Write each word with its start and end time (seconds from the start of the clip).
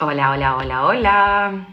Hola, 0.00 0.30
hola, 0.30 0.54
hola, 0.54 0.84
hola. 0.84 1.66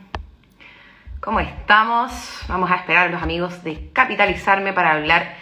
¿Cómo 1.20 1.40
estamos? 1.40 2.12
Vamos 2.48 2.72
a 2.72 2.78
esperar 2.78 3.10
a 3.10 3.12
los 3.12 3.22
amigos 3.22 3.64
de 3.64 3.92
Capitalizarme 3.94 4.74
para 4.74 4.94
hablar 4.94 5.36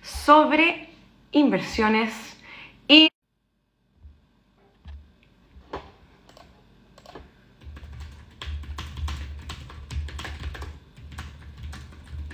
sobre 0.00 0.88
inversiones 1.32 2.40
y... 2.88 3.10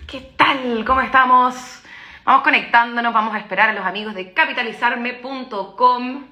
¿Qué 0.06 0.20
tal? 0.36 0.84
¿Cómo 0.86 1.00
estamos? 1.00 1.82
Vamos 2.24 2.42
conectándonos, 2.44 3.12
vamos 3.12 3.34
a 3.34 3.38
esperar 3.38 3.70
a 3.70 3.72
los 3.72 3.84
amigos 3.84 4.14
de 4.14 4.32
capitalizarme.com. 4.32 6.26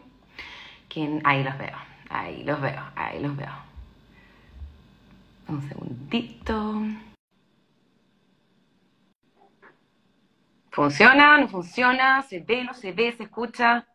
Que 0.88 1.20
ahí 1.24 1.42
los 1.42 1.58
veo, 1.58 1.76
ahí 2.14 2.44
los 2.44 2.60
veo, 2.60 2.82
ahí 2.94 3.20
los 3.20 3.36
veo. 3.36 3.52
Un 5.48 5.68
segundito. 5.68 6.82
¿Funciona? 10.70 11.38
¿No 11.38 11.48
funciona? 11.48 12.22
¿Se 12.22 12.38
ve? 12.40 12.64
¿No 12.64 12.74
se 12.74 12.92
ve? 12.92 13.12
¿Se 13.12 13.24
escucha? 13.24 13.86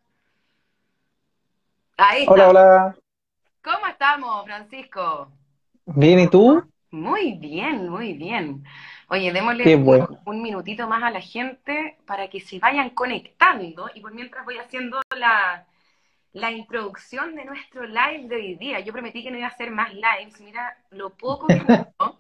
Ahí 1.98 2.22
está. 2.22 2.34
Hola, 2.34 2.50
hola. 2.50 2.96
¿Cómo 3.64 3.88
estamos, 3.88 4.46
Francisco? 4.46 5.32
Bien, 5.86 6.20
¿y 6.20 6.28
tú? 6.28 6.64
Muy 6.92 7.34
bien, 7.34 7.90
muy 7.90 8.14
bien. 8.14 8.64
Oye, 9.08 9.32
démosle 9.32 9.76
un, 9.76 10.20
un 10.26 10.42
minutito 10.42 10.88
más 10.88 11.04
a 11.04 11.10
la 11.10 11.22
gente 11.22 11.98
para 12.06 12.30
que 12.30 12.40
se 12.40 12.60
vayan 12.60 12.92
conectando 12.92 13.90
y 13.94 14.02
por 14.02 14.14
mientras 14.14 14.46
voy 14.46 14.58
haciendo 14.58 15.02
la, 15.16 15.66
la 16.34 16.52
introducción 16.52 17.36
de 17.36 17.46
nuestro 17.46 17.86
live 17.86 18.28
de 18.28 18.36
hoy 18.36 18.56
día. 18.56 18.80
Yo 18.80 18.94
prometí 18.94 19.24
que 19.24 19.32
no 19.32 19.38
iba 19.38 19.48
a 19.48 19.52
hacer 19.52 19.72
más 19.72 19.94
lives. 19.94 20.40
Mira 20.42 20.78
lo 20.92 21.12
poco 21.16 21.48
que 21.48 21.60
gustó. 21.60 22.20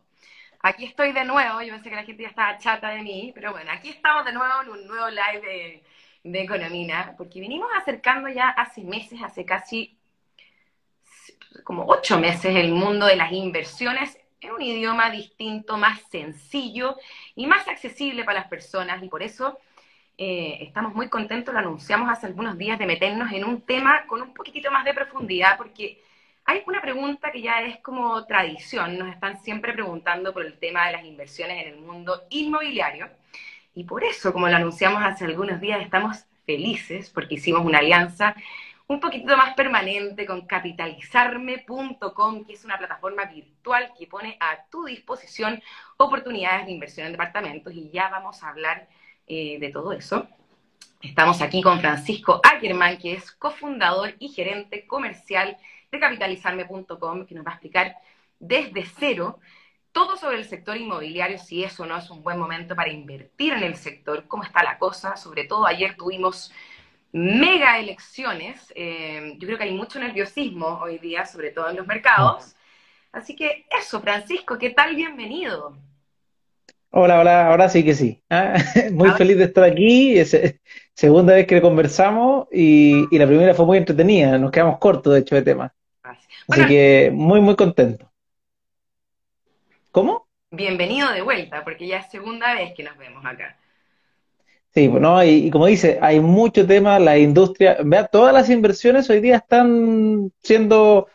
Aquí 0.61 0.85
estoy 0.85 1.13
de 1.13 1.23
nuevo. 1.25 1.61
Yo 1.61 1.73
pensé 1.73 1.89
que 1.89 1.95
la 1.95 2.03
gente 2.03 2.23
ya 2.23 2.29
estaba 2.29 2.57
chata 2.57 2.89
de 2.89 3.01
mí, 3.01 3.31
pero 3.33 3.51
bueno, 3.51 3.71
aquí 3.71 3.89
estamos 3.89 4.25
de 4.25 4.33
nuevo 4.33 4.61
en 4.63 4.69
un 4.69 4.87
nuevo 4.87 5.09
live 5.09 5.41
de, 5.41 5.83
de 6.23 6.41
Economina, 6.41 7.13
porque 7.17 7.39
venimos 7.39 7.69
acercando 7.75 8.29
ya 8.29 8.49
hace 8.49 8.83
meses, 8.83 9.21
hace 9.23 9.45
casi 9.45 9.95
como 11.63 11.85
ocho 11.87 12.19
meses, 12.19 12.55
el 12.55 12.71
mundo 12.71 13.05
de 13.05 13.15
las 13.15 13.31
inversiones 13.31 14.17
en 14.41 14.51
un 14.51 14.61
idioma 14.61 15.09
distinto, 15.09 15.77
más 15.77 16.01
sencillo 16.09 16.97
y 17.35 17.47
más 17.47 17.67
accesible 17.67 18.23
para 18.23 18.39
las 18.39 18.49
personas. 18.49 19.03
Y 19.03 19.09
por 19.09 19.23
eso 19.23 19.59
eh, 20.21 20.57
estamos 20.65 20.93
muy 20.93 21.07
contentos, 21.07 21.53
lo 21.53 21.61
anunciamos 21.61 22.09
hace 22.09 22.27
algunos 22.27 22.57
días, 22.57 22.77
de 22.77 22.85
meternos 22.85 23.31
en 23.31 23.45
un 23.45 23.61
tema 23.61 24.05
con 24.05 24.21
un 24.21 24.33
poquitito 24.33 24.69
más 24.69 24.83
de 24.83 24.93
profundidad, 24.93 25.57
porque 25.57 26.03
hay 26.43 26.61
una 26.67 26.81
pregunta 26.81 27.31
que 27.31 27.41
ya 27.41 27.61
es 27.61 27.79
como 27.79 28.25
tradición, 28.25 28.97
nos 28.97 29.13
están 29.13 29.41
siempre 29.41 29.71
preguntando 29.71 30.33
por 30.33 30.45
el 30.45 30.59
tema 30.59 30.87
de 30.87 30.91
las 30.91 31.05
inversiones 31.05 31.65
en 31.65 31.73
el 31.73 31.79
mundo 31.79 32.23
inmobiliario. 32.31 33.07
Y 33.73 33.85
por 33.85 34.03
eso, 34.03 34.33
como 34.33 34.49
lo 34.49 34.57
anunciamos 34.57 35.01
hace 35.01 35.23
algunos 35.23 35.61
días, 35.61 35.81
estamos 35.81 36.25
felices 36.45 37.09
porque 37.09 37.35
hicimos 37.35 37.65
una 37.65 37.77
alianza 37.79 38.35
un 38.87 38.99
poquitito 38.99 39.37
más 39.37 39.53
permanente 39.53 40.25
con 40.25 40.45
capitalizarme.com, 40.45 42.43
que 42.43 42.53
es 42.53 42.65
una 42.65 42.77
plataforma 42.77 43.23
virtual 43.23 43.93
que 43.97 44.05
pone 44.07 44.35
a 44.41 44.65
tu 44.69 44.83
disposición 44.83 45.61
oportunidades 45.95 46.65
de 46.65 46.73
inversión 46.73 47.05
en 47.05 47.13
departamentos 47.13 47.73
y 47.73 47.89
ya 47.89 48.09
vamos 48.09 48.43
a 48.43 48.49
hablar 48.49 48.87
eh, 49.29 49.57
de 49.59 49.69
todo 49.69 49.93
eso. 49.93 50.27
Estamos 51.01 51.41
aquí 51.41 51.61
con 51.61 51.79
Francisco 51.79 52.41
Ackerman, 52.43 52.97
que 52.97 53.13
es 53.13 53.31
cofundador 53.31 54.15
y 54.19 54.29
gerente 54.29 54.85
comercial 54.85 55.55
de 55.91 55.99
capitalizarme.com, 55.99 57.25
que 57.25 57.35
nos 57.35 57.45
va 57.45 57.51
a 57.51 57.53
explicar 57.53 57.95
desde 58.39 58.85
cero 58.85 59.39
todo 59.91 60.17
sobre 60.17 60.37
el 60.37 60.45
sector 60.45 60.77
inmobiliario, 60.77 61.37
si 61.37 61.63
eso 61.63 61.85
no 61.85 61.97
es 61.97 62.09
un 62.09 62.21
buen 62.21 62.37
momento 62.37 62.75
para 62.75 62.91
invertir 62.91 63.53
en 63.53 63.63
el 63.63 63.75
sector, 63.75 64.27
cómo 64.27 64.43
está 64.43 64.63
la 64.63 64.77
cosa. 64.77 65.15
Sobre 65.15 65.45
todo 65.45 65.65
ayer 65.65 65.95
tuvimos 65.95 66.51
mega 67.11 67.79
elecciones. 67.79 68.71
Eh, 68.75 69.35
yo 69.37 69.47
creo 69.47 69.57
que 69.57 69.63
hay 69.65 69.73
mucho 69.73 69.99
nerviosismo 69.99 70.79
hoy 70.81 70.99
día, 70.99 71.25
sobre 71.25 71.51
todo 71.51 71.69
en 71.69 71.77
los 71.77 71.87
mercados. 71.87 72.55
Así 73.11 73.35
que 73.35 73.65
eso, 73.71 73.99
Francisco, 74.01 74.57
¿qué 74.57 74.69
tal? 74.69 74.95
Bienvenido. 74.95 75.75
Hola, 76.91 77.19
hola, 77.19 77.47
ahora 77.47 77.69
sí 77.69 77.83
que 77.83 77.93
sí. 77.93 78.23
Ah, 78.29 78.55
Muy 78.91 79.09
A 79.09 79.13
ver, 79.13 79.17
feliz 79.17 79.37
de 79.37 79.43
estar 79.45 79.63
aquí. 79.63 80.17
Es 80.17 80.33
eh, 80.33 80.59
segunda 80.93 81.35
vez 81.35 81.45
que 81.47 81.61
conversamos 81.61 82.47
y, 82.51 83.05
y 83.13 83.19
la 83.19 83.27
primera 83.27 83.53
fue 83.53 83.65
muy 83.65 83.77
entretenida. 83.77 84.37
Nos 84.37 84.51
quedamos 84.51 84.79
cortos, 84.79 85.13
de 85.13 85.19
hecho, 85.19 85.35
de 85.35 85.43
tema. 85.43 85.73
Así 86.03 86.27
bueno, 86.47 86.67
que 86.67 87.11
muy, 87.13 87.41
muy 87.41 87.55
contento. 87.55 88.11
¿Cómo? 89.91 90.27
bienvenido 90.51 91.11
de 91.11 91.23
vuelta, 91.23 91.63
porque 91.63 91.87
ya 91.87 91.97
es 91.97 92.11
segunda 92.11 92.53
vez 92.53 92.73
que 92.75 92.83
nos 92.83 92.95
vemos 92.97 93.25
acá. 93.25 93.57
Sí, 94.73 94.87
bueno, 94.87 95.23
y, 95.23 95.47
y 95.47 95.49
como 95.51 95.65
dice, 95.65 95.97
hay 96.01 96.19
mucho 96.19 96.65
tema, 96.67 96.99
la 96.99 97.17
industria, 97.17 97.77
vea, 97.83 98.05
todas 98.07 98.33
las 98.33 98.49
inversiones 98.49 99.09
hoy 99.09 99.19
día 99.19 99.37
están 99.37 100.31
siendo 100.43 101.07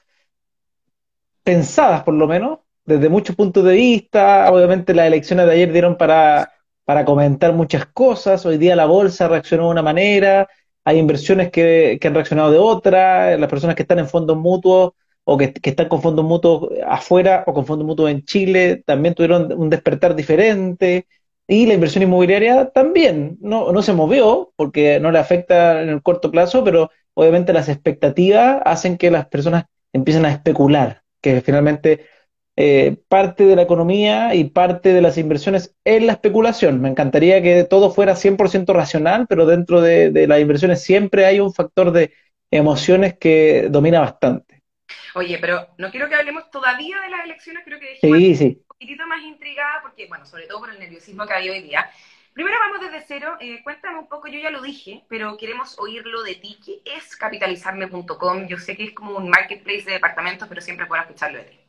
pensadas, 1.43 2.03
por 2.05 2.15
lo 2.15 2.27
menos, 2.27 2.61
desde 2.85 3.09
muchos 3.09 3.37
puntos 3.37 3.65
de 3.65 3.75
vista. 3.75 4.51
Obviamente 4.53 4.95
las 4.95 5.07
elecciones 5.07 5.47
de 5.47 5.53
ayer 5.53 5.73
dieron 5.73 5.97
para, 5.97 6.53
para 6.85 7.05
comentar 7.05 7.53
muchas 7.53 7.87
cosas. 7.87 8.45
Hoy 8.47 8.59
día 8.59 8.77
la 8.77 8.87
bolsa 8.87 9.29
reaccionó 9.29 9.65
de 9.65 9.71
una 9.71 9.83
manera, 9.83 10.49
hay 10.85 10.99
inversiones 10.99 11.51
que, 11.51 11.99
que 12.01 12.09
han 12.09 12.15
reaccionado 12.15 12.51
de 12.53 12.59
otra, 12.59 13.37
las 13.39 13.51
personas 13.51 13.75
que 13.77 13.83
están 13.83 13.99
en 13.99 14.09
fondos 14.09 14.37
mutuos 14.37 14.93
o 15.25 15.39
que, 15.39 15.53
que 15.55 15.71
están 15.71 15.89
con 15.89 16.03
fondos 16.03 16.25
mutuos 16.25 16.71
afuera 16.87 17.45
o 17.47 17.55
con 17.55 17.67
fondos 17.67 17.87
mutuos 17.87 18.11
en 18.11 18.25
Chile 18.25 18.83
también 18.87 19.15
tuvieron 19.15 19.53
un 19.53 19.71
despertar 19.71 20.15
diferente. 20.15 21.07
Y 21.47 21.67
la 21.67 21.75
inversión 21.75 22.03
inmobiliaria 22.03 22.71
también 22.71 23.37
no, 23.41 23.71
no 23.73 23.83
se 23.83 23.93
movió 23.93 24.53
porque 24.57 24.99
no 25.01 25.11
le 25.11 25.19
afecta 25.19 25.83
en 25.83 25.91
el 25.91 26.03
corto 26.03 26.31
plazo, 26.31 26.65
pero 26.65 26.91
obviamente 27.15 27.53
las 27.53 27.69
expectativas 27.69 28.63
hacen 28.65 28.97
que 28.97 29.11
las 29.11 29.27
personas 29.29 29.65
empiecen 29.93 30.25
a 30.25 30.31
especular, 30.33 31.03
que 31.21 31.41
finalmente 31.43 32.07
eh, 32.57 32.97
parte 33.09 33.45
de 33.47 33.57
la 33.57 33.63
economía 33.63 34.35
y 34.35 34.45
parte 34.45 34.93
de 34.93 35.03
las 35.03 35.19
inversiones 35.19 35.75
es 35.85 36.03
la 36.03 36.13
especulación. 36.13 36.81
Me 36.81 36.89
encantaría 36.89 37.43
que 37.43 37.65
todo 37.65 37.91
fuera 37.91 38.17
100% 38.17 38.73
racional, 38.73 39.27
pero 39.29 39.47
dentro 39.47 39.81
de, 39.81 40.11
de 40.11 40.27
las 40.27 40.41
inversiones 40.41 40.83
siempre 40.83 41.27
hay 41.27 41.41
un 41.41 41.53
factor 41.55 41.91
de 41.93 42.13
emociones 42.51 43.17
que 43.19 43.69
domina 43.71 44.01
bastante. 44.01 44.63
Oye, 45.15 45.39
pero 45.39 45.69
no 45.79 45.91
quiero 45.91 46.09
que 46.09 46.15
hablemos 46.17 46.51
todavía 46.51 47.01
de 47.01 47.09
las 47.11 47.25
elecciones, 47.25 47.63
creo 47.65 47.79
que 47.79 47.87
dejemos 47.91 48.19
Sí, 48.19 48.35
sí. 48.37 48.63
un 48.63 48.77
poquitito 48.79 49.07
más 49.07 49.23
intrigada, 49.23 49.81
porque, 49.83 50.07
bueno, 50.09 50.27
sobre 50.27 50.47
todo 50.47 50.61
por 50.61 50.71
el 50.71 50.79
nerviosismo 50.81 51.27
que 51.27 51.33
hay 51.35 51.49
hoy 51.51 51.63
día. 51.63 51.91
Primero 52.33 52.59
vamos 52.59 52.81
desde 52.81 53.05
cero, 53.07 53.37
eh, 53.41 53.63
cuéntame 53.63 53.99
un 54.01 54.09
poco, 54.09 54.27
yo 54.29 54.41
ya 54.41 54.51
lo 54.51 54.61
dije, 54.61 55.05
pero 55.09 55.37
queremos 55.37 55.79
oírlo 55.79 56.23
de 56.23 56.35
ti. 56.35 56.59
¿Qué 56.65 56.83
es 56.97 57.17
capitalizarme.com? 57.17 58.49
Yo 58.49 58.59
sé 58.59 58.77
que 58.77 58.85
es 58.85 58.93
como 58.93 59.17
un 59.17 59.31
marketplace 59.31 59.85
de 59.85 59.93
departamentos, 59.93 60.49
pero 60.49 60.61
siempre 60.61 60.87
puedo 60.87 61.01
escucharlo 61.03 61.39
de 61.39 61.45
ti. 61.45 61.61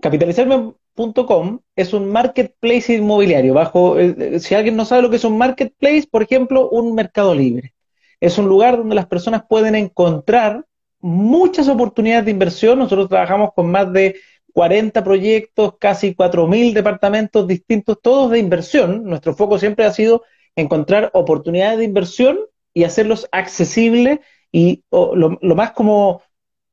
Capitalizarme.com 0.00 1.60
es 1.74 1.92
un 1.92 2.08
marketplace 2.10 2.94
inmobiliario. 2.94 3.54
Bajo, 3.54 3.98
el- 3.98 4.40
si 4.40 4.54
alguien 4.54 4.76
no 4.76 4.84
sabe 4.84 5.02
lo 5.02 5.10
que 5.10 5.16
es 5.16 5.24
un 5.24 5.38
marketplace, 5.38 6.06
por 6.10 6.22
ejemplo, 6.22 6.68
un 6.70 6.94
mercado 6.94 7.34
libre. 7.34 7.74
Es 8.20 8.38
un 8.38 8.46
lugar 8.46 8.76
donde 8.78 8.94
las 8.94 9.06
personas 9.06 9.42
pueden 9.48 9.74
encontrar 9.74 10.64
muchas 11.00 11.68
oportunidades 11.68 12.24
de 12.24 12.30
inversión. 12.30 12.78
Nosotros 12.78 13.08
trabajamos 13.08 13.50
con 13.54 13.70
más 13.70 13.92
de 13.92 14.16
40 14.52 15.04
proyectos, 15.04 15.74
casi 15.78 16.14
4.000 16.14 16.72
departamentos 16.72 17.46
distintos, 17.46 17.98
todos 18.02 18.30
de 18.30 18.38
inversión. 18.38 19.04
Nuestro 19.04 19.34
foco 19.34 19.58
siempre 19.58 19.84
ha 19.84 19.92
sido 19.92 20.22
encontrar 20.56 21.10
oportunidades 21.12 21.78
de 21.78 21.84
inversión 21.84 22.38
y 22.72 22.84
hacerlos 22.84 23.28
accesibles 23.32 24.20
y 24.50 24.82
lo 24.90 25.54
más 25.54 25.72
como 25.72 26.22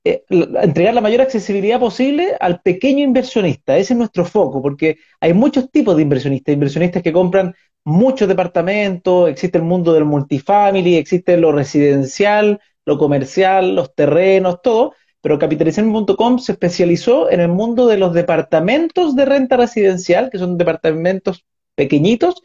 eh, 0.06 0.24
entregar 0.62 0.94
la 0.94 1.02
mayor 1.02 1.22
accesibilidad 1.22 1.80
posible 1.80 2.36
al 2.40 2.62
pequeño 2.62 3.04
inversionista. 3.04 3.78
Ese 3.78 3.94
es 3.94 3.98
nuestro 3.98 4.26
foco, 4.26 4.62
porque 4.62 4.98
hay 5.22 5.34
muchos 5.34 5.72
tipos 5.72 5.96
de 5.96 6.02
inversionistas. 6.02 6.54
Inversionistas 6.54 7.04
que 7.04 7.14
compran 7.14 7.56
muchos 7.86 8.28
departamentos, 8.28 9.30
existe 9.30 9.58
el 9.58 9.64
mundo 9.64 9.94
del 9.94 10.06
multifamily, 10.06 10.96
existe 10.98 11.38
lo 11.38 11.52
residencial, 11.52 12.60
lo 12.86 12.98
comercial, 12.98 13.76
los 13.76 13.96
terrenos, 13.96 14.62
todo. 14.62 14.94
Pero 15.22 15.40
Capitalización.com 15.40 16.40
se 16.40 16.52
especializó 16.52 17.32
en 17.32 17.40
el 17.40 17.48
mundo 17.48 17.88
de 17.88 17.98
los 17.98 18.14
departamentos 18.14 19.16
de 19.16 19.26
renta 19.26 19.56
residencial, 19.56 20.30
que 20.30 20.38
son 20.38 20.58
departamentos 20.58 21.46
pequeñitos 21.76 22.42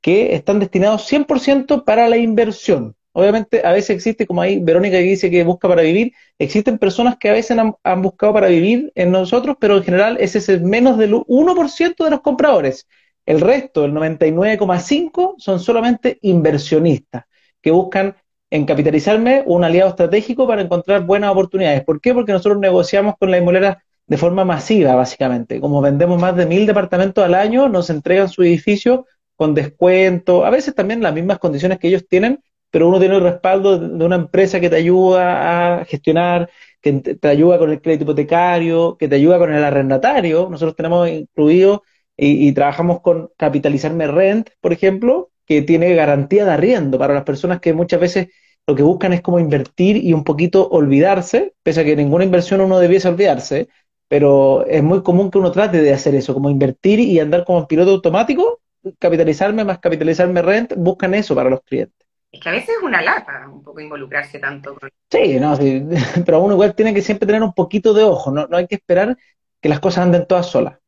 que 0.00 0.34
están 0.34 0.58
destinados 0.60 1.02
100% 1.10 1.84
para 1.84 2.08
la 2.08 2.16
inversión. 2.16 2.96
Obviamente, 3.12 3.62
a 3.64 3.72
veces 3.72 3.90
existe, 3.90 4.26
como 4.26 4.40
ahí 4.40 4.58
Verónica 4.60 4.96
que 4.96 5.02
dice 5.02 5.30
que 5.30 5.44
busca 5.44 5.68
para 5.68 5.82
vivir, 5.82 6.12
existen 6.38 6.78
personas 6.78 7.16
que 7.18 7.28
a 7.28 7.32
veces 7.32 7.56
han, 7.58 8.02
buscado 8.02 8.32
para 8.32 8.48
vivir 8.48 8.90
en 8.94 9.10
nosotros, 9.10 9.56
pero 9.60 9.76
en 9.76 9.84
general 9.84 10.16
ese 10.18 10.38
es 10.38 10.48
el 10.48 10.62
menos 10.62 10.96
del 10.98 11.12
1% 11.14 12.04
de 12.04 12.10
los 12.10 12.20
compradores. 12.20 12.88
El 13.26 13.40
resto, 13.40 13.84
el 13.84 13.92
99,5%, 13.92 15.34
son 15.38 15.60
solamente 15.60 16.18
inversionistas 16.22 17.24
que 17.60 17.70
buscan 17.70 18.16
en 18.50 18.66
capitalizarme 18.66 19.42
un 19.46 19.64
aliado 19.64 19.90
estratégico 19.90 20.46
para 20.46 20.62
encontrar 20.62 21.04
buenas 21.04 21.30
oportunidades. 21.30 21.84
¿Por 21.84 22.00
qué? 22.00 22.12
Porque 22.14 22.32
nosotros 22.32 22.58
negociamos 22.58 23.14
con 23.18 23.30
la 23.30 23.38
inmobiliaria 23.38 23.82
de 24.06 24.16
forma 24.16 24.44
masiva, 24.44 24.94
básicamente. 24.94 25.60
Como 25.60 25.80
vendemos 25.80 26.20
más 26.20 26.36
de 26.36 26.46
mil 26.46 26.66
departamentos 26.66 27.24
al 27.24 27.34
año, 27.34 27.68
nos 27.68 27.88
entregan 27.88 28.28
su 28.28 28.42
edificio 28.42 29.06
con 29.36 29.54
descuento, 29.54 30.44
a 30.44 30.50
veces 30.50 30.74
también 30.74 31.02
las 31.02 31.14
mismas 31.14 31.38
condiciones 31.38 31.78
que 31.78 31.88
ellos 31.88 32.06
tienen, 32.06 32.40
pero 32.72 32.88
uno 32.88 32.98
tiene 32.98 33.16
el 33.16 33.22
respaldo 33.22 33.78
de 33.78 34.04
una 34.04 34.16
empresa 34.16 34.58
que 34.58 34.70
te 34.70 34.76
ayuda 34.76 35.80
a 35.80 35.84
gestionar, 35.84 36.50
que 36.80 36.92
te 36.94 37.28
ayuda 37.28 37.58
con 37.58 37.70
el 37.70 37.82
crédito 37.82 38.04
hipotecario, 38.04 38.96
que 38.98 39.08
te 39.08 39.16
ayuda 39.16 39.38
con 39.38 39.52
el 39.52 39.62
arrendatario. 39.62 40.48
Nosotros 40.50 40.74
tenemos 40.74 41.08
incluido 41.08 41.82
y, 42.16 42.52
trabajamos 42.52 43.00
con 43.02 43.30
Capitalizarme 43.36 44.06
Rent, 44.06 44.50
por 44.60 44.72
ejemplo, 44.72 45.30
que 45.46 45.62
tiene 45.62 45.94
garantía 45.94 46.44
de 46.46 46.52
arriendo 46.52 46.98
para 46.98 47.14
las 47.14 47.24
personas 47.24 47.60
que 47.60 47.74
muchas 47.74 48.00
veces 48.00 48.28
lo 48.66 48.74
que 48.74 48.82
buscan 48.82 49.12
es 49.12 49.20
como 49.20 49.38
invertir 49.38 49.96
y 49.98 50.14
un 50.14 50.24
poquito 50.24 50.68
olvidarse, 50.70 51.54
pese 51.62 51.80
a 51.80 51.84
que 51.84 51.96
ninguna 51.96 52.24
inversión 52.24 52.62
uno 52.62 52.78
debiese 52.78 53.08
olvidarse, 53.08 53.68
pero 54.08 54.64
es 54.66 54.82
muy 54.82 55.02
común 55.02 55.30
que 55.30 55.38
uno 55.38 55.52
trate 55.52 55.82
de 55.82 55.92
hacer 55.92 56.14
eso, 56.14 56.32
como 56.32 56.48
invertir 56.48 57.00
y 57.00 57.20
andar 57.20 57.44
como 57.44 57.66
piloto 57.68 57.90
automático, 57.92 58.60
capitalizarme 58.98 59.64
más 59.64 59.78
capitalizarme 59.78 60.42
rent, 60.42 60.74
buscan 60.76 61.14
eso 61.14 61.34
para 61.34 61.50
los 61.50 61.60
clientes. 61.62 62.06
Es 62.32 62.40
que 62.40 62.48
a 62.48 62.52
veces 62.52 62.70
es 62.70 62.82
una 62.82 63.02
lata 63.02 63.46
un 63.46 63.62
poco 63.62 63.80
involucrarse 63.80 64.38
tanto. 64.38 64.74
Con... 64.74 64.90
Sí, 65.10 65.38
no, 65.38 65.54
sí, 65.54 65.84
pero 66.24 66.40
uno 66.40 66.54
igual 66.54 66.74
tiene 66.74 66.94
que 66.94 67.02
siempre 67.02 67.26
tener 67.26 67.42
un 67.42 67.52
poquito 67.52 67.92
de 67.92 68.02
ojo, 68.02 68.32
no, 68.32 68.46
no 68.46 68.56
hay 68.56 68.66
que 68.66 68.76
esperar 68.76 69.16
que 69.60 69.68
las 69.68 69.80
cosas 69.80 70.06
anden 70.06 70.26
todas 70.26 70.46
solas. 70.46 70.78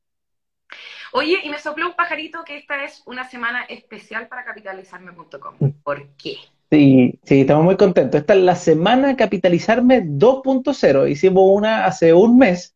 Oye, 1.12 1.38
y 1.44 1.48
me 1.50 1.60
sopló 1.60 1.86
un 1.86 1.94
pajarito 1.94 2.42
que 2.44 2.56
esta 2.56 2.82
es 2.82 3.02
una 3.06 3.28
semana 3.28 3.62
especial 3.64 4.26
para 4.26 4.44
capitalizarme.com. 4.44 5.72
¿Por 5.84 6.08
qué? 6.16 6.38
Sí, 6.72 7.20
sí, 7.22 7.42
estamos 7.42 7.64
muy 7.64 7.76
contentos. 7.76 8.20
Esta 8.20 8.34
es 8.34 8.40
la 8.40 8.56
semana 8.56 9.14
Capitalizarme 9.14 10.02
2.0. 10.02 11.08
Hicimos 11.08 11.44
una 11.46 11.84
hace 11.84 12.12
un 12.12 12.38
mes 12.38 12.74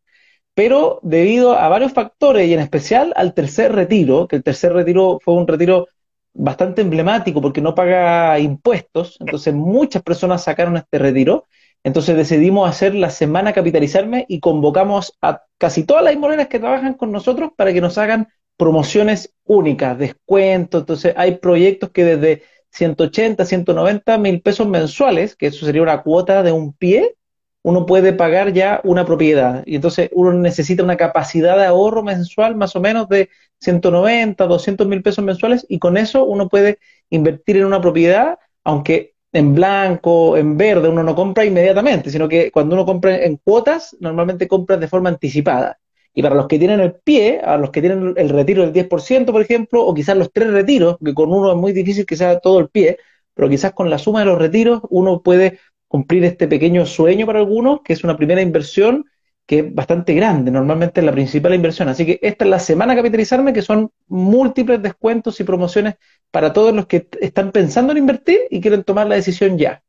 pero 0.58 0.98
debido 1.04 1.56
a 1.56 1.68
varios 1.68 1.92
factores 1.92 2.48
y 2.48 2.52
en 2.52 2.58
especial 2.58 3.12
al 3.14 3.32
tercer 3.32 3.72
retiro, 3.72 4.26
que 4.26 4.34
el 4.34 4.42
tercer 4.42 4.72
retiro 4.72 5.20
fue 5.22 5.34
un 5.34 5.46
retiro 5.46 5.86
bastante 6.38 6.82
emblemático 6.82 7.42
porque 7.42 7.60
no 7.60 7.74
paga 7.74 8.38
impuestos, 8.38 9.16
entonces 9.20 9.52
muchas 9.52 10.02
personas 10.02 10.44
sacaron 10.44 10.76
este 10.76 10.98
retiro, 10.98 11.46
entonces 11.82 12.16
decidimos 12.16 12.68
hacer 12.68 12.94
la 12.94 13.10
semana 13.10 13.52
capitalizarme 13.52 14.24
y 14.28 14.40
convocamos 14.40 15.12
a 15.20 15.42
casi 15.58 15.84
todas 15.84 16.04
las 16.04 16.14
inmobiliarias 16.14 16.48
que 16.48 16.60
trabajan 16.60 16.94
con 16.94 17.10
nosotros 17.10 17.50
para 17.56 17.72
que 17.72 17.80
nos 17.80 17.98
hagan 17.98 18.28
promociones 18.56 19.34
únicas, 19.44 19.98
descuentos, 19.98 20.82
entonces 20.82 21.14
hay 21.16 21.36
proyectos 21.36 21.90
que 21.90 22.04
desde 22.04 22.42
180, 22.70 23.44
190 23.44 24.18
mil 24.18 24.40
pesos 24.40 24.68
mensuales, 24.68 25.34
que 25.34 25.48
eso 25.48 25.66
sería 25.66 25.82
una 25.82 26.02
cuota 26.02 26.42
de 26.42 26.52
un 26.52 26.72
pie, 26.72 27.16
uno 27.62 27.86
puede 27.86 28.12
pagar 28.12 28.52
ya 28.52 28.80
una 28.84 29.04
propiedad. 29.04 29.62
Y 29.66 29.76
entonces 29.76 30.10
uno 30.12 30.32
necesita 30.32 30.82
una 30.82 30.96
capacidad 30.96 31.56
de 31.58 31.66
ahorro 31.66 32.02
mensual 32.02 32.56
más 32.56 32.76
o 32.76 32.80
menos 32.80 33.08
de 33.08 33.30
190, 33.60 34.46
200 34.46 34.86
mil 34.86 35.02
pesos 35.02 35.24
mensuales 35.24 35.66
y 35.68 35.78
con 35.78 35.96
eso 35.96 36.24
uno 36.24 36.48
puede 36.48 36.78
invertir 37.10 37.56
en 37.58 37.66
una 37.66 37.80
propiedad, 37.80 38.38
aunque 38.64 39.14
en 39.32 39.54
blanco, 39.54 40.36
en 40.36 40.56
verde, 40.56 40.88
uno 40.88 41.02
no 41.02 41.14
compra 41.14 41.44
inmediatamente, 41.44 42.10
sino 42.10 42.28
que 42.28 42.50
cuando 42.50 42.74
uno 42.74 42.86
compra 42.86 43.16
en 43.24 43.36
cuotas, 43.36 43.96
normalmente 44.00 44.48
compras 44.48 44.80
de 44.80 44.88
forma 44.88 45.10
anticipada. 45.10 45.78
Y 46.14 46.22
para 46.22 46.34
los 46.34 46.48
que 46.48 46.58
tienen 46.58 46.80
el 46.80 46.94
pie, 46.94 47.40
a 47.44 47.56
los 47.58 47.70
que 47.70 47.80
tienen 47.80 48.14
el 48.16 48.28
retiro 48.30 48.62
del 48.62 48.72
10%, 48.72 49.32
por 49.32 49.42
ejemplo, 49.42 49.84
o 49.84 49.94
quizás 49.94 50.16
los 50.16 50.32
tres 50.32 50.50
retiros, 50.50 50.96
que 51.04 51.14
con 51.14 51.32
uno 51.32 51.50
es 51.52 51.56
muy 51.56 51.72
difícil 51.72 52.06
que 52.06 52.16
sea 52.16 52.40
todo 52.40 52.58
el 52.58 52.68
pie, 52.70 52.98
pero 53.34 53.48
quizás 53.48 53.72
con 53.72 53.88
la 53.90 53.98
suma 53.98 54.20
de 54.20 54.26
los 54.26 54.38
retiros 54.38 54.80
uno 54.90 55.22
puede 55.22 55.60
cumplir 55.88 56.24
este 56.24 56.46
pequeño 56.48 56.86
sueño 56.86 57.26
para 57.26 57.40
algunos, 57.40 57.80
que 57.82 57.92
es 57.94 58.04
una 58.04 58.16
primera 58.16 58.42
inversión 58.42 59.04
que 59.46 59.60
es 59.60 59.74
bastante 59.74 60.12
grande, 60.12 60.50
normalmente 60.50 61.00
es 61.00 61.06
la 61.06 61.12
principal 61.12 61.54
inversión. 61.54 61.88
Así 61.88 62.04
que 62.04 62.18
esta 62.20 62.44
es 62.44 62.50
la 62.50 62.58
semana 62.58 62.94
capitalizarme, 62.94 63.54
que 63.54 63.62
son 63.62 63.90
múltiples 64.06 64.82
descuentos 64.82 65.40
y 65.40 65.44
promociones 65.44 65.94
para 66.30 66.52
todos 66.52 66.74
los 66.74 66.86
que 66.86 67.08
están 67.20 67.50
pensando 67.50 67.92
en 67.92 67.98
invertir 67.98 68.40
y 68.50 68.60
quieren 68.60 68.84
tomar 68.84 69.06
la 69.06 69.14
decisión 69.14 69.56
ya. 69.56 69.82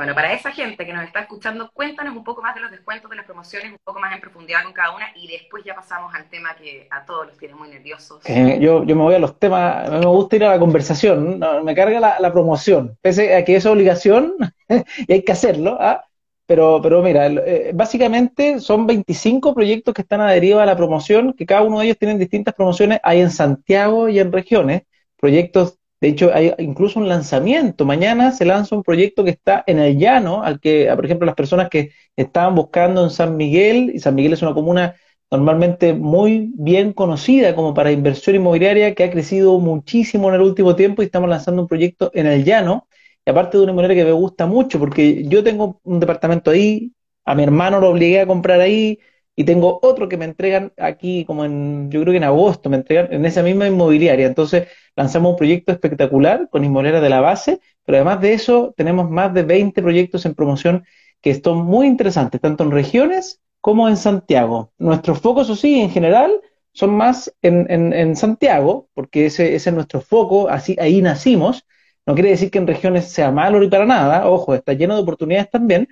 Bueno, 0.00 0.14
para 0.14 0.32
esa 0.32 0.50
gente 0.50 0.86
que 0.86 0.94
nos 0.94 1.04
está 1.04 1.20
escuchando, 1.20 1.70
cuéntanos 1.74 2.16
un 2.16 2.24
poco 2.24 2.40
más 2.40 2.54
de 2.54 2.62
los 2.62 2.70
descuentos, 2.70 3.10
de 3.10 3.16
las 3.16 3.26
promociones, 3.26 3.70
un 3.70 3.78
poco 3.84 4.00
más 4.00 4.14
en 4.14 4.20
profundidad 4.22 4.64
con 4.64 4.72
cada 4.72 4.96
una 4.96 5.08
y 5.14 5.28
después 5.28 5.62
ya 5.62 5.74
pasamos 5.74 6.14
al 6.14 6.26
tema 6.30 6.56
que 6.56 6.88
a 6.90 7.04
todos 7.04 7.26
los 7.26 7.36
tiene 7.36 7.54
muy 7.54 7.68
nerviosos. 7.68 8.22
Eh, 8.24 8.56
yo, 8.62 8.82
yo 8.84 8.96
me 8.96 9.02
voy 9.02 9.14
a 9.14 9.18
los 9.18 9.38
temas, 9.38 9.90
me 9.90 10.06
gusta 10.06 10.36
ir 10.36 10.44
a 10.44 10.52
la 10.52 10.58
conversación, 10.58 11.38
me 11.62 11.74
carga 11.74 12.18
la, 12.18 12.32
promoción, 12.32 12.96
pese 13.02 13.36
a 13.36 13.44
que 13.44 13.56
es 13.56 13.66
obligación 13.66 14.36
y 15.06 15.12
hay 15.12 15.22
que 15.22 15.32
hacerlo, 15.32 15.76
¿ah? 15.78 16.02
pero, 16.46 16.80
pero 16.82 17.02
mira, 17.02 17.26
eh, 17.26 17.72
básicamente 17.74 18.58
son 18.58 18.86
25 18.86 19.54
proyectos 19.54 19.92
que 19.92 20.00
están 20.00 20.22
adheridos 20.22 20.62
a 20.62 20.66
la 20.66 20.78
promoción, 20.78 21.34
que 21.34 21.44
cada 21.44 21.60
uno 21.60 21.78
de 21.78 21.84
ellos 21.84 21.98
tienen 21.98 22.18
distintas 22.18 22.54
promociones, 22.54 23.00
hay 23.02 23.20
en 23.20 23.30
Santiago 23.30 24.08
y 24.08 24.18
en 24.18 24.32
regiones, 24.32 24.84
proyectos 25.18 25.76
de 26.00 26.08
hecho, 26.08 26.30
hay 26.32 26.54
incluso 26.58 26.98
un 26.98 27.08
lanzamiento. 27.08 27.84
Mañana 27.84 28.32
se 28.32 28.44
lanza 28.46 28.74
un 28.74 28.82
proyecto 28.82 29.22
que 29.24 29.30
está 29.30 29.62
en 29.66 29.78
el 29.78 29.98
llano, 29.98 30.42
al 30.42 30.58
que, 30.60 30.90
por 30.96 31.04
ejemplo, 31.04 31.26
las 31.26 31.34
personas 31.34 31.68
que 31.68 31.90
estaban 32.16 32.54
buscando 32.54 33.04
en 33.04 33.10
San 33.10 33.36
Miguel, 33.36 33.92
y 33.94 33.98
San 34.00 34.14
Miguel 34.14 34.32
es 34.32 34.42
una 34.42 34.54
comuna 34.54 34.94
normalmente 35.30 35.92
muy 35.94 36.50
bien 36.54 36.92
conocida 36.92 37.54
como 37.54 37.74
para 37.74 37.92
inversión 37.92 38.36
inmobiliaria, 38.36 38.94
que 38.94 39.04
ha 39.04 39.10
crecido 39.10 39.58
muchísimo 39.60 40.28
en 40.28 40.36
el 40.36 40.40
último 40.40 40.74
tiempo 40.74 41.02
y 41.02 41.06
estamos 41.06 41.28
lanzando 41.28 41.62
un 41.62 41.68
proyecto 41.68 42.10
en 42.14 42.26
el 42.26 42.44
llano. 42.44 42.88
Y 43.24 43.30
aparte 43.30 43.58
de 43.58 43.64
una 43.64 43.72
inmobiliaria 43.72 44.02
que 44.02 44.06
me 44.10 44.12
gusta 44.16 44.46
mucho, 44.46 44.78
porque 44.78 45.24
yo 45.28 45.44
tengo 45.44 45.80
un 45.84 46.00
departamento 46.00 46.50
ahí, 46.50 46.92
a 47.24 47.34
mi 47.34 47.42
hermano 47.42 47.78
lo 47.80 47.90
obligué 47.90 48.20
a 48.20 48.26
comprar 48.26 48.60
ahí, 48.60 48.98
y 49.36 49.44
tengo 49.44 49.78
otro 49.82 50.08
que 50.08 50.16
me 50.16 50.24
entregan 50.26 50.72
aquí 50.76 51.24
como 51.24 51.44
en, 51.44 51.90
yo 51.90 52.00
creo 52.02 52.12
que 52.12 52.18
en 52.18 52.24
agosto, 52.24 52.68
me 52.68 52.76
entregan 52.76 53.12
en 53.12 53.24
esa 53.24 53.42
misma 53.42 53.66
inmobiliaria. 53.66 54.26
Entonces 54.26 54.68
lanzamos 54.96 55.30
un 55.32 55.36
proyecto 55.36 55.72
espectacular 55.72 56.48
con 56.50 56.64
inmobiliaria 56.64 57.00
de 57.00 57.08
la 57.08 57.20
base, 57.20 57.60
pero 57.84 57.96
además 57.96 58.20
de 58.20 58.34
eso 58.34 58.74
tenemos 58.76 59.10
más 59.10 59.32
de 59.32 59.42
20 59.42 59.80
proyectos 59.82 60.26
en 60.26 60.34
promoción 60.34 60.84
que 61.20 61.30
están 61.30 61.56
muy 61.56 61.86
interesantes, 61.86 62.40
tanto 62.40 62.64
en 62.64 62.70
regiones 62.70 63.40
como 63.60 63.88
en 63.88 63.96
Santiago. 63.96 64.72
Nuestros 64.78 65.20
focos, 65.20 65.50
o 65.50 65.56
sí, 65.56 65.80
en 65.80 65.90
general, 65.90 66.32
son 66.72 66.94
más 66.94 67.34
en, 67.42 67.66
en, 67.92 68.16
Santiago, 68.16 68.88
porque 68.94 69.26
ese, 69.26 69.54
ese, 69.54 69.70
es 69.70 69.74
nuestro 69.74 70.00
foco, 70.00 70.48
así 70.48 70.76
ahí 70.80 71.02
nacimos. 71.02 71.66
No 72.06 72.14
quiere 72.14 72.30
decir 72.30 72.50
que 72.50 72.58
en 72.58 72.66
regiones 72.66 73.06
sea 73.10 73.30
malo 73.30 73.60
ni 73.60 73.68
para 73.68 73.86
nada, 73.86 74.28
ojo, 74.28 74.54
está 74.54 74.72
lleno 74.72 74.94
de 74.96 75.02
oportunidades 75.02 75.50
también, 75.50 75.88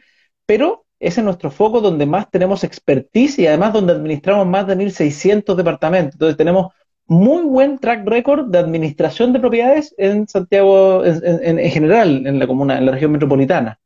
pero 0.46 0.86
ese 1.00 1.20
es 1.20 1.24
nuestro 1.24 1.50
foco 1.50 1.80
donde 1.80 2.06
más 2.06 2.30
tenemos 2.30 2.64
expertise 2.64 3.38
y 3.38 3.46
además 3.46 3.72
donde 3.72 3.92
administramos 3.92 4.46
más 4.46 4.66
de 4.66 4.76
1.600 4.76 5.54
departamentos. 5.54 6.14
Entonces 6.14 6.36
tenemos 6.36 6.72
muy 7.06 7.42
buen 7.42 7.78
track 7.78 8.06
record 8.06 8.46
de 8.46 8.58
administración 8.58 9.32
de 9.32 9.40
propiedades 9.40 9.94
en 9.96 10.28
Santiago 10.28 11.04
en, 11.04 11.70
general, 11.70 12.26
en 12.26 12.38
la 12.38 12.46
comuna, 12.46 12.78
en 12.78 12.86
la 12.86 12.92
región 12.92 13.12
metropolitana. 13.12 13.78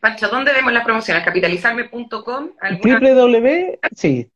Pancho, 0.00 0.28
¿dónde 0.28 0.52
vemos 0.52 0.72
las 0.72 0.84
promociones? 0.84 1.24
¿Capitalizarme.com? 1.24 2.50
www, 2.82 3.78
sí, 3.94 4.30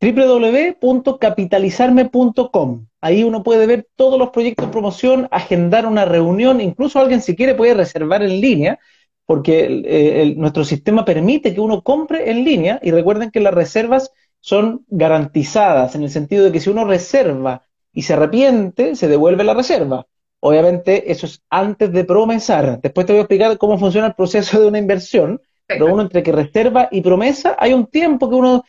www.capitalizarme.com. 0.00 2.86
Ahí 3.00 3.22
uno 3.22 3.42
puede 3.42 3.66
ver 3.66 3.86
todos 3.96 4.18
los 4.18 4.30
proyectos 4.30 4.66
de 4.66 4.72
promoción, 4.72 5.28
agendar 5.30 5.86
una 5.86 6.04
reunión, 6.04 6.60
incluso 6.60 7.00
alguien 7.00 7.20
si 7.20 7.36
quiere 7.36 7.54
puede 7.54 7.74
reservar 7.74 8.22
en 8.22 8.40
línea 8.40 8.78
porque 9.26 9.82
eh, 9.84 10.34
nuestro 10.36 10.64
sistema 10.64 11.04
permite 11.04 11.52
que 11.52 11.60
uno 11.60 11.82
compre 11.82 12.30
en 12.30 12.44
línea 12.44 12.78
y 12.82 12.92
recuerden 12.92 13.30
que 13.30 13.40
las 13.40 13.52
reservas 13.52 14.12
son 14.40 14.84
garantizadas 14.88 15.96
en 15.96 16.04
el 16.04 16.10
sentido 16.10 16.44
de 16.44 16.52
que 16.52 16.60
si 16.60 16.70
uno 16.70 16.84
reserva 16.84 17.66
y 17.92 18.02
se 18.02 18.12
arrepiente, 18.12 18.94
se 18.94 19.08
devuelve 19.08 19.42
la 19.42 19.54
reserva. 19.54 20.06
Obviamente 20.38 21.10
eso 21.10 21.26
es 21.26 21.42
antes 21.50 21.92
de 21.92 22.04
promesar. 22.04 22.80
Después 22.80 23.06
te 23.06 23.12
voy 23.12 23.18
a 23.18 23.22
explicar 23.22 23.58
cómo 23.58 23.78
funciona 23.78 24.06
el 24.06 24.14
proceso 24.14 24.60
de 24.60 24.68
una 24.68 24.78
inversión, 24.78 25.40
pero 25.66 25.92
uno 25.92 26.02
entre 26.02 26.22
que 26.22 26.30
reserva 26.30 26.88
y 26.92 27.00
promesa 27.00 27.56
hay 27.58 27.72
un 27.72 27.86
tiempo 27.86 28.30
que 28.30 28.36
uno 28.36 28.64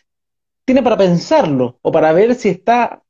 tiene 0.66 0.82
para 0.82 0.98
pensarlo 0.98 1.78
o 1.84 1.92
para 1.92 2.12
ver 2.14 2.34
si 2.34 2.50
está 2.50 3.04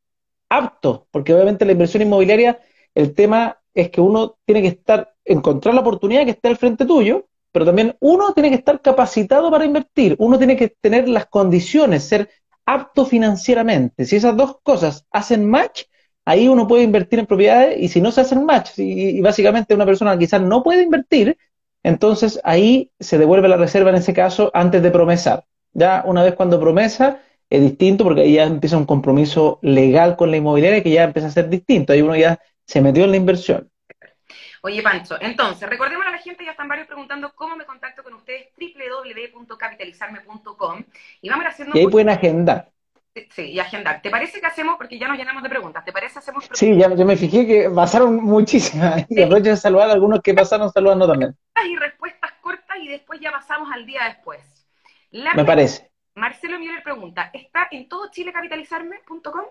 apto, 0.49 1.07
porque 1.11 1.33
obviamente 1.33 1.65
la 1.65 1.71
inversión 1.71 2.03
inmobiliaria, 2.03 2.59
el 2.93 3.13
tema 3.13 3.59
es 3.73 3.89
que 3.89 4.01
uno 4.01 4.37
tiene 4.43 4.61
que 4.61 4.67
estar, 4.69 5.13
encontrar 5.23 5.73
la 5.73 5.81
oportunidad 5.81 6.25
que 6.25 6.31
está 6.31 6.49
al 6.49 6.57
frente 6.57 6.85
tuyo 6.85 7.25
pero 7.51 7.65
también 7.65 7.95
uno 7.99 8.33
tiene 8.33 8.49
que 8.49 8.55
estar 8.55 8.81
capacitado 8.81 9.49
para 9.51 9.65
invertir, 9.65 10.15
uno 10.19 10.37
tiene 10.37 10.55
que 10.55 10.75
tener 10.81 11.07
las 11.09 11.27
condiciones, 11.27 12.03
ser 12.03 12.29
apto 12.65 13.05
financieramente. 13.05 14.05
Si 14.05 14.17
esas 14.17 14.35
dos 14.35 14.57
cosas 14.61 15.05
hacen 15.11 15.49
match, 15.49 15.83
ahí 16.25 16.47
uno 16.49 16.67
puede 16.67 16.83
invertir 16.83 17.19
en 17.19 17.25
propiedades 17.25 17.77
y 17.79 17.87
si 17.87 18.01
no 18.01 18.11
se 18.11 18.21
hacen 18.21 18.45
match 18.45 18.71
y, 18.77 19.21
básicamente 19.21 19.73
una 19.73 19.85
persona 19.85 20.17
quizás 20.17 20.41
no 20.41 20.61
puede 20.63 20.83
invertir, 20.83 21.37
entonces 21.83 22.39
ahí 22.43 22.91
se 22.99 23.17
devuelve 23.17 23.47
la 23.47 23.57
reserva 23.57 23.89
en 23.89 23.95
ese 23.95 24.13
caso 24.13 24.51
antes 24.53 24.83
de 24.83 24.91
promesar. 24.91 25.45
Ya 25.73 26.03
una 26.05 26.23
vez 26.23 26.35
cuando 26.35 26.59
promesa 26.59 27.21
es 27.49 27.61
distinto 27.61 28.03
porque 28.03 28.21
ahí 28.21 28.33
ya 28.33 28.43
empieza 28.43 28.77
un 28.77 28.85
compromiso 28.85 29.59
legal 29.61 30.17
con 30.17 30.31
la 30.31 30.37
inmobiliaria 30.37 30.83
que 30.83 30.91
ya 30.91 31.03
empieza 31.05 31.29
a 31.29 31.31
ser 31.31 31.49
distinto, 31.49 31.93
ahí 31.93 32.01
uno 32.01 32.15
ya 32.17 32.39
se 32.65 32.81
metió 32.81 33.05
en 33.05 33.11
la 33.11 33.17
inversión. 33.17 33.69
Oye, 34.63 34.81
Pancho, 34.81 35.17
entonces, 35.19 35.69
recordemos 35.69 36.05
a 36.05 36.11
la 36.11 36.17
gente, 36.17 36.45
ya 36.45 36.51
están 36.51 36.67
varios 36.67 36.87
preguntando 36.87 37.31
cómo 37.33 37.55
me 37.55 37.65
contacto 37.65 38.03
con 38.03 38.13
ustedes, 38.15 38.49
www.capitalizarme.com, 38.57 40.83
y 41.21 41.29
vamos 41.29 41.45
haciendo... 41.45 41.77
Y 41.77 41.79
ahí 41.79 41.87
pueden 41.87 42.09
agendar. 42.09 42.69
Sí, 43.31 43.51
y 43.51 43.59
agendar. 43.59 44.01
¿Te 44.01 44.09
parece 44.09 44.39
que 44.39 44.45
hacemos, 44.45 44.77
porque 44.77 44.99
ya 44.99 45.07
nos 45.07 45.17
llenamos 45.17 45.41
de 45.41 45.49
preguntas, 45.49 45.83
¿te 45.83 45.91
parece 45.91 46.19
hacemos 46.19 46.47
preguntas? 46.47 46.59
Sí, 46.59 46.77
ya, 46.77 46.93
yo 46.93 47.05
me 47.05 47.17
fijé 47.17 47.47
que 47.47 47.69
pasaron 47.69 48.17
muchísimas, 48.17 49.05
y 49.09 49.21
aprovecho 49.21 49.49
de 49.49 49.57
saludar 49.57 49.89
a 49.89 49.93
algunos 49.93 50.21
que 50.21 50.33
pasaron 50.33 50.71
saludando 50.71 51.07
también. 51.07 51.35
Y 51.65 51.75
respuestas 51.75 52.31
cortas 52.41 52.77
y 52.79 52.87
después 52.87 53.19
ya 53.19 53.31
pasamos 53.31 53.69
al 53.71 53.85
día 53.85 54.03
después. 54.05 54.41
me 55.11 55.45
parece. 55.45 55.91
Marcelo 56.15 56.59
Müller 56.59 56.81
pregunta, 56.81 57.29
¿está 57.31 57.67
en 57.71 57.87
todo 57.87 58.09
Chile 58.09 58.33
capitalizarme.com? 58.33 59.45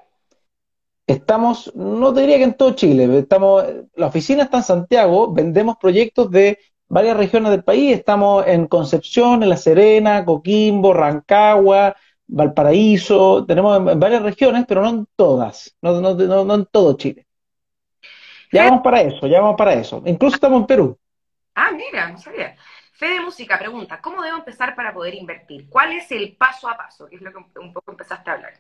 Estamos, 1.07 1.73
no 1.77 2.13
te 2.13 2.23
diría 2.23 2.39
que 2.39 2.45
en 2.45 2.55
todo 2.55 2.73
Chile, 2.75 3.19
estamos, 3.19 3.65
la 3.95 4.09
oficina 4.09 4.43
está 4.43 4.57
en 4.57 4.63
Santiago, 4.65 5.33
vendemos 5.33 5.77
proyectos 5.77 6.31
de 6.33 6.59
varias 6.89 7.17
regiones 7.17 7.53
del 7.53 7.63
país, 7.63 7.97
estamos 7.97 8.45
en 8.47 8.67
Concepción, 8.67 9.43
en 9.43 9.49
La 9.49 9.57
Serena, 9.57 10.25
Coquimbo, 10.25 10.93
Rancagua, 10.93 11.95
Valparaíso, 12.27 13.45
tenemos 13.47 13.79
en, 13.79 14.01
varias 14.01 14.23
regiones, 14.23 14.65
pero 14.67 14.83
no 14.83 14.89
en 14.89 15.07
todas, 15.15 15.77
no, 15.81 16.01
no, 16.01 16.15
no, 16.15 16.55
en 16.55 16.67
todo 16.67 16.97
Chile. 16.97 17.25
Ya 18.53 18.65
vamos 18.65 18.83
para 18.83 19.03
eso, 19.03 19.27
ya 19.27 19.41
vamos 19.41 19.57
para 19.57 19.75
eso. 19.75 20.03
Incluso 20.07 20.37
estamos 20.37 20.61
en 20.61 20.67
Perú. 20.67 20.99
Ah, 21.55 21.71
mira, 21.73 22.11
no 22.11 22.19
sabía. 22.19 22.57
Fede 22.93 23.21
Música 23.21 23.59
pregunta, 23.59 24.01
¿cómo 24.01 24.23
debo 24.23 24.39
empezar 24.39 24.75
para 24.75 24.93
poder 24.95 25.15
invertir? 25.15 25.69
¿Cuál 25.69 25.93
es 25.93 26.11
el 26.11 26.37
paso 26.37 26.69
a 26.69 26.77
paso? 26.77 27.07
Que 27.07 27.17
es 27.17 27.23
lo 27.23 27.31
que 27.31 27.59
un 27.59 27.73
poco 27.73 27.91
empezaste 27.91 28.31
a 28.31 28.33
hablar. 28.33 28.55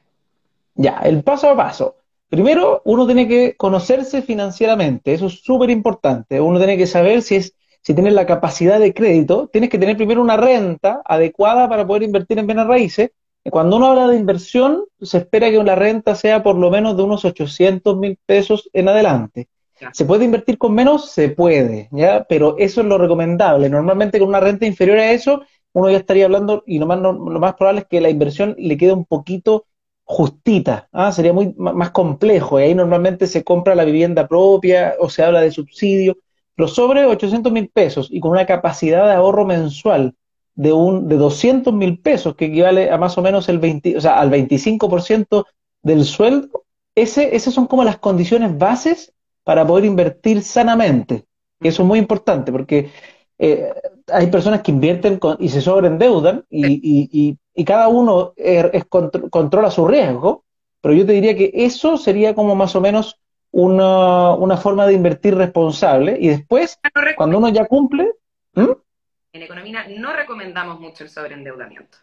Ya, 0.75 0.99
el 1.05 1.25
paso 1.25 1.51
a 1.51 1.57
paso. 1.57 1.97
Primero, 2.29 2.83
uno 2.85 3.07
tiene 3.07 3.29
que 3.29 3.57
conocerse 3.57 4.23
financieramente, 4.23 5.15
eso 5.15 5.27
es 5.27 5.41
súper 5.43 5.71
importante. 5.71 6.41
Uno 6.41 6.59
tiene 6.59 6.77
que 6.77 6.87
saber 6.87 7.23
si 7.23 7.37
es 7.37 7.55
si 7.87 7.95
tienes 7.95 8.15
la 8.15 8.27
capacidad 8.27 8.81
de 8.81 8.93
crédito, 8.93 9.49
tienes 9.53 9.71
que 9.71 9.79
tener 9.79 9.97
primero 9.97 10.21
una 10.21 10.37
renta 10.37 11.03
adecuada 11.05 11.69
para 11.69 11.87
poder 11.87 12.03
invertir 12.03 12.37
en 12.41 12.49
bienes 12.49 12.67
raíces. 12.67 13.13
Cuando 13.49 13.77
uno 13.77 13.87
habla 13.87 14.09
de 14.09 14.17
inversión, 14.17 14.87
se 15.01 15.19
espera 15.19 15.53
que 15.53 15.63
la 15.63 15.77
renta 15.77 16.17
sea 16.17 16.43
por 16.43 16.57
lo 16.57 16.69
menos 16.69 16.97
de 16.97 17.05
unos 17.05 17.25
800 17.25 17.97
mil 17.97 18.19
pesos 18.27 18.69
en 18.73 18.89
adelante. 18.89 19.47
¿Se 19.93 20.05
puede 20.05 20.25
invertir 20.25 20.59
con 20.59 20.75
menos? 20.75 21.13
Se 21.13 21.29
puede, 21.29 21.89
¿ya? 21.93 22.27
Pero 22.29 22.57
eso 22.59 22.81
es 22.81 22.89
lo 22.89 22.99
recomendable. 22.99 23.71
Normalmente 23.71 24.19
con 24.19 24.31
una 24.31 24.41
renta 24.41 24.67
inferior 24.67 24.99
a 24.99 25.13
eso, 25.13 25.43
uno 25.73 25.89
ya 25.89 25.99
estaría 25.99 26.25
hablando, 26.25 26.65
y 26.67 26.81
lo 26.81 26.87
más, 26.87 26.99
lo 26.99 27.15
más 27.39 27.55
probable 27.55 27.83
es 27.83 27.87
que 27.87 28.01
la 28.01 28.11
inversión 28.11 28.57
le 28.59 28.77
quede 28.77 28.95
un 28.95 29.05
poquito 29.05 29.67
justita, 30.09 30.89
¿ah? 30.93 31.11
sería 31.11 31.33
muy 31.33 31.53
más 31.59 31.91
complejo, 31.91 32.61
y 32.61 32.63
ahí 32.63 32.75
normalmente 32.75 33.27
se 33.27 33.43
compra 33.43 33.75
la 33.75 33.85
vivienda 33.85 34.29
propia 34.29 34.95
o 35.01 35.11
se 35.11 35.25
habla 35.25 35.41
de 35.41 35.51
subsidio, 35.51 36.17
pero 36.55 36.69
sobre 36.69 37.05
800 37.05 37.53
mil 37.53 37.69
pesos 37.69 38.09
y 38.11 38.21
con 38.21 38.31
una 38.31 38.47
capacidad 38.47 39.07
de 39.07 39.15
ahorro 39.15 39.45
mensual 39.45 40.15
de, 40.55 40.73
un, 40.73 41.09
de 41.09 41.17
200 41.17 41.75
mil 41.75 41.99
pesos, 41.99 42.37
que 42.37 42.47
equivale 42.47 42.91
a 42.91 42.99
más 42.99 43.19
o 43.19 43.23
menos 43.23 43.49
el 43.49 43.59
20, 43.59 43.97
o 43.97 44.01
sea, 44.01 44.21
al 44.21 44.31
25% 44.31 45.45
del 45.83 46.05
sueldo, 46.05 46.65
ese, 46.95 47.35
esas 47.35 47.53
son 47.53 47.67
como 47.67 47.83
las 47.83 47.99
condiciones 47.99 48.57
bases 48.57 49.13
para 49.43 49.67
poder 49.67 49.85
invertir 49.85 50.43
sanamente, 50.43 51.25
que 51.61 51.69
eso 51.69 51.83
es 51.83 51.89
muy 51.89 51.99
importante, 51.99 52.53
porque 52.53 52.91
eh, 53.39 53.71
hay 54.13 54.29
personas 54.29 54.63
que 54.63 54.71
invierten 54.71 55.19
y 55.41 55.49
se 55.49 55.61
sobreendeudan 55.61 56.45
y, 56.49 56.75
y, 56.75 57.09
y, 57.13 57.39
cada 57.65 57.89
uno 57.89 58.33
es, 58.37 58.85
controla 58.85 59.71
su 59.71 59.87
riesgo, 59.87 60.45
pero 60.81 60.95
yo 60.95 61.07
te 61.07 61.13
diría 61.13 61.37
que 61.37 61.51
eso 61.55 61.97
sería 61.97 62.35
como 62.35 62.55
más 62.55 62.77
o 62.77 62.81
menos 62.81 63.19
una, 63.51 64.35
una 64.35 64.57
forma 64.57 64.87
de 64.87 64.93
invertir 64.93 65.35
responsable 65.35 66.17
y 66.21 66.29
después, 66.29 66.79
cuando 67.17 67.39
uno 67.39 67.49
ya 67.49 67.67
cumple... 67.67 68.13
En 68.55 69.43
economía 69.43 69.87
no 69.99 70.15
recomendamos 70.15 70.81
mucho 70.81 71.05
el 71.05 71.11
sobreendeudamiento. 71.11 71.99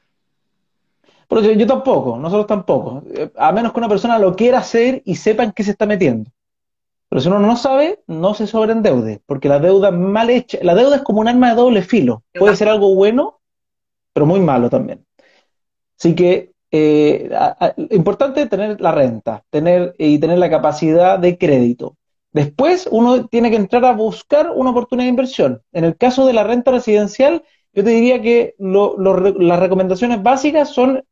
Pero 1.28 1.42
yo, 1.42 1.52
yo 1.52 1.66
tampoco, 1.66 2.18
nosotros 2.18 2.48
tampoco, 2.48 3.04
eh, 3.14 3.32
a 3.36 3.52
menos 3.52 3.74
que 3.74 3.80
una 3.80 3.90
persona 3.90 4.20
lo 4.20 4.36
quiera 4.36 4.60
hacer 4.60 5.02
y 5.06 5.16
sepa 5.16 5.44
en 5.44 5.52
qué 5.52 5.64
se 5.64 5.72
está 5.72 5.86
metiendo. 5.86 6.30
Pero 7.10 7.22
si 7.22 7.28
uno 7.28 7.40
no 7.40 7.56
sabe, 7.56 8.00
no 8.08 8.34
se 8.34 8.48
sobreendeude, 8.48 9.22
porque 9.26 9.48
la 9.48 9.60
deuda 9.60 9.92
mal 9.92 10.30
hecha, 10.32 10.58
la 10.64 10.74
deuda 10.74 10.96
es 10.96 11.02
como 11.04 11.22
un 11.22 11.28
arma 11.28 11.50
de 11.50 11.56
doble 11.56 11.82
filo. 11.84 12.24
Puede 12.34 12.56
ser 12.56 12.70
algo 12.70 12.96
bueno, 12.96 13.40
pero 14.14 14.26
muy 14.26 14.40
malo 14.40 14.70
también. 14.70 15.06
Así 15.98 16.16
que 16.16 16.52
eh, 16.72 17.30
importante 17.92 18.48
tener 18.48 18.82
la 18.82 18.92
renta, 18.92 19.44
tener 19.50 19.94
y 19.98 20.18
tener 20.18 20.40
la 20.40 20.50
capacidad 20.50 21.20
de 21.20 21.38
crédito. 21.38 21.98
Después 22.32 22.88
uno 22.90 23.28
tiene 23.28 23.52
que 23.52 23.58
entrar 23.58 23.86
a 23.86 23.94
buscar 23.94 24.50
una 24.56 24.72
oportunidad 24.72 25.06
de 25.06 25.12
inversión. 25.12 25.62
En 25.72 25.84
el 25.84 25.96
caso 25.96 26.26
de 26.26 26.34
la 26.34 26.44
renta 26.44 26.72
residencial, 26.72 27.44
yo 27.74 27.84
te 27.84 27.92
diría 27.92 28.22
que 28.22 28.56
las 28.58 29.60
recomendaciones 29.60 30.24
básicas 30.24 30.70
son 30.70 31.04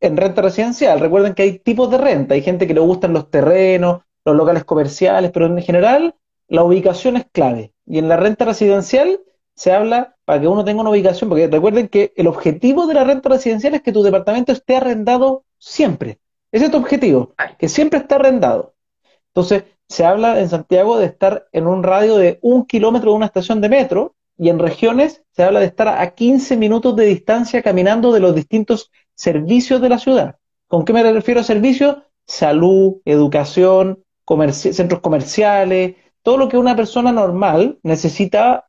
en 0.00 0.16
renta 0.16 0.42
residencial. 0.42 1.00
Recuerden 1.00 1.34
que 1.34 1.42
hay 1.42 1.58
tipos 1.58 1.90
de 1.90 1.98
renta. 1.98 2.34
Hay 2.34 2.42
gente 2.42 2.66
que 2.66 2.74
le 2.74 2.80
gustan 2.80 3.12
los 3.12 3.30
terrenos, 3.30 4.00
los 4.24 4.34
locales 4.34 4.64
comerciales, 4.64 5.30
pero 5.30 5.46
en 5.46 5.60
general 5.60 6.14
la 6.48 6.64
ubicación 6.64 7.16
es 7.16 7.26
clave. 7.30 7.72
Y 7.86 7.98
en 7.98 8.08
la 8.08 8.16
renta 8.16 8.46
residencial 8.46 9.20
se 9.56 9.72
habla 9.72 10.16
para 10.24 10.40
que 10.40 10.48
uno 10.48 10.64
tenga 10.64 10.82
una 10.82 10.90
ubicación, 10.90 11.28
porque 11.28 11.48
recuerden 11.48 11.88
que 11.88 12.12
el 12.16 12.26
objetivo 12.26 12.86
de 12.86 12.94
la 12.94 13.04
renta 13.04 13.30
residencial 13.30 13.74
es 13.74 13.82
que 13.82 13.92
tu 13.92 14.02
departamento 14.02 14.52
esté 14.52 14.76
arrendado 14.76 15.44
siempre. 15.58 16.18
Ese 16.52 16.66
es 16.66 16.70
tu 16.70 16.76
objetivo, 16.76 17.34
que 17.58 17.68
siempre 17.68 17.98
esté 17.98 18.14
arrendado. 18.14 18.74
Entonces, 19.28 19.64
se 19.88 20.04
habla 20.04 20.40
en 20.40 20.48
Santiago 20.48 20.98
de 20.98 21.06
estar 21.06 21.48
en 21.52 21.66
un 21.66 21.82
radio 21.82 22.16
de 22.16 22.38
un 22.42 22.66
kilómetro 22.66 23.10
de 23.10 23.16
una 23.16 23.26
estación 23.26 23.60
de 23.60 23.68
metro 23.68 24.14
y 24.36 24.50
en 24.50 24.58
regiones 24.58 25.22
se 25.32 25.42
habla 25.42 25.60
de 25.60 25.66
estar 25.66 25.88
a 25.88 26.14
15 26.14 26.56
minutos 26.56 26.94
de 26.96 27.06
distancia 27.06 27.62
caminando 27.62 28.12
de 28.12 28.20
los 28.20 28.34
distintos 28.34 28.90
servicios 29.14 29.80
de 29.80 29.88
la 29.88 29.98
ciudad. 29.98 30.36
¿Con 30.68 30.84
qué 30.84 30.92
me 30.92 31.02
refiero 31.12 31.40
a 31.40 31.44
servicios? 31.44 31.96
Salud, 32.26 32.96
educación, 33.04 34.02
centros 34.50 35.00
comerciales, 35.00 35.94
todo 36.22 36.36
lo 36.36 36.48
que 36.48 36.58
una 36.58 36.74
persona 36.74 37.12
normal 37.12 37.78
necesita 37.82 38.65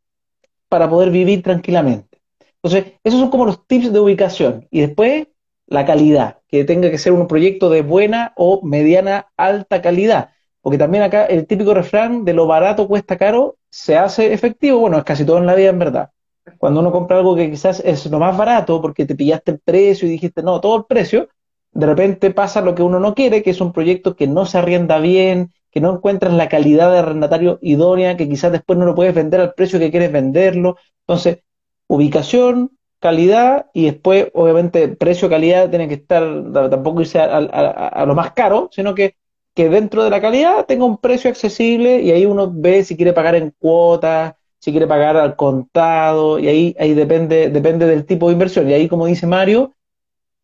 para 0.69 0.89
poder 0.89 1.11
vivir 1.11 1.43
tranquilamente. 1.43 2.19
Entonces, 2.61 2.93
esos 3.03 3.19
son 3.19 3.29
como 3.29 3.45
los 3.45 3.65
tips 3.67 3.93
de 3.93 3.99
ubicación. 3.99 4.67
Y 4.71 4.81
después, 4.81 5.27
la 5.67 5.85
calidad, 5.85 6.39
que 6.47 6.63
tenga 6.63 6.89
que 6.89 6.97
ser 6.97 7.13
un 7.13 7.27
proyecto 7.27 7.69
de 7.69 7.81
buena 7.81 8.33
o 8.35 8.61
mediana 8.63 9.27
alta 9.37 9.81
calidad. 9.81 10.31
Porque 10.61 10.77
también 10.77 11.03
acá 11.03 11.25
el 11.25 11.45
típico 11.47 11.73
refrán 11.73 12.25
de 12.25 12.33
lo 12.33 12.47
barato 12.47 12.87
cuesta 12.87 13.17
caro 13.17 13.57
se 13.69 13.97
hace 13.97 14.33
efectivo. 14.33 14.79
Bueno, 14.79 14.97
es 14.97 15.03
casi 15.03 15.25
todo 15.25 15.37
en 15.37 15.45
la 15.45 15.55
vida, 15.55 15.69
en 15.69 15.79
verdad. 15.79 16.11
Cuando 16.57 16.79
uno 16.79 16.91
compra 16.91 17.17
algo 17.17 17.35
que 17.35 17.49
quizás 17.49 17.81
es 17.85 18.05
lo 18.07 18.19
más 18.19 18.35
barato 18.35 18.81
porque 18.81 19.05
te 19.05 19.15
pillaste 19.15 19.51
el 19.51 19.59
precio 19.59 20.07
y 20.07 20.11
dijiste, 20.11 20.41
no, 20.41 20.59
todo 20.61 20.77
el 20.77 20.85
precio, 20.85 21.29
de 21.71 21.85
repente 21.85 22.31
pasa 22.31 22.61
lo 22.61 22.73
que 22.73 22.83
uno 22.83 22.99
no 22.99 23.13
quiere, 23.13 23.43
que 23.43 23.51
es 23.51 23.61
un 23.61 23.73
proyecto 23.73 24.15
que 24.15 24.27
no 24.27 24.45
se 24.45 24.57
arrienda 24.57 24.99
bien, 24.99 25.51
que 25.71 25.81
no 25.81 25.93
encuentras 25.95 26.33
la 26.33 26.49
calidad 26.49 26.91
de 26.91 26.99
arrendatario 26.99 27.59
idónea, 27.61 28.17
que 28.17 28.29
quizás 28.29 28.51
después 28.51 28.79
no 28.79 28.85
lo 28.85 28.95
puedes 28.95 29.13
vender 29.13 29.41
al 29.41 29.53
precio 29.53 29.79
que 29.79 29.91
quieres 29.91 30.11
venderlo. 30.11 30.77
Entonces, 31.01 31.39
ubicación, 31.87 32.77
calidad 32.99 33.67
y 33.73 33.85
después, 33.85 34.27
obviamente, 34.33 34.87
precio-calidad 34.89 35.69
tiene 35.69 35.87
que 35.87 35.95
estar, 35.95 36.23
tampoco 36.69 37.01
irse 37.01 37.19
a, 37.19 38.05
lo 38.05 38.15
más 38.15 38.31
caro, 38.31 38.69
sino 38.71 38.95
que, 38.95 39.15
que 39.53 39.69
dentro 39.69 40.03
de 40.03 40.09
la 40.09 40.21
calidad 40.21 40.65
tenga 40.65 40.85
un 40.85 40.97
precio 40.97 41.29
accesible 41.29 42.01
y 42.01 42.11
ahí 42.11 42.25
uno 42.25 42.51
ve 42.53 42.83
si 42.83 42.95
quiere 42.95 43.13
pagar 43.13 43.35
en 43.35 43.53
cuotas, 43.59 44.35
si 44.59 44.71
quiere 44.71 44.87
pagar 44.87 45.17
al 45.17 45.35
contado, 45.35 46.39
y 46.39 46.47
ahí, 46.47 46.75
ahí 46.79 46.93
depende, 46.93 47.49
depende 47.49 47.85
del 47.85 48.05
tipo 48.05 48.27
de 48.27 48.33
inversión. 48.33 48.69
Y 48.69 48.73
ahí, 48.73 48.87
como 48.87 49.05
dice 49.05 49.27
Mario, 49.27 49.73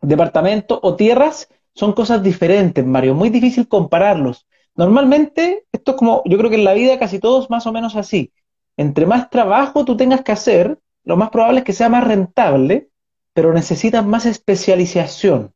departamentos 0.02 0.80
o 0.82 0.96
tierras 0.96 1.50
son 1.74 1.94
cosas 1.94 2.22
diferentes, 2.22 2.86
Mario. 2.86 3.16
Muy 3.16 3.30
difícil 3.30 3.68
compararlos. 3.68 4.46
Normalmente, 4.76 5.66
esto 5.72 5.92
es 5.92 5.98
como, 5.98 6.24
yo 6.26 6.38
creo 6.38 6.50
que 6.50 6.56
en 6.56 6.64
la 6.64 6.74
vida 6.74 6.98
casi 6.98 7.20
todos 7.20 7.50
más 7.50 7.68
o 7.68 7.72
menos 7.72 7.96
así. 7.96 8.32
Entre 8.78 9.06
más 9.06 9.30
trabajo 9.30 9.86
tú 9.86 9.96
tengas 9.96 10.22
que 10.22 10.32
hacer, 10.32 10.80
lo 11.04 11.18
más 11.18 11.30
probable 11.30 11.60
es 11.60 11.66
que 11.66 11.74
sea 11.74 11.90
más 11.90 12.04
rentable, 12.04 12.90
pero 13.34 13.54
necesitas 13.54 14.06
más 14.06 14.26
especialización 14.26 15.54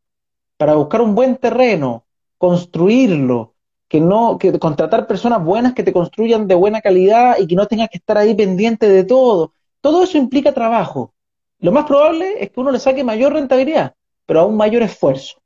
para 0.58 0.76
buscar 0.76 1.02
un 1.02 1.16
buen 1.16 1.38
terreno, 1.38 2.06
construirlo, 2.38 3.54
que 3.88 4.02
no, 4.02 4.38
que 4.38 4.58
contratar 4.60 5.08
personas 5.08 5.44
buenas 5.44 5.74
que 5.74 5.84
te 5.84 5.94
construyan 5.94 6.48
de 6.48 6.56
buena 6.56 6.82
calidad 6.82 7.38
y 7.40 7.48
que 7.48 7.56
no 7.56 7.68
tengas 7.68 7.90
que 7.90 8.00
estar 8.00 8.18
ahí 8.18 8.36
pendiente 8.36 8.90
de 8.90 9.04
todo. 9.04 9.54
Todo 9.82 10.04
eso 10.04 10.18
implica 10.18 10.54
trabajo. 10.54 11.14
Lo 11.60 11.72
más 11.72 11.86
probable 11.86 12.44
es 12.44 12.52
que 12.52 12.60
uno 12.60 12.72
le 12.72 12.80
saque 12.80 13.04
mayor 13.04 13.34
rentabilidad, 13.34 13.96
pero 14.26 14.42
aún 14.42 14.58
mayor 14.58 14.84
esfuerzo. 14.84 15.40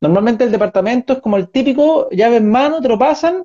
Normalmente 0.00 0.44
el 0.44 0.52
departamento 0.52 1.14
es 1.14 1.20
como 1.20 1.36
el 1.36 1.48
típico 1.48 2.08
llave 2.10 2.36
en 2.36 2.50
mano, 2.50 2.80
te 2.80 2.88
lo 2.88 2.98
pasan 2.98 3.44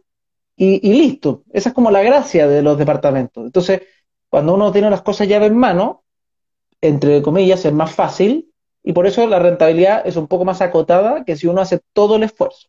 y, 0.56 0.94
listo. 0.94 1.44
Esa 1.52 1.70
es 1.70 1.76
como 1.76 1.92
la 1.92 2.04
gracia 2.04 2.48
de 2.48 2.62
los 2.62 2.78
departamentos. 2.78 3.46
Entonces, 3.46 3.82
cuando 4.30 4.54
uno 4.54 4.72
tiene 4.72 4.90
las 4.90 5.02
cosas 5.02 5.28
llave 5.28 5.48
en 5.48 5.58
mano, 5.58 6.04
entre 6.82 7.22
comillas, 7.22 7.66
es 7.66 7.74
más 7.74 7.94
fácil 7.94 8.52
y 8.84 8.94
por 8.94 9.08
eso 9.08 9.26
la 9.28 9.40
rentabilidad 9.40 10.06
es 10.06 10.16
un 10.16 10.28
poco 10.28 10.46
más 10.46 10.62
acotada 10.62 11.24
que 11.26 11.36
si 11.36 11.48
uno 11.48 11.62
hace 11.62 11.82
todo 11.94 12.16
el 12.16 12.24
esfuerzo. 12.24 12.68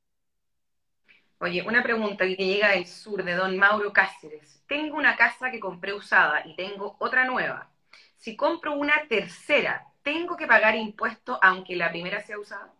Oye, 1.38 1.62
una 1.66 1.82
pregunta 1.82 2.24
que 2.24 2.36
llega 2.36 2.70
del 2.70 2.86
sur, 2.86 3.24
de 3.24 3.34
don 3.34 3.56
Mauro 3.56 3.92
Cáceres. 3.92 4.62
Tengo 4.68 4.96
una 4.96 5.16
casa 5.16 5.50
que 5.50 5.58
compré 5.58 5.92
usada 5.92 6.46
y 6.46 6.54
tengo 6.54 6.96
otra 7.00 7.24
nueva. 7.24 7.68
Si 8.16 8.36
compro 8.36 8.74
una 8.74 8.94
tercera, 9.08 9.86
¿tengo 10.02 10.36
que 10.36 10.46
pagar 10.46 10.76
impuestos 10.76 11.38
aunque 11.42 11.74
la 11.74 11.90
primera 11.90 12.20
sea 12.20 12.38
usada? 12.38 12.72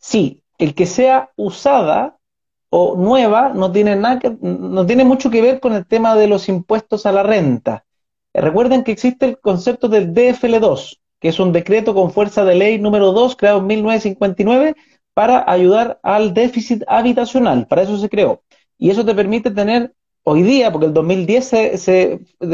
Sí, 0.00 0.42
el 0.58 0.74
que 0.74 0.86
sea 0.86 1.30
usada 1.36 2.18
o 2.70 2.96
nueva 2.96 3.50
no 3.50 3.70
tiene 3.70 3.96
nada 3.96 4.20
no 4.40 4.86
tiene 4.86 5.04
mucho 5.04 5.30
que 5.30 5.42
ver 5.42 5.60
con 5.60 5.74
el 5.74 5.86
tema 5.86 6.16
de 6.16 6.26
los 6.26 6.48
impuestos 6.48 7.06
a 7.06 7.12
la 7.12 7.22
renta. 7.22 7.84
Recuerden 8.32 8.84
que 8.84 8.92
existe 8.92 9.26
el 9.26 9.38
concepto 9.40 9.88
del 9.88 10.14
DFL2, 10.14 11.00
que 11.20 11.28
es 11.28 11.38
un 11.40 11.52
decreto 11.52 11.94
con 11.94 12.12
fuerza 12.12 12.44
de 12.44 12.54
ley 12.54 12.78
número 12.78 13.12
2 13.12 13.36
creado 13.36 13.58
en 13.58 13.66
1959 13.66 14.74
para 15.14 15.44
ayudar 15.50 16.00
al 16.02 16.32
déficit 16.32 16.82
habitacional. 16.88 17.66
Para 17.66 17.82
eso 17.82 17.98
se 17.98 18.08
creó. 18.08 18.42
Y 18.78 18.90
eso 18.90 19.04
te 19.04 19.14
permite 19.14 19.50
tener 19.50 19.92
hoy 20.22 20.42
día, 20.42 20.70
porque 20.72 20.86
el 20.86 20.94
2010 20.94 21.44
se, 21.44 21.78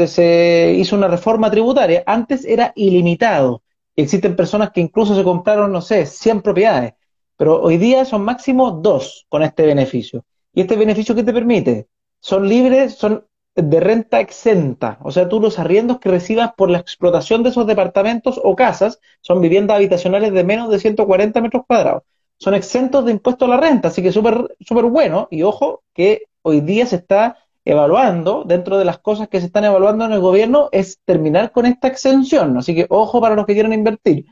se, 0.07 0.73
hizo 0.77 0.95
una 0.95 1.07
reforma 1.07 1.51
tributaria, 1.51 2.03
antes 2.05 2.43
era 2.45 2.73
ilimitado. 2.75 3.61
Existen 3.95 4.35
personas 4.35 4.71
que 4.71 4.81
incluso 4.81 5.15
se 5.15 5.23
compraron, 5.23 5.71
no 5.71 5.81
sé, 5.81 6.05
100 6.05 6.41
propiedades, 6.41 6.93
pero 7.37 7.61
hoy 7.61 7.77
día 7.77 8.03
son 8.03 8.23
máximo 8.23 8.71
dos 8.71 9.25
con 9.29 9.43
este 9.43 9.65
beneficio. 9.65 10.25
¿Y 10.53 10.61
este 10.61 10.75
beneficio 10.75 11.15
qué 11.15 11.23
te 11.23 11.33
permite? 11.33 11.87
Son 12.19 12.49
libres, 12.49 12.95
son 12.95 13.25
de 13.55 13.79
renta 13.79 14.19
exenta. 14.19 14.99
O 15.03 15.11
sea, 15.11 15.29
tú 15.29 15.39
los 15.39 15.59
arriendos 15.59 15.99
que 15.99 16.09
recibas 16.09 16.53
por 16.55 16.69
la 16.69 16.79
explotación 16.79 17.43
de 17.43 17.49
esos 17.49 17.65
departamentos 17.65 18.39
o 18.43 18.55
casas 18.55 18.99
son 19.21 19.41
viviendas 19.41 19.77
habitacionales 19.77 20.33
de 20.33 20.43
menos 20.43 20.69
de 20.69 20.79
140 20.79 21.41
metros 21.41 21.63
cuadrados. 21.67 22.03
Son 22.39 22.53
exentos 22.53 23.05
de 23.05 23.11
impuesto 23.11 23.45
a 23.45 23.47
la 23.47 23.57
renta, 23.57 23.87
así 23.87 24.03
que 24.03 24.11
súper 24.11 24.55
súper 24.59 24.85
bueno. 24.85 25.27
Y 25.31 25.41
ojo 25.43 25.83
que 25.93 26.23
hoy 26.43 26.61
día 26.61 26.85
se 26.85 26.97
está 26.97 27.37
evaluando, 27.65 28.43
dentro 28.45 28.77
de 28.77 28.85
las 28.85 28.99
cosas 28.99 29.27
que 29.27 29.39
se 29.39 29.47
están 29.47 29.65
evaluando 29.65 30.05
en 30.05 30.13
el 30.13 30.21
gobierno, 30.21 30.69
es 30.71 30.99
terminar 31.03 31.51
con 31.51 31.65
esta 31.65 31.87
exención. 31.87 32.57
Así 32.57 32.73
que 32.75 32.85
ojo 32.89 33.19
para 33.19 33.35
los 33.35 33.45
que 33.45 33.53
quieran 33.53 33.73
invertir. 33.73 34.25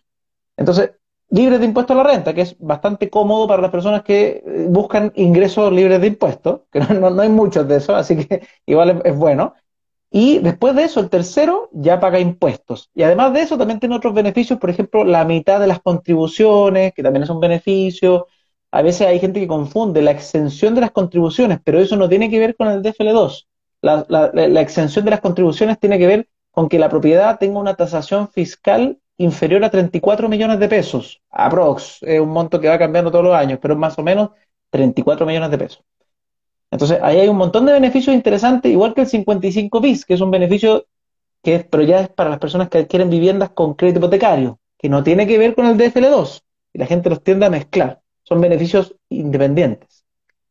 Entonces, 0.56 0.92
libre 1.36 1.60
de 1.60 1.66
impuesto 1.66 1.94
a 1.94 1.98
la 1.98 2.04
renta, 2.04 2.34
que 2.34 2.42
es 2.42 2.56
bastante 2.60 3.10
cómodo 3.10 3.48
para 3.48 3.62
las 3.62 3.72
personas 3.72 4.04
que 4.04 4.42
eh, 4.46 4.68
buscan 4.70 5.12
ingresos 5.16 5.72
libres 5.72 6.00
de 6.00 6.08
impuestos, 6.08 6.62
que 6.72 6.80
no, 6.80 7.22
hay 7.22 7.30
muchos 7.30 7.68
de 7.68 7.78
eso, 7.78 7.96
así 7.96 8.26
que 8.26 8.48
igual 8.66 9.02
es, 9.04 9.16
bueno. 9.16 9.54
Y 10.10 10.40
después 10.40 10.76
de 10.76 10.84
eso, 10.84 11.02
el 11.02 11.10
tercero 11.10 11.70
ya 11.74 12.00
paga 12.00 12.20
impuestos. 12.20 12.90
Y 12.96 13.04
además 13.04 13.34
de 13.34 13.42
eso, 13.42 13.58
también 13.58 13.82
tiene 13.82 13.96
otros 13.96 14.14
beneficios, 14.14 14.60
por 14.60 14.70
ejemplo, 14.70 15.04
la 15.04 15.26
mitad 15.26 15.60
de 15.60 15.68
las 15.68 15.82
contribuciones, 15.82 16.94
que 16.94 17.04
también 17.04 17.24
es 17.24 17.30
un 17.30 17.42
beneficio. 17.42 18.28
A 18.72 18.82
veces 18.82 19.08
hay 19.08 19.20
gente 19.20 19.42
que 19.42 19.48
confunde 19.48 20.02
la 20.02 20.12
exención 20.12 20.74
de 20.74 20.82
las 20.82 20.92
contribuciones, 20.92 21.60
pero 21.64 21.80
eso 21.80 21.98
no 21.98 22.08
tiene 22.08 22.30
que 22.30 22.40
ver 22.40 22.56
con 22.56 22.70
el 22.70 22.82
DFL2. 22.82 23.46
La, 23.82 24.06
la 24.08 24.62
exención 24.62 25.04
de 25.04 25.12
las 25.12 25.20
contribuciones 25.20 25.80
tiene 25.80 26.00
que 26.00 26.08
ver 26.08 26.30
con 26.50 26.70
que 26.70 26.80
la 26.80 26.90
propiedad 26.90 27.38
tenga 27.38 27.60
una 27.60 27.76
tasación 27.76 28.30
fiscal 28.30 29.00
inferior 29.18 29.64
a 29.64 29.70
34 29.70 30.28
millones 30.30 30.60
de 30.60 30.68
pesos. 30.68 31.22
Aprox, 31.30 32.04
es 32.04 32.20
un 32.20 32.30
monto 32.30 32.60
que 32.60 32.68
va 32.68 32.78
cambiando 32.78 33.12
todos 33.12 33.26
los 33.26 33.36
años, 33.36 33.60
pero 33.62 33.76
más 33.76 33.98
o 33.98 34.04
menos 34.04 34.32
34 34.70 35.26
millones 35.26 35.52
de 35.52 35.58
pesos. 35.58 35.84
Entonces, 36.72 37.00
ahí 37.02 37.20
hay 37.20 37.28
un 37.28 37.38
montón 37.38 37.66
de 37.66 37.74
beneficios 37.74 38.14
interesantes, 38.14 38.72
igual 38.72 38.94
que 38.94 39.02
el 39.02 39.08
55 39.08 39.80
bis, 39.80 40.06
que 40.06 40.16
es 40.16 40.22
un 40.22 40.32
beneficio 40.32 40.86
que 41.42 41.56
es, 41.56 41.66
pero 41.66 41.84
ya 41.84 42.02
es 42.02 42.10
para 42.10 42.30
las 42.30 42.40
personas 42.40 42.70
que 42.70 42.80
adquieren 42.80 43.10
viviendas 43.10 43.52
con 43.52 43.76
crédito 43.76 44.00
hipotecario, 44.00 44.60
que 44.78 44.90
no 44.90 45.04
tiene 45.04 45.28
que 45.28 45.38
ver 45.38 45.56
con 45.56 45.68
el 45.68 45.78
DFL2, 45.78 46.42
y 46.74 46.80
la 46.80 46.88
gente 46.88 47.10
los 47.10 47.24
tiende 47.24 47.46
a 47.46 47.50
mezclar. 47.50 48.02
Son 48.24 48.42
beneficios 48.42 48.96
independientes. 49.10 50.04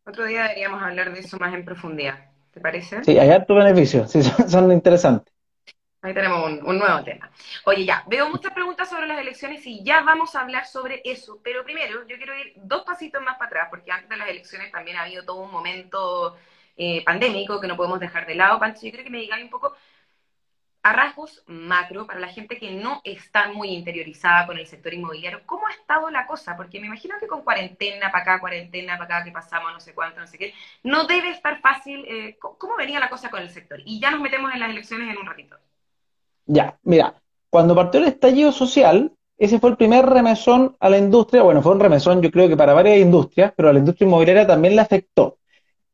Otro 0.06 0.24
día 0.24 0.44
deberíamos 0.44 0.82
hablar 0.82 1.12
de 1.12 1.20
eso 1.20 1.36
más 1.38 1.52
en 1.52 1.64
profundidad, 1.64 2.30
¿te 2.52 2.60
parece? 2.60 3.02
Sí, 3.02 3.18
hay 3.18 3.30
hartos 3.30 3.56
beneficios, 3.56 4.10
sí, 4.12 4.22
son 4.22 4.70
interesantes. 4.70 5.33
Ahí 6.04 6.12
tenemos 6.12 6.52
un, 6.62 6.78
nuevo 6.78 7.02
tema. 7.02 7.30
Oye, 7.64 7.86
ya, 7.86 8.04
veo 8.06 8.28
muchas 8.28 8.52
preguntas 8.52 8.90
sobre 8.90 9.06
las 9.06 9.18
elecciones 9.18 9.66
y 9.66 9.82
ya 9.82 10.02
vamos 10.02 10.36
a 10.36 10.42
hablar 10.42 10.66
sobre 10.66 11.00
eso. 11.02 11.40
Pero 11.42 11.64
primero, 11.64 12.06
yo 12.06 12.18
quiero 12.18 12.38
ir 12.38 12.52
dos 12.56 12.82
pasitos 12.84 13.22
más 13.22 13.36
para 13.38 13.46
atrás, 13.46 13.68
porque 13.70 13.90
antes 13.90 14.10
de 14.10 14.18
las 14.18 14.28
elecciones 14.28 14.70
también 14.70 14.98
ha 14.98 15.04
habido 15.04 15.24
todo 15.24 15.36
un 15.40 15.50
momento 15.50 16.36
eh, 16.76 17.02
pandémico 17.04 17.58
que 17.58 17.68
no 17.68 17.76
podemos 17.76 18.00
dejar 18.00 18.26
de 18.26 18.34
lado. 18.34 18.58
Pancho, 18.58 18.84
yo 18.84 18.92
creo 18.92 19.02
que 19.02 19.08
me 19.08 19.20
digan 19.20 19.44
un 19.44 19.48
poco 19.48 19.74
a 20.82 20.92
rasgos 20.92 21.42
macro, 21.46 22.06
para 22.06 22.20
la 22.20 22.28
gente 22.28 22.58
que 22.58 22.70
no 22.72 23.00
está 23.04 23.48
muy 23.48 23.70
interiorizada 23.70 24.46
con 24.46 24.58
el 24.58 24.66
sector 24.66 24.92
inmobiliario, 24.92 25.40
¿cómo 25.46 25.66
ha 25.66 25.72
estado 25.72 26.10
la 26.10 26.26
cosa? 26.26 26.54
Porque 26.54 26.80
me 26.80 26.88
imagino 26.88 27.14
que 27.18 27.28
con 27.28 27.42
cuarentena 27.42 28.12
para 28.12 28.24
acá, 28.24 28.40
cuarentena 28.40 28.98
para 28.98 29.16
acá, 29.16 29.24
que 29.24 29.32
pasamos 29.32 29.72
no 29.72 29.80
sé 29.80 29.94
cuánto, 29.94 30.20
no 30.20 30.26
sé 30.26 30.36
qué, 30.36 30.52
no 30.82 31.06
debe 31.06 31.30
estar 31.30 31.60
fácil. 31.62 32.04
Eh, 32.06 32.36
¿Cómo 32.38 32.76
venía 32.76 33.00
la 33.00 33.08
cosa 33.08 33.30
con 33.30 33.40
el 33.40 33.48
sector? 33.48 33.80
Y 33.86 33.98
ya 34.00 34.10
nos 34.10 34.20
metemos 34.20 34.52
en 34.52 34.60
las 34.60 34.68
elecciones 34.70 35.08
en 35.08 35.16
un 35.16 35.26
ratito. 35.26 35.56
Ya, 36.46 36.78
mira, 36.82 37.22
cuando 37.50 37.74
partió 37.74 38.00
el 38.00 38.06
estallido 38.06 38.52
social, 38.52 39.12
ese 39.38 39.58
fue 39.58 39.70
el 39.70 39.76
primer 39.76 40.06
remesón 40.06 40.76
a 40.80 40.90
la 40.90 40.98
industria. 40.98 41.42
Bueno, 41.42 41.62
fue 41.62 41.72
un 41.72 41.80
remesón 41.80 42.22
yo 42.22 42.30
creo 42.30 42.48
que 42.48 42.56
para 42.56 42.74
varias 42.74 42.98
industrias, 42.98 43.52
pero 43.56 43.70
a 43.70 43.72
la 43.72 43.78
industria 43.78 44.06
inmobiliaria 44.06 44.46
también 44.46 44.76
le 44.76 44.82
afectó. 44.82 45.38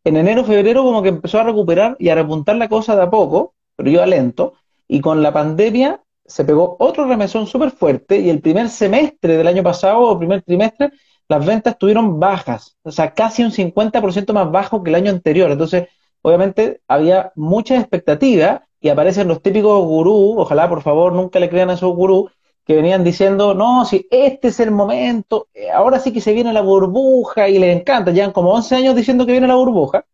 En 0.04 0.16
enero, 0.16 0.44
febrero 0.44 0.82
como 0.82 1.02
que 1.02 1.10
empezó 1.10 1.38
a 1.40 1.44
recuperar 1.44 1.96
y 1.98 2.08
a 2.08 2.14
repuntar 2.14 2.56
la 2.56 2.68
cosa 2.68 2.96
de 2.96 3.02
a 3.02 3.10
poco, 3.10 3.54
pero 3.76 3.90
iba 3.90 4.06
lento. 4.06 4.54
Y 4.88 5.00
con 5.00 5.22
la 5.22 5.32
pandemia 5.32 6.02
se 6.26 6.44
pegó 6.44 6.76
otro 6.78 7.06
remesón 7.06 7.46
súper 7.46 7.70
fuerte 7.70 8.18
y 8.18 8.30
el 8.30 8.40
primer 8.40 8.68
semestre 8.68 9.36
del 9.36 9.46
año 9.46 9.62
pasado, 9.62 10.00
o 10.00 10.18
primer 10.18 10.42
trimestre, 10.42 10.90
las 11.28 11.44
ventas 11.44 11.74
estuvieron 11.74 12.18
bajas, 12.18 12.76
o 12.82 12.90
sea, 12.90 13.14
casi 13.14 13.44
un 13.44 13.52
50% 13.52 14.32
más 14.32 14.50
bajo 14.50 14.82
que 14.82 14.90
el 14.90 14.96
año 14.96 15.10
anterior. 15.10 15.50
Entonces, 15.50 15.88
obviamente 16.22 16.80
había 16.88 17.32
mucha 17.36 17.76
expectativa 17.76 18.66
y 18.80 18.88
aparecen 18.88 19.28
los 19.28 19.42
típicos 19.42 19.84
gurús, 19.84 20.34
ojalá 20.38 20.68
por 20.68 20.82
favor 20.82 21.12
nunca 21.12 21.38
le 21.38 21.50
crean 21.50 21.70
a 21.70 21.74
esos 21.74 21.94
gurús, 21.94 22.30
que 22.64 22.76
venían 22.76 23.04
diciendo, 23.04 23.54
no, 23.54 23.84
si 23.84 24.06
este 24.10 24.48
es 24.48 24.60
el 24.60 24.70
momento, 24.70 25.48
eh, 25.54 25.70
ahora 25.70 25.98
sí 25.98 26.12
que 26.12 26.20
se 26.20 26.32
viene 26.32 26.52
la 26.52 26.60
burbuja 26.62 27.48
y 27.48 27.58
les 27.58 27.76
encanta, 27.76 28.12
llevan 28.12 28.32
como 28.32 28.52
11 28.54 28.76
años 28.76 28.96
diciendo 28.96 29.26
que 29.26 29.32
viene 29.32 29.48
la 29.48 29.56
burbuja 29.56 30.06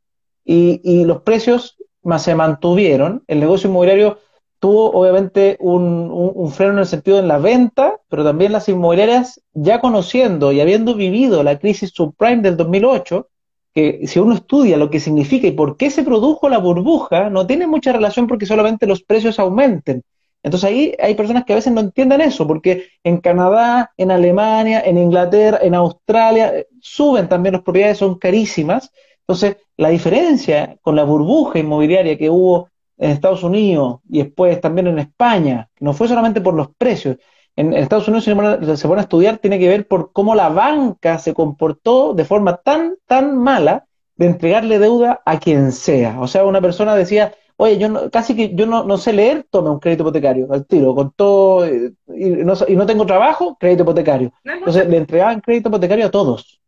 y, 0.44 1.04
los 1.04 1.22
precios 1.22 1.76
más 2.02 2.22
se 2.22 2.34
mantuvieron, 2.34 3.24
el 3.26 3.40
negocio 3.40 3.68
inmobiliario 3.68 4.18
tuvo 4.58 4.90
obviamente 4.92 5.56
un, 5.60 6.08
un, 6.10 6.50
freno 6.50 6.74
en 6.74 6.78
el 6.78 6.86
sentido 6.86 7.18
de 7.18 7.24
la 7.24 7.38
venta, 7.38 8.00
pero 8.08 8.24
también 8.24 8.52
las 8.52 8.68
inmobiliarias 8.68 9.42
ya 9.52 9.80
conociendo 9.80 10.52
y 10.52 10.60
habiendo 10.60 10.94
vivido 10.94 11.42
la 11.42 11.58
crisis 11.58 11.90
subprime 11.90 12.42
del 12.42 12.56
2008, 12.56 13.28
que 13.76 14.06
si 14.06 14.18
uno 14.18 14.34
estudia 14.34 14.78
lo 14.78 14.88
que 14.88 15.00
significa 15.00 15.46
y 15.46 15.50
por 15.52 15.76
qué 15.76 15.90
se 15.90 16.02
produjo 16.02 16.48
la 16.48 16.56
burbuja, 16.56 17.28
no 17.28 17.46
tiene 17.46 17.66
mucha 17.66 17.92
relación 17.92 18.26
porque 18.26 18.46
solamente 18.46 18.86
los 18.86 19.02
precios 19.02 19.38
aumenten. 19.38 20.02
Entonces 20.42 20.70
ahí 20.70 20.94
hay 20.98 21.14
personas 21.14 21.44
que 21.44 21.52
a 21.52 21.56
veces 21.56 21.74
no 21.74 21.82
entienden 21.82 22.22
eso, 22.22 22.46
porque 22.46 22.86
en 23.04 23.18
Canadá, 23.18 23.92
en 23.98 24.10
Alemania, 24.10 24.80
en 24.80 24.96
Inglaterra, 24.96 25.58
en 25.60 25.74
Australia, 25.74 26.56
eh, 26.56 26.66
suben 26.80 27.28
también 27.28 27.52
las 27.52 27.62
propiedades, 27.62 27.98
son 27.98 28.18
carísimas. 28.18 28.90
Entonces, 29.20 29.58
la 29.76 29.90
diferencia 29.90 30.78
con 30.80 30.96
la 30.96 31.04
burbuja 31.04 31.58
inmobiliaria 31.58 32.16
que 32.16 32.30
hubo 32.30 32.70
en 32.96 33.10
Estados 33.10 33.42
Unidos 33.42 34.00
y 34.08 34.22
después 34.22 34.58
también 34.58 34.86
en 34.86 35.00
España, 35.00 35.68
no 35.80 35.92
fue 35.92 36.08
solamente 36.08 36.40
por 36.40 36.54
los 36.54 36.68
precios, 36.78 37.18
en 37.56 37.72
Estados 37.72 38.06
Unidos, 38.06 38.24
si 38.24 38.76
se 38.76 38.86
pone 38.88 39.00
a 39.00 39.04
estudiar, 39.04 39.38
tiene 39.38 39.58
que 39.58 39.68
ver 39.68 39.88
por 39.88 40.12
cómo 40.12 40.34
la 40.34 40.50
banca 40.50 41.18
se 41.18 41.32
comportó 41.32 42.12
de 42.12 42.26
forma 42.26 42.58
tan, 42.58 42.96
tan 43.06 43.36
mala 43.38 43.86
de 44.16 44.26
entregarle 44.26 44.78
deuda 44.78 45.22
a 45.24 45.40
quien 45.40 45.72
sea. 45.72 46.20
O 46.20 46.28
sea, 46.28 46.44
una 46.44 46.60
persona 46.60 46.94
decía, 46.94 47.34
oye, 47.56 47.78
yo 47.78 48.10
casi 48.10 48.36
que 48.36 48.54
yo 48.54 48.66
no, 48.66 48.98
sé 48.98 49.14
leer, 49.14 49.46
tome 49.50 49.70
un 49.70 49.80
crédito 49.80 50.02
hipotecario, 50.02 50.52
al 50.52 50.66
tiro, 50.66 50.94
con 50.94 51.12
todo, 51.12 51.64
eh, 51.64 51.92
y 52.08 52.26
no, 52.28 52.86
tengo 52.86 53.06
trabajo, 53.06 53.56
crédito 53.58 53.84
hipotecario. 53.84 54.32
Entonces, 54.44 54.86
le 54.86 54.98
entregaban 54.98 55.40
crédito 55.40 55.70
hipotecario 55.70 56.06
a 56.06 56.10
todos. 56.10 56.60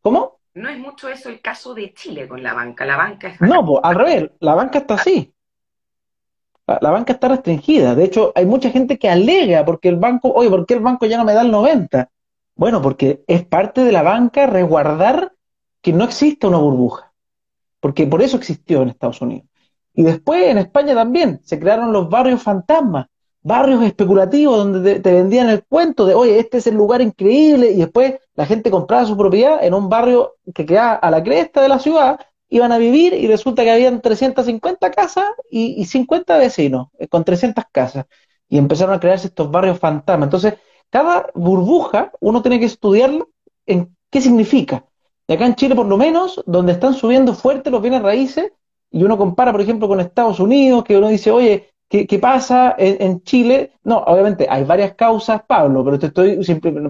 ¿Cómo? 0.00 0.40
No 0.54 0.68
es 0.70 0.78
mucho 0.78 1.08
eso 1.08 1.28
el 1.28 1.40
caso 1.40 1.74
de 1.74 1.92
Chile 1.92 2.28
con 2.28 2.42
la 2.42 2.54
banca. 2.54 2.86
La 2.86 2.96
banca 2.96 3.28
es... 3.28 3.40
No, 3.40 3.64
pues, 3.66 3.80
al 3.82 3.94
revés, 3.94 4.30
la 4.40 4.54
banca 4.54 4.78
está 4.78 4.94
así. 4.94 5.34
La, 6.66 6.90
banca 6.90 7.12
está 7.12 7.28
restringida. 7.28 7.94
De 7.94 8.04
hecho, 8.04 8.32
hay 8.34 8.46
mucha 8.46 8.70
gente 8.70 8.98
que 8.98 9.08
alega 9.08 9.64
porque 9.64 9.88
el 9.88 9.96
banco, 9.96 10.32
oye, 10.32 10.48
¿por 10.48 10.64
qué 10.66 10.74
el 10.74 10.80
banco 10.80 11.06
ya 11.06 11.18
no 11.18 11.24
me 11.24 11.34
da 11.34 11.42
el 11.42 11.50
90? 11.50 12.10
Bueno, 12.56 12.80
porque 12.80 13.22
es 13.26 13.44
parte 13.44 13.82
de 13.82 13.92
la 13.92 14.02
banca 14.02 14.46
resguardar 14.46 15.32
que 15.82 15.92
no 15.92 16.04
exista 16.04 16.48
una 16.48 16.58
burbuja. 16.58 17.12
Porque 17.80 18.06
por 18.06 18.22
eso 18.22 18.36
existió 18.36 18.82
en 18.82 18.88
Estados 18.88 19.20
Unidos. 19.20 19.46
Y 19.92 20.02
después 20.02 20.46
en 20.46 20.58
España 20.58 20.94
también 20.94 21.40
se 21.44 21.58
crearon 21.58 21.92
los 21.92 22.08
barrios 22.08 22.42
fantasmas, 22.42 23.06
barrios 23.42 23.82
especulativos 23.84 24.56
donde 24.56 25.00
te, 25.00 25.12
vendían 25.12 25.50
el 25.50 25.64
cuento 25.64 26.06
de, 26.06 26.14
oye, 26.14 26.38
este 26.38 26.58
es 26.58 26.66
el 26.66 26.74
lugar 26.74 27.00
increíble, 27.00 27.70
y 27.70 27.76
después 27.76 28.14
la 28.34 28.46
gente 28.46 28.70
compraba 28.70 29.04
su 29.04 29.16
propiedad 29.16 29.62
en 29.62 29.74
un 29.74 29.88
barrio 29.88 30.34
que 30.52 30.66
queda 30.66 30.94
a 30.94 31.10
la 31.10 31.22
cresta 31.22 31.62
de 31.62 31.68
la 31.68 31.78
ciudad, 31.78 32.18
iban 32.54 32.70
a 32.70 32.78
vivir 32.78 33.14
y 33.14 33.26
resulta 33.26 33.64
que 33.64 33.72
habían 33.72 34.00
350 34.00 34.92
casas 34.92 35.24
y, 35.50 35.84
50 35.84 36.38
vecinos 36.38 36.86
eh, 37.00 37.08
con 37.08 37.24
300 37.24 37.64
casas. 37.72 38.06
Y 38.48 38.58
empezaron 38.58 38.94
a 38.94 39.00
crearse 39.00 39.26
estos 39.26 39.50
barrios 39.50 39.80
fantasmas. 39.80 40.28
Entonces, 40.28 40.54
cada 40.88 41.26
burbuja 41.34 42.12
uno 42.20 42.42
tiene 42.42 42.60
que 42.60 42.66
estudiarla 42.66 43.26
en 43.66 43.96
qué 44.08 44.20
significa. 44.20 44.84
Y 45.26 45.32
acá 45.32 45.46
en 45.46 45.56
Chile, 45.56 45.74
por 45.74 45.86
lo 45.86 45.96
menos, 45.96 46.40
donde 46.46 46.72
están 46.72 46.94
subiendo 46.94 47.34
fuerte 47.34 47.70
los 47.72 47.82
bienes 47.82 48.02
raíces, 48.02 48.52
y 48.92 49.02
uno 49.02 49.18
compara, 49.18 49.50
por 49.50 49.60
ejemplo, 49.60 49.88
con 49.88 49.98
Estados 49.98 50.38
Unidos, 50.38 50.84
que 50.84 50.96
uno 50.96 51.08
dice, 51.08 51.32
oye, 51.32 51.70
¿qué, 51.88 52.18
pasa 52.20 52.76
en, 52.78 53.20
Chile? 53.24 53.72
No, 53.82 53.98
obviamente 53.98 54.46
hay 54.48 54.62
varias 54.62 54.94
causas, 54.94 55.42
Pablo, 55.44 55.84
pero 55.84 55.98
te 55.98 56.06
estoy, 56.06 56.38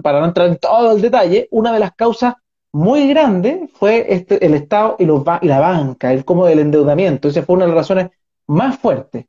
para 0.03 0.19
no 0.19 0.27
entrar 0.27 0.47
en 0.47 0.57
todo 0.57 0.91
el 0.91 1.01
detalle, 1.01 1.47
una 1.49 1.73
de 1.73 1.79
las 1.79 1.95
causas 1.95 2.35
muy 2.75 3.07
grande 3.07 3.69
fue 3.73 4.05
este, 4.09 4.45
el 4.45 4.53
Estado 4.53 4.97
y, 4.99 5.05
los, 5.05 5.23
y 5.41 5.47
la 5.47 5.61
banca, 5.61 6.11
el 6.11 6.25
como 6.25 6.45
del 6.45 6.59
endeudamiento. 6.59 7.29
Esa 7.29 7.41
fue 7.43 7.55
una 7.55 7.63
de 7.63 7.69
las 7.69 7.77
razones 7.77 8.09
más 8.47 8.77
fuertes. 8.77 9.27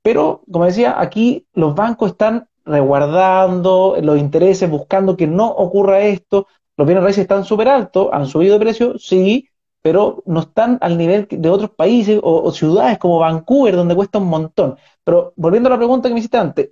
Pero, 0.00 0.42
como 0.50 0.64
decía, 0.64 0.98
aquí 0.98 1.46
los 1.52 1.74
bancos 1.74 2.12
están 2.12 2.48
resguardando 2.64 3.96
los 4.00 4.18
intereses, 4.18 4.70
buscando 4.70 5.14
que 5.14 5.26
no 5.26 5.46
ocurra 5.46 6.00
esto. 6.00 6.46
Los 6.78 6.86
bienes 6.86 7.04
raíces 7.04 7.22
están 7.22 7.44
súper 7.44 7.68
altos, 7.68 8.08
han 8.12 8.26
subido 8.26 8.54
de 8.54 8.60
precio, 8.60 8.98
sí, 8.98 9.50
pero 9.82 10.22
no 10.24 10.40
están 10.40 10.78
al 10.80 10.96
nivel 10.96 11.28
de 11.30 11.50
otros 11.50 11.72
países 11.72 12.18
o, 12.22 12.50
ciudades 12.50 12.96
como 12.96 13.18
Vancouver, 13.18 13.76
donde 13.76 13.94
cuesta 13.94 14.18
un 14.18 14.28
montón. 14.28 14.78
Pero 15.04 15.34
volviendo 15.36 15.68
a 15.68 15.72
la 15.72 15.76
pregunta 15.76 16.08
que 16.08 16.14
me 16.14 16.20
hiciste 16.20 16.38
antes, 16.38 16.70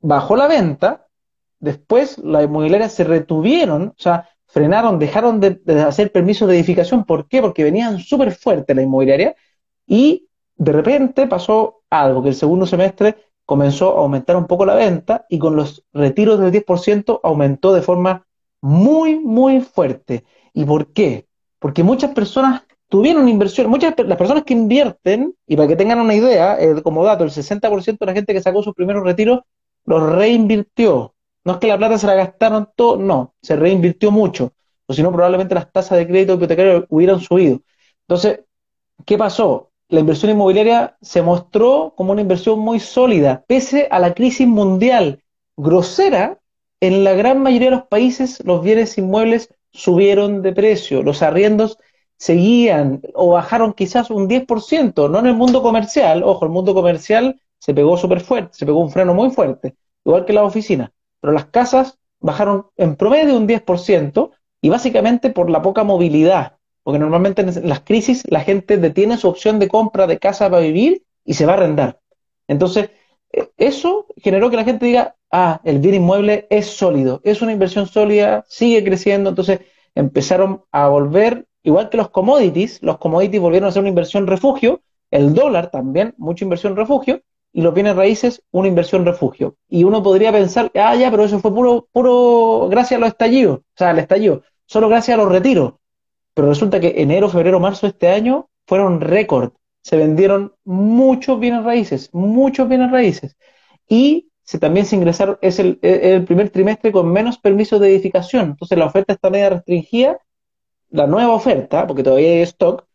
bajó 0.00 0.36
la 0.36 0.48
venta, 0.48 1.06
después 1.60 2.18
las 2.18 2.44
inmobiliarias 2.44 2.92
se 2.92 3.04
retuvieron, 3.04 3.84
o 3.88 3.94
sea, 4.02 4.28
frenaron, 4.52 4.98
dejaron 4.98 5.40
de, 5.40 5.60
hacer 5.86 6.12
permisos 6.12 6.48
de 6.48 6.56
edificación. 6.56 7.04
¿Por 7.04 7.28
qué? 7.28 7.40
Porque 7.40 7.64
venían 7.64 7.98
súper 7.98 8.32
fuerte 8.32 8.74
la 8.74 8.82
inmobiliaria 8.82 9.34
y 9.86 10.28
de 10.56 10.72
repente 10.72 11.26
pasó 11.26 11.82
algo, 11.90 12.22
que 12.22 12.28
el 12.30 12.34
segundo 12.34 12.66
semestre 12.66 13.16
comenzó 13.44 13.96
a 13.96 14.00
aumentar 14.02 14.36
un 14.36 14.46
poco 14.46 14.64
la 14.64 14.74
venta 14.74 15.26
y 15.28 15.38
con 15.38 15.56
los 15.56 15.84
retiros 15.92 16.38
del 16.38 16.52
10% 16.52 17.20
aumentó 17.22 17.72
de 17.74 17.82
forma 17.82 18.26
muy, 18.60 19.18
muy 19.18 19.60
fuerte. 19.60 20.24
¿Y 20.54 20.64
por 20.64 20.92
qué? 20.92 21.26
porque 21.62 21.84
muchas 21.84 22.10
personas 22.12 22.64
tuvieron 22.88 23.28
inversión, 23.28 23.70
muchas 23.70 23.94
las 24.04 24.18
personas 24.18 24.42
que 24.42 24.52
invierten, 24.52 25.32
y 25.46 25.56
para 25.56 25.68
que 25.68 25.76
tengan 25.76 26.00
una 26.00 26.12
idea, 26.12 26.60
eh, 26.60 26.82
como 26.82 27.04
dato, 27.04 27.22
el 27.22 27.30
60% 27.30 28.04
de 28.04 28.06
la 28.06 28.12
gente 28.12 28.34
que 28.34 28.42
sacó 28.42 28.64
sus 28.64 28.74
primeros 28.74 29.04
retiros 29.04 29.40
los 29.86 30.02
reinvirtió. 30.12 31.11
No 31.44 31.54
es 31.54 31.58
que 31.58 31.68
la 31.68 31.78
plata 31.78 31.98
se 31.98 32.06
la 32.06 32.14
gastaron 32.14 32.68
todo, 32.76 32.96
no, 32.96 33.34
se 33.42 33.56
reinvirtió 33.56 34.10
mucho, 34.10 34.52
o 34.86 34.94
si 34.94 35.02
no, 35.02 35.10
probablemente 35.12 35.54
las 35.54 35.72
tasas 35.72 35.98
de 35.98 36.06
crédito 36.06 36.34
hipotecario 36.34 36.86
hubieran 36.88 37.20
subido. 37.20 37.60
Entonces, 38.06 38.40
¿qué 39.04 39.18
pasó? 39.18 39.70
La 39.88 40.00
inversión 40.00 40.30
inmobiliaria 40.30 40.96
se 41.00 41.22
mostró 41.22 41.94
como 41.96 42.12
una 42.12 42.22
inversión 42.22 42.58
muy 42.58 42.80
sólida, 42.80 43.44
pese 43.46 43.88
a 43.90 43.98
la 43.98 44.14
crisis 44.14 44.46
mundial 44.46 45.22
grosera, 45.56 46.38
en 46.80 47.04
la 47.04 47.12
gran 47.14 47.42
mayoría 47.42 47.70
de 47.70 47.76
los 47.76 47.86
países 47.86 48.42
los 48.44 48.62
bienes 48.62 48.96
inmuebles 48.98 49.54
subieron 49.72 50.42
de 50.42 50.52
precio, 50.52 51.02
los 51.02 51.22
arriendos 51.22 51.78
seguían 52.16 53.02
o 53.14 53.30
bajaron 53.30 53.72
quizás 53.72 54.10
un 54.10 54.28
10%, 54.28 55.08
no 55.08 55.18
en 55.18 55.26
el 55.26 55.34
mundo 55.34 55.62
comercial, 55.62 56.22
ojo, 56.22 56.44
el 56.44 56.50
mundo 56.50 56.74
comercial 56.74 57.40
se 57.58 57.74
pegó 57.74 57.96
súper 57.96 58.20
fuerte, 58.20 58.50
se 58.54 58.66
pegó 58.66 58.80
un 58.80 58.90
freno 58.90 59.14
muy 59.14 59.30
fuerte, 59.30 59.74
igual 60.04 60.24
que 60.24 60.32
las 60.32 60.44
oficinas, 60.44 60.90
pero 61.22 61.32
las 61.32 61.46
casas 61.46 61.98
bajaron 62.20 62.66
en 62.76 62.96
promedio 62.96 63.36
un 63.36 63.46
10% 63.46 64.32
y 64.60 64.68
básicamente 64.68 65.30
por 65.30 65.48
la 65.48 65.62
poca 65.62 65.84
movilidad, 65.84 66.58
porque 66.82 66.98
normalmente 66.98 67.42
en 67.42 67.68
las 67.68 67.80
crisis 67.80 68.24
la 68.28 68.40
gente 68.40 68.76
detiene 68.76 69.16
su 69.16 69.28
opción 69.28 69.60
de 69.60 69.68
compra 69.68 70.06
de 70.06 70.18
casa 70.18 70.50
para 70.50 70.62
vivir 70.62 71.04
y 71.24 71.34
se 71.34 71.46
va 71.46 71.52
a 71.52 71.56
arrendar. 71.56 72.00
Entonces, 72.48 72.90
e, 73.32 73.50
eso 73.56 74.06
generó 74.16 74.50
que 74.50 74.56
la 74.56 74.64
gente 74.64 74.84
diga, 74.84 75.14
ah, 75.30 75.60
el 75.64 75.78
bien 75.78 75.94
inmueble 75.94 76.48
es 76.50 76.66
sólido, 76.66 77.20
es 77.22 77.40
una 77.40 77.52
inversión 77.52 77.86
sólida, 77.86 78.44
sigue 78.48 78.82
creciendo, 78.82 79.30
entonces 79.30 79.60
empezaron 79.94 80.64
a 80.72 80.88
volver, 80.88 81.46
igual 81.62 81.88
que 81.88 81.98
los 81.98 82.10
commodities, 82.10 82.82
los 82.82 82.98
commodities 82.98 83.40
volvieron 83.40 83.68
a 83.68 83.72
ser 83.72 83.80
una 83.80 83.90
inversión 83.90 84.26
refugio, 84.26 84.82
el 85.12 85.34
dólar 85.34 85.70
también, 85.70 86.14
mucha 86.18 86.44
inversión 86.44 86.74
refugio, 86.74 87.22
y 87.52 87.62
los 87.62 87.74
bienes 87.74 87.96
raíces, 87.96 88.42
una 88.50 88.68
inversión 88.68 89.04
refugio. 89.04 89.56
Y 89.68 89.84
uno 89.84 90.02
podría 90.02 90.32
pensar, 90.32 90.70
ah, 90.74 90.96
ya, 90.96 91.10
pero 91.10 91.24
eso 91.24 91.38
fue 91.38 91.54
puro, 91.54 91.88
puro 91.92 92.68
gracias 92.70 92.98
a 92.98 93.00
los 93.00 93.10
estallidos, 93.10 93.58
o 93.58 93.62
sea, 93.76 93.90
al 93.90 93.98
estallido, 93.98 94.42
solo 94.66 94.88
gracias 94.88 95.18
a 95.18 95.22
los 95.22 95.30
retiros. 95.30 95.74
Pero 96.34 96.48
resulta 96.48 96.80
que 96.80 96.94
enero, 96.96 97.28
febrero, 97.28 97.60
marzo 97.60 97.86
de 97.86 97.90
este 97.90 98.08
año 98.08 98.48
fueron 98.66 99.00
récord. 99.00 99.52
Se 99.82 99.96
vendieron 99.96 100.54
muchos 100.64 101.38
bienes 101.38 101.64
raíces, 101.64 102.08
muchos 102.12 102.68
bienes 102.68 102.90
raíces. 102.90 103.36
Y 103.88 104.30
se, 104.42 104.58
también 104.58 104.86
se 104.86 104.96
ingresaron, 104.96 105.38
es 105.42 105.58
el, 105.58 105.78
el, 105.82 106.24
primer 106.24 106.50
trimestre 106.50 106.92
con 106.92 107.12
menos 107.12 107.38
permisos 107.38 107.80
de 107.80 107.90
edificación. 107.90 108.50
Entonces 108.50 108.78
la 108.78 108.86
oferta 108.86 109.12
está 109.12 109.28
media 109.28 109.50
restringida, 109.50 110.18
la 110.90 111.06
nueva 111.06 111.34
oferta, 111.34 111.86
porque 111.86 112.02
todavía 112.02 112.30
hay 112.30 112.42
stock, 112.42 112.86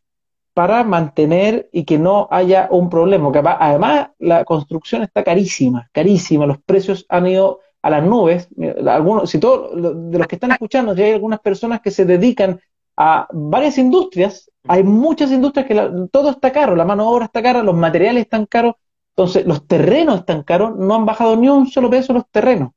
para 0.58 0.84
mantener 0.84 1.70
y 1.72 1.84
que 1.84 2.00
no 2.00 2.28
haya 2.32 2.68
un 2.72 2.90
problema. 2.90 3.32
Que 3.32 3.44
además 3.46 4.10
la 4.18 4.44
construcción 4.44 5.04
está 5.04 5.24
carísima, 5.24 5.88
carísima, 5.92 6.48
los 6.48 6.58
precios 6.58 7.06
han 7.10 7.28
ido 7.28 7.60
a 7.84 7.92
las 7.92 8.04
nubes. 8.04 8.50
Algunos, 8.88 9.30
si 9.30 9.38
todos 9.38 9.70
de 10.12 10.18
los 10.18 10.26
que 10.26 10.34
están 10.34 10.50
escuchando, 10.50 10.96
si 10.96 11.04
hay 11.04 11.12
algunas 11.12 11.42
personas 11.42 11.80
que 11.80 11.92
se 11.92 12.06
dedican 12.06 12.60
a 12.96 13.28
varias 13.32 13.78
industrias, 13.78 14.50
hay 14.68 14.82
muchas 14.82 15.32
industrias 15.32 15.68
que 15.68 16.08
todo 16.12 16.32
está 16.32 16.52
caro, 16.52 16.76
la 16.76 16.86
mano 16.86 17.04
de 17.04 17.10
obra 17.10 17.26
está 17.26 17.44
cara, 17.44 17.62
los 17.62 17.76
materiales 17.76 18.24
están 18.24 18.48
caros, 18.48 18.74
entonces, 19.12 19.46
los 19.46 19.68
terrenos 19.68 20.22
están 20.22 20.42
caros, 20.42 20.76
no 20.76 20.96
han 20.96 21.06
bajado 21.06 21.36
ni 21.36 21.50
un 21.50 21.68
solo 21.68 21.92
peso 21.92 22.14
los 22.14 22.28
terrenos. 22.32 22.72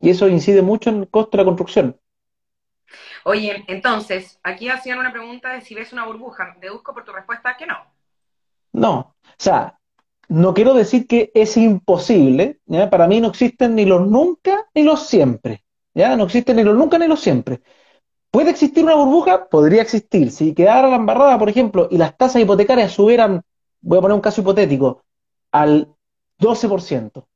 Y 0.00 0.08
eso 0.08 0.26
incide 0.26 0.62
mucho 0.62 0.88
en 0.88 1.00
el 1.00 1.08
costo 1.10 1.36
de 1.36 1.42
la 1.42 1.44
construcción. 1.44 1.99
Oye, 3.24 3.64
entonces, 3.68 4.38
aquí 4.42 4.68
hacían 4.68 4.98
una 4.98 5.12
pregunta 5.12 5.52
de 5.52 5.60
si 5.60 5.74
ves 5.74 5.92
una 5.92 6.06
burbuja. 6.06 6.56
Deduzco 6.60 6.94
por 6.94 7.04
tu 7.04 7.12
respuesta 7.12 7.56
que 7.56 7.66
no. 7.66 7.76
No. 8.72 8.98
O 8.98 9.14
sea, 9.36 9.78
no 10.28 10.54
quiero 10.54 10.74
decir 10.74 11.06
que 11.06 11.30
es 11.34 11.56
imposible. 11.56 12.60
Para 12.90 13.06
mí 13.06 13.20
no 13.20 13.28
existen 13.28 13.74
ni 13.74 13.84
los 13.84 14.06
nunca 14.06 14.66
ni 14.74 14.82
los 14.84 15.06
siempre. 15.06 15.64
¿ya? 15.94 16.16
No 16.16 16.24
existen 16.24 16.56
ni 16.56 16.62
los 16.62 16.76
nunca 16.76 16.98
ni 16.98 17.06
los 17.06 17.20
siempre. 17.20 17.60
¿Puede 18.30 18.50
existir 18.50 18.84
una 18.84 18.94
burbuja? 18.94 19.48
Podría 19.48 19.82
existir. 19.82 20.30
Si 20.30 20.54
quedara 20.54 20.88
la 20.88 20.96
embarrada, 20.96 21.38
por 21.38 21.48
ejemplo, 21.48 21.88
y 21.90 21.98
las 21.98 22.16
tasas 22.16 22.40
hipotecarias 22.40 22.92
subieran, 22.92 23.42
voy 23.80 23.98
a 23.98 24.00
poner 24.00 24.14
un 24.14 24.20
caso 24.20 24.40
hipotético, 24.40 25.02
al 25.50 25.88
12%. 26.38 27.26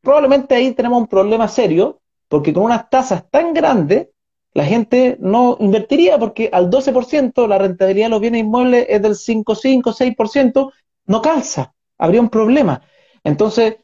Probablemente 0.00 0.54
ahí 0.54 0.72
tenemos 0.72 0.98
un 1.00 1.08
problema 1.08 1.48
serio, 1.48 2.00
porque 2.28 2.52
con 2.52 2.62
unas 2.62 2.88
tasas 2.88 3.28
tan 3.28 3.52
grandes, 3.54 4.08
la 4.56 4.64
gente 4.64 5.18
no 5.20 5.58
invertiría, 5.60 6.18
porque 6.18 6.48
al 6.50 6.70
12% 6.70 7.46
la 7.46 7.58
rentabilidad 7.58 8.06
de 8.06 8.10
los 8.10 8.20
bienes 8.22 8.40
inmuebles 8.40 8.86
es 8.88 9.02
del 9.02 9.14
5, 9.14 9.54
5, 9.54 9.92
6%, 9.92 10.72
no 11.04 11.20
calza, 11.20 11.74
habría 11.98 12.22
un 12.22 12.30
problema. 12.30 12.80
Entonces, 13.22 13.76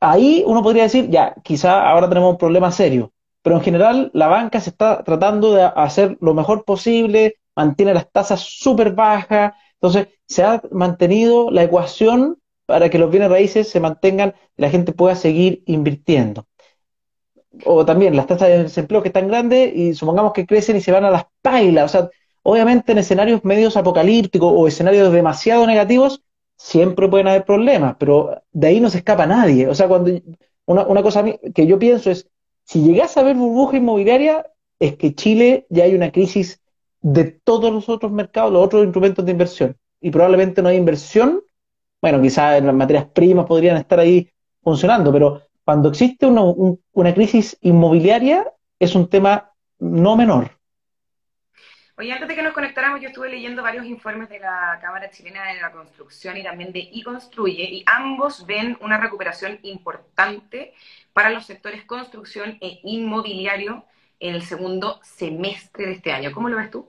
ahí 0.00 0.44
uno 0.46 0.62
podría 0.62 0.82
decir, 0.82 1.08
ya, 1.08 1.34
quizá 1.42 1.88
ahora 1.88 2.10
tenemos 2.10 2.32
un 2.32 2.36
problema 2.36 2.70
serio, 2.70 3.14
pero 3.40 3.56
en 3.56 3.62
general 3.62 4.10
la 4.12 4.28
banca 4.28 4.60
se 4.60 4.68
está 4.68 5.02
tratando 5.02 5.54
de 5.54 5.62
hacer 5.62 6.18
lo 6.20 6.34
mejor 6.34 6.66
posible, 6.66 7.36
mantiene 7.56 7.94
las 7.94 8.12
tasas 8.12 8.40
súper 8.40 8.92
bajas, 8.92 9.54
entonces 9.80 10.08
se 10.26 10.44
ha 10.44 10.60
mantenido 10.72 11.50
la 11.50 11.62
ecuación 11.62 12.36
para 12.66 12.90
que 12.90 12.98
los 12.98 13.10
bienes 13.10 13.30
raíces 13.30 13.70
se 13.70 13.80
mantengan 13.80 14.34
y 14.58 14.60
la 14.60 14.68
gente 14.68 14.92
pueda 14.92 15.14
seguir 15.14 15.62
invirtiendo. 15.64 16.44
O 17.64 17.84
también 17.84 18.16
las 18.16 18.26
tasas 18.26 18.48
de 18.48 18.62
desempleo 18.64 19.02
que 19.02 19.08
están 19.08 19.28
grandes 19.28 19.74
y 19.74 19.94
supongamos 19.94 20.32
que 20.32 20.46
crecen 20.46 20.76
y 20.76 20.80
se 20.80 20.92
van 20.92 21.04
a 21.04 21.10
las 21.10 21.26
pailas. 21.42 21.84
O 21.84 21.88
sea, 21.88 22.10
obviamente 22.42 22.92
en 22.92 22.98
escenarios 22.98 23.44
medios 23.44 23.76
apocalípticos 23.76 24.52
o 24.54 24.66
escenarios 24.66 25.12
demasiado 25.12 25.66
negativos 25.66 26.22
siempre 26.56 27.08
pueden 27.08 27.28
haber 27.28 27.44
problemas, 27.44 27.96
pero 27.98 28.42
de 28.52 28.66
ahí 28.68 28.80
no 28.80 28.90
se 28.90 28.98
escapa 28.98 29.26
nadie. 29.26 29.68
O 29.68 29.74
sea, 29.74 29.88
cuando 29.88 30.12
una, 30.66 30.86
una 30.86 31.02
cosa 31.02 31.24
que 31.54 31.66
yo 31.66 31.78
pienso 31.78 32.10
es, 32.10 32.28
si 32.64 32.82
llegase 32.82 33.18
a 33.18 33.22
haber 33.22 33.36
burbuja 33.36 33.76
inmobiliaria, 33.76 34.46
es 34.78 34.96
que 34.96 35.14
Chile 35.14 35.66
ya 35.68 35.84
hay 35.84 35.94
una 35.94 36.12
crisis 36.12 36.60
de 37.00 37.24
todos 37.24 37.72
los 37.72 37.88
otros 37.88 38.12
mercados, 38.12 38.52
los 38.52 38.64
otros 38.64 38.84
instrumentos 38.84 39.24
de 39.24 39.32
inversión. 39.32 39.76
Y 40.00 40.10
probablemente 40.10 40.62
no 40.62 40.68
hay 40.68 40.76
inversión 40.76 41.42
bueno, 42.02 42.20
quizás 42.20 42.62
las 42.62 42.74
materias 42.74 43.06
primas 43.06 43.46
podrían 43.46 43.76
estar 43.76 44.00
ahí 44.00 44.28
funcionando, 44.60 45.12
pero 45.12 45.42
cuando 45.64 45.88
existe 45.88 46.26
una, 46.26 47.14
crisis 47.14 47.56
inmobiliaria 47.60 48.46
es 48.78 48.94
un 48.94 49.08
tema 49.08 49.50
no 49.78 50.16
menor. 50.16 50.50
Oye, 51.98 52.12
antes 52.12 52.28
de 52.28 52.34
que 52.34 52.42
nos 52.42 52.54
conectáramos, 52.54 53.00
yo 53.00 53.08
estuve 53.08 53.28
leyendo 53.28 53.62
varios 53.62 53.86
informes 53.86 54.28
de 54.28 54.40
la 54.40 54.78
Cámara 54.80 55.10
Chilena 55.10 55.44
de 55.52 55.60
la 55.60 55.70
Construcción 55.70 56.36
y 56.36 56.42
también 56.42 56.72
de 56.72 56.80
iConstruye, 56.80 57.64
y 57.64 57.84
ambos 57.86 58.46
ven 58.46 58.76
una 58.80 58.98
recuperación 58.98 59.58
importante 59.62 60.72
para 61.12 61.30
los 61.30 61.46
sectores 61.46 61.84
construcción 61.84 62.58
e 62.60 62.80
inmobiliario 62.82 63.84
en 64.18 64.34
el 64.34 64.42
segundo 64.42 65.00
semestre 65.02 65.86
de 65.86 65.92
este 65.92 66.12
año. 66.12 66.32
¿Cómo 66.32 66.48
lo 66.48 66.56
ves 66.56 66.70
tú? 66.70 66.88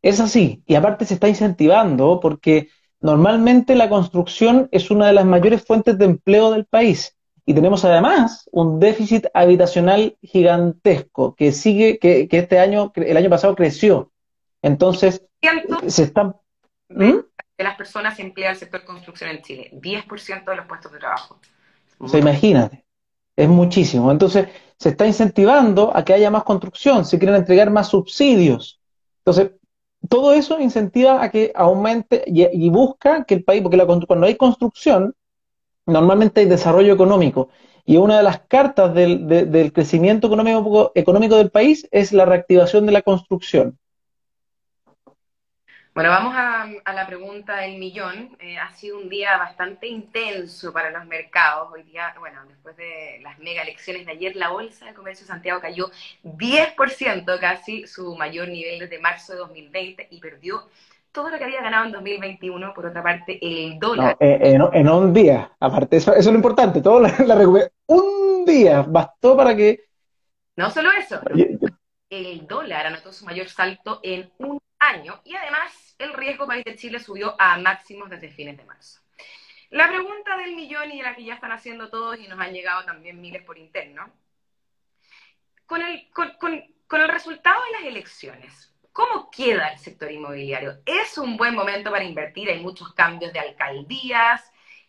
Es 0.00 0.20
así, 0.20 0.62
y 0.66 0.74
aparte 0.74 1.04
se 1.04 1.14
está 1.14 1.28
incentivando 1.28 2.18
porque 2.20 2.68
Normalmente 3.02 3.74
la 3.74 3.88
construcción 3.88 4.68
es 4.70 4.92
una 4.92 5.08
de 5.08 5.12
las 5.12 5.24
mayores 5.24 5.64
fuentes 5.64 5.98
de 5.98 6.04
empleo 6.04 6.52
del 6.52 6.66
país 6.66 7.16
y 7.44 7.54
tenemos 7.54 7.84
además 7.84 8.48
un 8.52 8.78
déficit 8.78 9.26
habitacional 9.34 10.16
gigantesco 10.22 11.34
que 11.34 11.52
sigue, 11.52 11.98
que, 11.98 12.28
este 12.30 12.58
año, 12.58 12.92
el 12.94 13.16
año 13.16 13.30
pasado 13.30 13.56
creció. 13.56 14.12
Entonces, 14.62 15.24
se 15.86 16.04
están... 16.04 16.36
¿Mm? 16.88 17.18
De 17.58 17.64
las 17.64 17.76
personas 17.76 18.16
se 18.16 18.22
emplea 18.22 18.50
el 18.50 18.56
sector 18.56 18.84
construcción 18.84 19.30
en 19.30 19.42
Chile, 19.42 19.70
10% 19.72 20.44
de 20.44 20.56
los 20.56 20.66
puestos 20.66 20.92
de 20.92 20.98
trabajo. 20.98 21.38
O 21.98 22.08
sea, 22.08 22.20
imagínate, 22.20 22.84
es 23.36 23.48
muchísimo. 23.48 24.10
Entonces, 24.10 24.48
se 24.78 24.90
está 24.90 25.06
incentivando 25.06 25.96
a 25.96 26.04
que 26.04 26.12
haya 26.12 26.30
más 26.30 26.44
construcción, 26.44 27.04
se 27.04 27.18
quieren 27.18 27.36
entregar 27.36 27.70
más 27.70 27.88
subsidios. 27.88 28.80
Entonces, 29.18 29.52
todo 30.08 30.32
eso 30.32 30.60
incentiva 30.60 31.22
a 31.22 31.30
que 31.30 31.52
aumente 31.54 32.24
y, 32.26 32.68
busca 32.70 33.24
que 33.24 33.34
el 33.34 33.44
país, 33.44 33.62
porque 33.62 33.78
cuando 34.06 34.26
hay 34.26 34.36
construcción, 34.36 35.14
normalmente 35.86 36.40
hay 36.40 36.46
desarrollo 36.46 36.92
económico. 36.94 37.48
Y 37.84 37.96
una 37.96 38.16
de 38.16 38.22
las 38.22 38.40
cartas 38.40 38.94
del, 38.94 39.72
crecimiento 39.74 40.28
económico, 40.28 40.92
económico 40.94 41.36
del 41.36 41.50
país 41.50 41.88
es 41.90 42.12
la 42.12 42.24
reactivación 42.24 42.86
de 42.86 42.92
la 42.92 43.02
construcción. 43.02 43.78
Bueno, 45.94 46.08
vamos 46.08 46.34
a, 46.34 46.92
la 46.94 47.06
pregunta 47.06 47.56
del 47.56 47.76
millón. 47.78 48.34
Eh, 48.40 48.56
ha 48.56 48.70
sido 48.70 48.96
un 48.96 49.10
día 49.10 49.36
bastante 49.36 49.86
intenso 49.86 50.72
para 50.72 50.90
los 50.90 51.04
mercados. 51.04 51.70
Hoy 51.70 51.82
día, 51.82 52.14
bueno, 52.18 52.40
después 52.48 52.74
de 52.78 53.20
las 53.20 53.38
mega 53.40 53.60
elecciones 53.60 54.06
de 54.06 54.12
ayer, 54.12 54.34
la 54.34 54.48
Bolsa 54.48 54.86
de 54.86 54.94
Comercio 54.94 55.26
de 55.26 55.32
Santiago 55.32 55.60
cayó 55.60 55.90
10%, 56.22 57.38
casi 57.40 57.86
su 57.86 58.16
mayor 58.16 58.48
nivel 58.48 58.78
desde 58.78 59.00
marzo 59.00 59.34
de 59.34 59.40
2020, 59.40 60.08
y 60.10 60.18
perdió 60.18 60.66
todo 61.12 61.30
lo 61.30 61.38
que 61.38 61.44
había 61.44 61.62
ganado 61.62 61.86
en 61.86 61.92
2021. 61.92 62.74
Por 62.74 62.86
otra 62.86 63.02
parte, 63.02 63.38
el 63.40 63.78
dólar. 63.78 64.16
Eh, 64.18 64.58
en, 64.72 64.88
un 64.88 65.12
día, 65.12 65.52
aparte, 65.60 65.98
eso, 65.98 66.14
es 66.14 66.26
lo 66.26 66.32
importante. 66.32 66.80
Todo 66.80 67.00
la, 67.00 67.14
la 67.26 67.70
Un 67.86 68.44
día 68.44 68.82
bastó 68.82 69.36
para 69.36 69.54
que. 69.54 69.84
No 70.56 70.70
solo 70.70 70.90
eso, 70.92 71.20
el 72.10 72.46
dólar 72.46 72.86
anotó 72.86 73.10
su 73.10 73.24
mayor 73.24 73.48
salto 73.48 74.00
en 74.02 74.30
un 74.38 74.60
año 74.78 75.22
y 75.24 75.34
además 75.34 75.94
el 75.98 76.12
riesgo 76.12 76.46
país 76.46 76.62
de 76.64 76.76
Chile 76.76 76.98
subió 76.98 77.34
a 77.38 77.56
máximos 77.56 78.10
desde 78.10 78.28
fines 78.28 78.58
de 78.58 78.64
marzo. 78.64 79.00
La 79.70 79.88
pregunta 79.88 80.36
del 80.36 80.54
millón 80.54 80.92
y 80.92 80.98
de 80.98 81.04
la 81.04 81.14
que 81.14 81.24
ya 81.24 81.34
están 81.34 81.52
haciendo 81.52 81.88
todos 81.88 82.18
y 82.18 82.28
nos 82.28 82.38
han 82.38 82.52
llegado 82.52 82.84
también 82.84 83.18
miles 83.18 83.42
por 83.42 83.56
interno, 83.56 84.12
con 85.64 85.80
el, 85.80 86.10
con 86.10 87.00
el 87.00 87.08
resultado 87.08 87.58
de 87.64 87.72
las 87.72 87.84
elecciones, 87.84 88.71
¿cómo 88.92 89.30
queda 89.30 89.68
el 89.68 89.78
sector 89.78 90.10
inmobiliario? 90.10 90.78
¿Es 90.84 91.18
un 91.18 91.36
buen 91.36 91.54
momento 91.54 91.90
para 91.90 92.04
invertir? 92.04 92.48
Hay 92.50 92.62
muchos 92.62 92.92
cambios 92.92 93.32
de 93.32 93.40
alcaldías, 93.40 94.42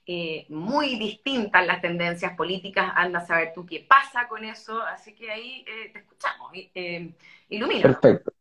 eh, 0.06 0.46
muy 0.50 0.98
distintas 0.98 1.66
las 1.66 1.82
tendencias 1.82 2.36
políticas, 2.36 2.92
anda 2.96 3.20
a 3.20 3.26
saber 3.26 3.54
tú 3.56 3.66
qué 3.66 3.86
pasa 3.88 4.28
con 4.28 4.44
eso, 4.44 4.82
así 4.82 5.16
que 5.16 5.32
ahí 5.32 5.66
eh, 5.66 5.92
te 5.94 6.00
escuchamos, 6.00 6.52
eh, 6.54 7.14
ilumina. 7.50 7.82
Perfecto. 7.82 8.34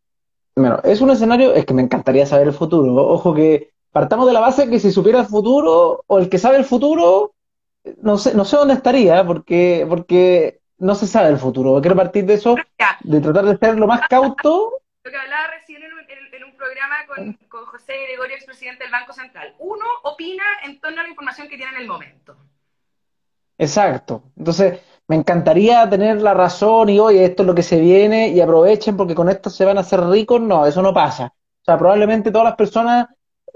Bueno, 0.57 0.81
es 0.85 1.01
un 1.01 1.11
escenario, 1.11 1.55
es 1.55 1.65
que 1.65 1.73
me 1.73 1.83
encantaría 1.83 2.27
saber 2.27 2.49
el 2.49 2.53
futuro. 2.53 2.95
Ojo 2.95 3.33
que 3.33 3.71
partamos 3.91 4.27
de 4.27 4.33
la 4.33 4.41
base 4.41 4.69
que 4.69 4.81
si 4.81 4.91
supiera 4.91 5.21
el 5.21 5.27
futuro, 5.27 6.03
o 6.07 6.19
el 6.19 6.29
que 6.29 6.39
sabe 6.39 6.57
el 6.57 6.65
futuro, 6.65 7.35
no 8.03 8.19
sé, 8.19 8.35
no 8.35 8.45
sé 8.45 8.57
dónde 8.57 8.75
estaría, 8.75 9.25
porque, 9.25 9.87
porque 9.89 10.61
no 10.79 10.95
se 10.95 11.07
sabe 11.07 11.29
el 11.29 11.39
futuro. 11.39 11.81
Quiero 11.81 11.97
partir 11.97 12.27
de 12.27 12.35
eso, 12.35 12.57
de 13.01 13.21
tratar 13.21 13.45
de 13.45 13.57
ser 13.57 13.79
lo 13.79 13.87
más 13.87 14.03
cauto. 14.09 14.82
Lo 15.05 15.11
que 15.11 15.17
hablaba 15.17 15.49
recién 15.49 15.83
en 15.83 16.45
un, 16.45 16.57
programa 16.57 16.95
con, 17.09 17.33
con 17.49 17.67
José 17.67 17.93
Gregorio, 18.07 18.37
expresidente 18.37 18.85
del 18.85 18.93
Banco 18.93 19.13
Central. 19.13 19.55
Uno 19.59 19.85
opina 20.05 20.45
en 20.65 20.81
torno 20.81 21.01
a 21.01 21.05
la 21.05 21.11
información 21.11 21.49
que 21.49 21.57
tiene 21.57 21.73
en 21.73 21.83
el 21.83 21.89
momento. 21.89 22.37
Exacto. 23.59 24.23
Entonces, 24.37 24.81
me 25.09 25.17
encantaría 25.17 25.89
tener 25.91 26.23
la 26.23 26.35
razón 26.35 26.89
y, 26.89 27.01
oye, 27.01 27.25
esto 27.25 27.43
es 27.43 27.47
lo 27.47 27.55
que 27.55 27.63
se 27.65 27.81
viene 27.81 28.29
y 28.29 28.41
aprovechen 28.41 28.97
porque 28.97 29.15
con 29.15 29.29
esto 29.29 29.51
se 29.51 29.65
van 29.65 29.77
a 29.77 29.81
hacer 29.81 30.01
ricos. 30.07 30.41
No, 30.41 30.67
eso 30.67 30.83
no 30.83 30.95
pasa. 30.95 31.35
O 31.35 31.65
sea, 31.65 31.77
probablemente 31.79 32.31
todas 32.31 32.47
las 32.47 32.57
personas, 32.57 33.09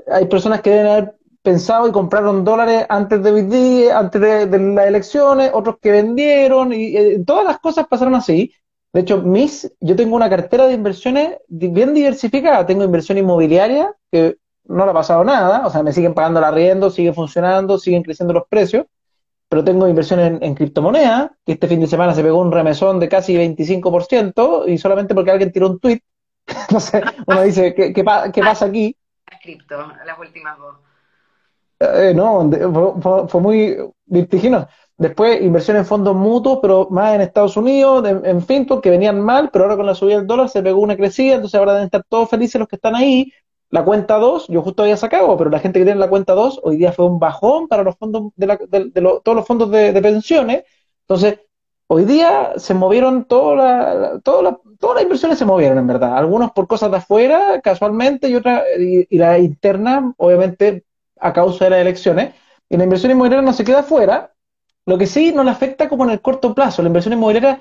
hay 0.08 0.26
personas 0.26 0.60
que 0.62 0.70
deben 0.70 0.86
haber 0.86 1.16
pensado 1.42 1.88
y 1.88 1.92
compraron 1.92 2.44
dólares 2.44 2.86
antes 2.88 3.22
de 3.22 3.30
hoy 3.30 3.88
antes 3.88 4.20
de, 4.20 4.58
las 4.74 4.86
elecciones, 4.86 5.50
otros 5.54 5.76
que 5.80 5.92
vendieron 5.92 6.72
y 6.72 6.96
eh, 6.96 7.22
todas 7.24 7.44
las 7.44 7.60
cosas 7.60 7.86
pasaron 7.86 8.16
así. 8.16 8.52
De 8.96 9.02
hecho, 9.02 9.20
mis, 9.20 9.70
yo 9.80 9.94
tengo 9.94 10.16
una 10.16 10.30
cartera 10.30 10.66
de 10.66 10.72
inversiones 10.72 11.36
bien 11.48 11.92
diversificada. 11.92 12.64
Tengo 12.64 12.82
inversión 12.82 13.18
inmobiliaria, 13.18 13.94
que 14.10 14.38
no 14.64 14.86
le 14.86 14.90
ha 14.90 14.94
pasado 14.94 15.22
nada, 15.22 15.66
o 15.66 15.70
sea, 15.70 15.82
me 15.82 15.92
siguen 15.92 16.14
pagando 16.14 16.40
el 16.40 16.44
arriendo, 16.44 16.88
sigue 16.88 17.12
funcionando, 17.12 17.78
siguen 17.78 18.02
creciendo 18.02 18.32
los 18.32 18.48
precios 18.48 18.86
pero 19.48 19.62
tengo 19.62 19.88
inversión 19.88 20.20
en, 20.20 20.42
en 20.42 20.54
criptomonedas, 20.54 21.30
que 21.44 21.52
este 21.52 21.68
fin 21.68 21.80
de 21.80 21.86
semana 21.86 22.14
se 22.14 22.22
pegó 22.22 22.40
un 22.40 22.50
remesón 22.50 22.98
de 22.98 23.08
casi 23.08 23.36
25%, 23.36 24.64
y 24.66 24.78
solamente 24.78 25.14
porque 25.14 25.30
alguien 25.30 25.52
tiró 25.52 25.68
un 25.68 25.78
tweet. 25.78 26.00
Entonces, 26.46 27.02
uno 27.26 27.42
dice, 27.42 27.74
¿qué, 27.74 27.92
qué, 27.92 28.02
pasa 28.02 28.64
aquí? 28.64 28.96
Cripto, 29.42 29.92
las 30.04 30.18
últimas 30.18 30.58
dos. 30.58 30.76
Eh, 31.78 32.12
no, 32.14 32.50
fue, 33.28 33.40
muy 33.40 33.76
vertiginoso. 34.06 34.68
Después, 34.98 35.42
inversión 35.42 35.76
en 35.76 35.84
fondos 35.84 36.16
mutuos, 36.16 36.58
pero 36.62 36.88
más 36.90 37.14
en 37.14 37.20
Estados 37.20 37.56
Unidos, 37.56 38.06
en, 38.08 38.24
en 38.24 38.42
Finto, 38.42 38.80
que 38.80 38.90
venían 38.90 39.20
mal, 39.20 39.50
pero 39.52 39.64
ahora 39.64 39.76
con 39.76 39.86
la 39.86 39.94
subida 39.94 40.16
del 40.16 40.26
dólar 40.26 40.48
se 40.48 40.62
pegó 40.62 40.80
una 40.80 40.96
crecida, 40.96 41.34
entonces 41.34 41.58
ahora 41.58 41.72
deben 41.72 41.86
estar 41.86 42.04
todos 42.08 42.30
felices 42.30 42.58
los 42.58 42.68
que 42.68 42.76
están 42.76 42.94
ahí, 42.94 43.30
la 43.70 43.84
cuenta 43.84 44.16
2, 44.18 44.46
yo 44.48 44.62
justo 44.62 44.82
había 44.82 44.96
sacado, 44.96 45.36
pero 45.36 45.50
la 45.50 45.58
gente 45.58 45.80
que 45.80 45.84
tiene 45.84 46.00
la 46.00 46.08
cuenta 46.08 46.34
2, 46.34 46.60
hoy 46.62 46.76
día 46.76 46.92
fue 46.92 47.06
un 47.06 47.18
bajón 47.18 47.68
para 47.68 47.82
los 47.82 47.96
fondos 47.96 48.32
de, 48.36 48.46
la, 48.46 48.58
de, 48.68 48.90
todos 49.24 49.36
los 49.36 49.46
fondos 49.46 49.70
de, 49.70 50.00
pensiones. 50.00 50.64
Entonces, 51.02 51.40
hoy 51.88 52.04
día 52.04 52.52
se 52.56 52.74
movieron 52.74 53.24
todas 53.24 53.56
la, 53.56 54.20
todas 54.22 54.58
las 54.94 55.02
inversiones 55.02 55.38
se 55.38 55.44
movieron, 55.44 55.78
en 55.78 55.86
verdad. 55.86 56.16
Algunos 56.16 56.52
por 56.52 56.68
cosas 56.68 56.90
de 56.90 56.98
afuera, 56.98 57.60
casualmente, 57.60 58.28
y 58.28 58.36
otras, 58.36 58.62
y, 58.78 59.18
la 59.18 59.38
interna, 59.38 60.14
obviamente, 60.16 60.84
a 61.18 61.32
causa 61.32 61.64
de 61.64 61.70
las 61.70 61.80
elecciones. 61.80 62.34
Y 62.68 62.76
la 62.76 62.84
inversión 62.84 63.10
inmobiliaria 63.12 63.44
no 63.44 63.52
se 63.52 63.64
queda 63.64 63.80
afuera. 63.80 64.32
Lo 64.86 64.96
que 64.98 65.06
sí 65.06 65.32
no 65.32 65.44
le 65.44 65.50
afecta 65.50 65.88
como 65.88 66.04
en 66.04 66.10
el 66.10 66.20
corto 66.20 66.54
plazo. 66.54 66.82
La 66.82 66.88
inversión 66.88 67.12
inmobiliaria 67.12 67.60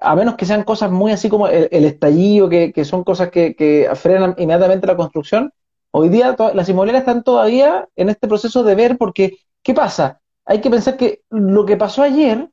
a 0.00 0.14
menos 0.14 0.36
que 0.36 0.46
sean 0.46 0.62
cosas 0.62 0.90
muy 0.90 1.12
así 1.12 1.28
como 1.28 1.48
el, 1.48 1.84
estallido, 1.84 2.48
que, 2.48 2.84
son 2.84 3.04
cosas 3.04 3.30
que, 3.30 3.90
frenan 3.96 4.34
inmediatamente 4.38 4.86
la 4.86 4.96
construcción, 4.96 5.52
hoy 5.90 6.08
día 6.08 6.36
las 6.54 6.68
inmobiliarias 6.68 7.02
están 7.02 7.24
todavía 7.24 7.88
en 7.96 8.08
este 8.08 8.28
proceso 8.28 8.62
de 8.62 8.74
ver 8.74 8.96
porque, 8.96 9.38
¿qué 9.62 9.74
pasa? 9.74 10.20
Hay 10.44 10.60
que 10.60 10.70
pensar 10.70 10.96
que 10.96 11.22
lo 11.30 11.66
que 11.66 11.76
pasó 11.76 12.02
ayer, 12.02 12.48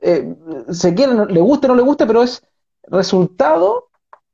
eh, 0.00 0.34
se 0.70 0.94
quiere, 0.94 1.26
le 1.26 1.40
guste 1.40 1.66
o 1.66 1.70
no 1.70 1.74
le 1.74 1.82
guste, 1.82 2.06
pero 2.06 2.22
es 2.22 2.42
resultado 2.84 3.88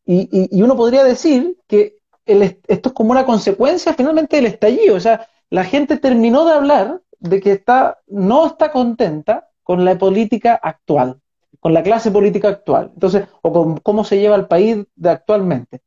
y, 0.04 0.62
uno 0.62 0.76
podría 0.76 1.04
decir 1.04 1.56
que 1.66 1.96
esto 2.26 2.88
es 2.88 2.94
como 2.94 3.12
una 3.12 3.24
consecuencia 3.24 3.94
finalmente 3.94 4.36
del 4.36 4.46
estallido. 4.46 4.96
O 4.96 5.00
sea, 5.00 5.28
la 5.50 5.64
gente 5.64 5.96
terminó 5.96 6.44
de 6.44 6.52
hablar 6.52 7.00
de 7.20 7.40
que 7.40 7.52
está, 7.52 7.98
no 8.08 8.46
está 8.46 8.72
contenta 8.72 9.48
con 9.62 9.84
la 9.84 9.96
política 9.96 10.58
actual 10.60 11.20
con 11.60 11.74
la 11.74 11.82
clase 11.82 12.10
política 12.10 12.48
actual, 12.48 12.90
entonces, 12.94 13.28
o 13.42 13.52
con 13.52 13.76
cómo 13.78 14.02
se 14.02 14.18
lleva 14.18 14.34
el 14.36 14.46
país 14.46 14.78
de 14.96 15.10
actualmente. 15.10 15.82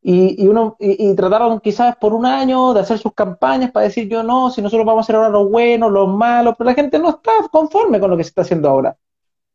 Y, 0.00 0.42
y 0.42 0.48
uno, 0.48 0.76
y, 0.78 1.14
trataron 1.14 1.60
quizás 1.60 1.96
por 1.96 2.14
un 2.14 2.24
año 2.24 2.72
de 2.72 2.80
hacer 2.80 2.98
sus 2.98 3.12
campañas 3.12 3.70
para 3.72 3.84
decir 3.84 4.08
yo 4.08 4.22
no, 4.22 4.48
si 4.50 4.62
nosotros 4.62 4.86
vamos 4.86 5.02
a 5.02 5.04
hacer 5.04 5.16
ahora 5.16 5.28
lo 5.28 5.48
bueno, 5.48 5.90
lo 5.90 6.06
malo, 6.06 6.54
pero 6.56 6.70
la 6.70 6.74
gente 6.74 6.98
no 6.98 7.10
está 7.10 7.32
conforme 7.50 8.00
con 8.00 8.10
lo 8.10 8.16
que 8.16 8.24
se 8.24 8.28
está 8.28 8.42
haciendo 8.42 8.70
ahora. 8.70 8.96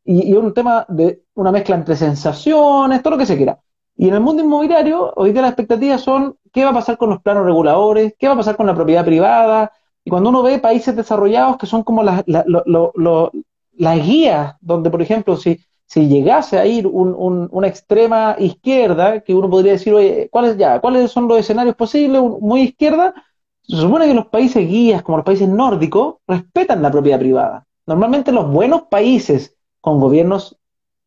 Y, 0.04 0.32
y 0.32 0.34
un 0.34 0.54
tema 0.54 0.86
de 0.90 1.24
una 1.34 1.52
mezcla 1.52 1.76
entre 1.76 1.96
sensaciones, 1.96 3.02
todo 3.02 3.12
lo 3.12 3.18
que 3.18 3.26
se 3.26 3.38
quiera. 3.38 3.60
Y 3.96 4.10
en 4.10 4.16
el 4.16 4.20
mundo 4.20 4.44
inmobiliario, 4.44 5.14
hoy 5.16 5.32
día 5.32 5.42
las 5.42 5.52
expectativas 5.52 6.02
son 6.02 6.38
qué 6.52 6.64
va 6.64 6.72
a 6.72 6.74
pasar 6.74 6.98
con 6.98 7.10
los 7.10 7.22
planos 7.22 7.46
reguladores, 7.46 8.14
qué 8.20 8.28
va 8.28 8.34
a 8.34 8.38
pasar 8.38 8.56
con 8.58 8.68
la 8.68 8.76
propiedad 8.76 9.06
privada. 9.06 9.72
Y 10.06 10.10
cuando 10.10 10.30
uno 10.30 10.44
ve 10.44 10.60
países 10.60 10.96
desarrollados 10.96 11.58
que 11.58 11.66
son 11.66 11.84
como 11.84 12.04
las, 12.04 12.24
las 12.26 14.06
guías, 14.06 14.56
donde, 14.62 14.90
por 14.90 15.02
ejemplo, 15.02 15.38
si, 15.38 15.60
si 15.86 16.08
llegase 16.08 16.60
a 16.60 16.66
ir 16.66 16.88
una 16.88 17.68
extrema 17.68 18.36
izquierda, 18.40 19.22
que 19.22 19.34
uno 19.34 19.50
podría 19.50 19.74
decir, 19.74 19.94
oye, 19.94 20.30
¿cuáles, 20.32 20.58
ya, 20.58 20.80
¿cuáles 20.82 21.12
son 21.12 21.28
los 21.28 21.40
escenarios 21.40 21.76
posibles? 21.76 22.22
Muy 22.22 22.62
izquierda, 22.62 23.14
se 23.62 23.78
supone 23.78 24.08
que 24.08 24.14
los 24.14 24.28
países 24.28 24.68
guías, 24.68 25.02
como 25.04 25.18
los 25.18 25.26
países 25.26 25.48
nórdicos, 25.48 26.16
respetan 26.28 26.82
la 26.82 26.92
propiedad 26.92 27.20
privada. 27.20 27.66
Normalmente 27.86 28.32
los 28.32 28.50
buenos 28.50 28.84
países 28.84 29.56
con 29.80 30.00
gobiernos 30.00 30.58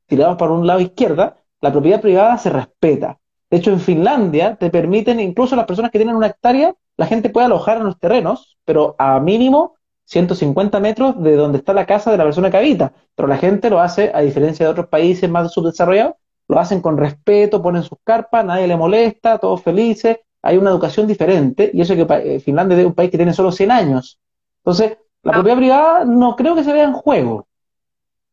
tirados 0.07 0.37
para 0.37 0.53
un 0.53 0.67
lado 0.67 0.81
izquierda, 0.81 1.37
la 1.61 1.73
propiedad 1.73 2.01
privada 2.01 2.39
se 2.39 2.51
respeta. 2.51 3.19
De 3.51 3.59
hecho, 3.59 3.71
en 3.73 3.81
Finlandia 3.81 4.57
te 4.57 4.71
permiten, 4.71 5.21
incluso 5.21 5.57
las 5.57 5.67
personas 5.67 5.91
que 5.91 5.99
tienen 5.99 6.17
una 6.17 6.29
hectárea, 6.29 6.75
la 6.97 7.07
gente 7.07 7.31
puede 7.31 7.47
alojar 7.47 7.79
en 7.79 7.85
los 7.85 7.99
terrenos, 7.99 8.57
pero 8.65 8.97
a 8.99 9.21
mínimo 9.21 9.77
150 10.07 10.81
metros 10.81 11.23
de 11.23 11.37
donde 11.37 11.59
está 11.59 11.75
la 11.75 11.87
casa 11.87 12.11
de 12.11 12.17
la 12.17 12.25
persona 12.25 12.51
que 12.51 12.57
habita. 12.57 12.93
Pero 13.15 13.29
la 13.29 13.37
gente 13.37 13.71
lo 13.71 13.81
hace, 13.81 14.11
a 14.15 14.21
diferencia 14.21 14.65
de 14.65 14.73
otros 14.73 14.89
países 14.89 15.29
más 15.29 15.53
subdesarrollados, 15.53 16.15
lo 16.49 16.59
hacen 16.59 16.81
con 16.81 16.97
respeto, 16.97 17.61
ponen 17.61 17.83
sus 17.83 17.99
carpas, 18.05 18.45
nadie 18.45 18.69
le 18.69 18.77
molesta, 18.77 19.39
todos 19.39 19.63
felices, 19.63 20.19
hay 20.43 20.57
una 20.57 20.71
educación 20.71 21.09
diferente, 21.09 21.71
y 21.75 21.81
eso 21.81 21.95
que 21.97 22.07
eh, 22.09 22.41
Finlandia 22.41 22.79
es 22.79 22.87
un 22.87 22.95
país 22.95 23.11
que 23.11 23.17
tiene 23.17 23.33
solo 23.33 23.51
100 23.51 23.71
años. 23.71 24.21
Entonces, 24.59 24.97
la 25.23 25.33
propiedad 25.33 25.57
privada 25.57 26.05
no 26.05 26.37
creo 26.37 26.55
que 26.55 26.63
se 26.63 26.73
vea 26.73 26.85
en 26.85 26.93
juego. 26.93 27.49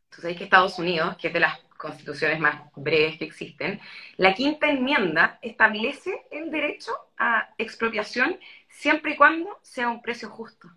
Tú 0.09 0.21
sabes 0.21 0.37
que 0.37 0.43
Estados 0.43 0.77
Unidos, 0.77 1.17
que 1.17 1.29
es 1.29 1.33
de 1.33 1.39
las 1.39 1.59
constituciones 1.75 2.39
más 2.39 2.71
breves 2.75 3.17
que 3.17 3.25
existen, 3.25 3.79
la 4.17 4.35
quinta 4.35 4.69
enmienda 4.69 5.39
establece 5.41 6.11
el 6.29 6.51
derecho 6.51 6.91
a 7.17 7.49
expropiación 7.57 8.37
siempre 8.69 9.13
y 9.13 9.17
cuando 9.17 9.49
sea 9.61 9.89
un 9.89 10.01
precio 10.01 10.29
justo. 10.29 10.67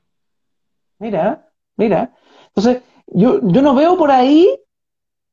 Mira, 0.98 1.48
mira. 1.76 2.14
Entonces, 2.48 2.82
yo, 3.06 3.40
yo 3.42 3.62
no 3.62 3.74
veo 3.74 3.96
por 3.96 4.10
ahí 4.10 4.58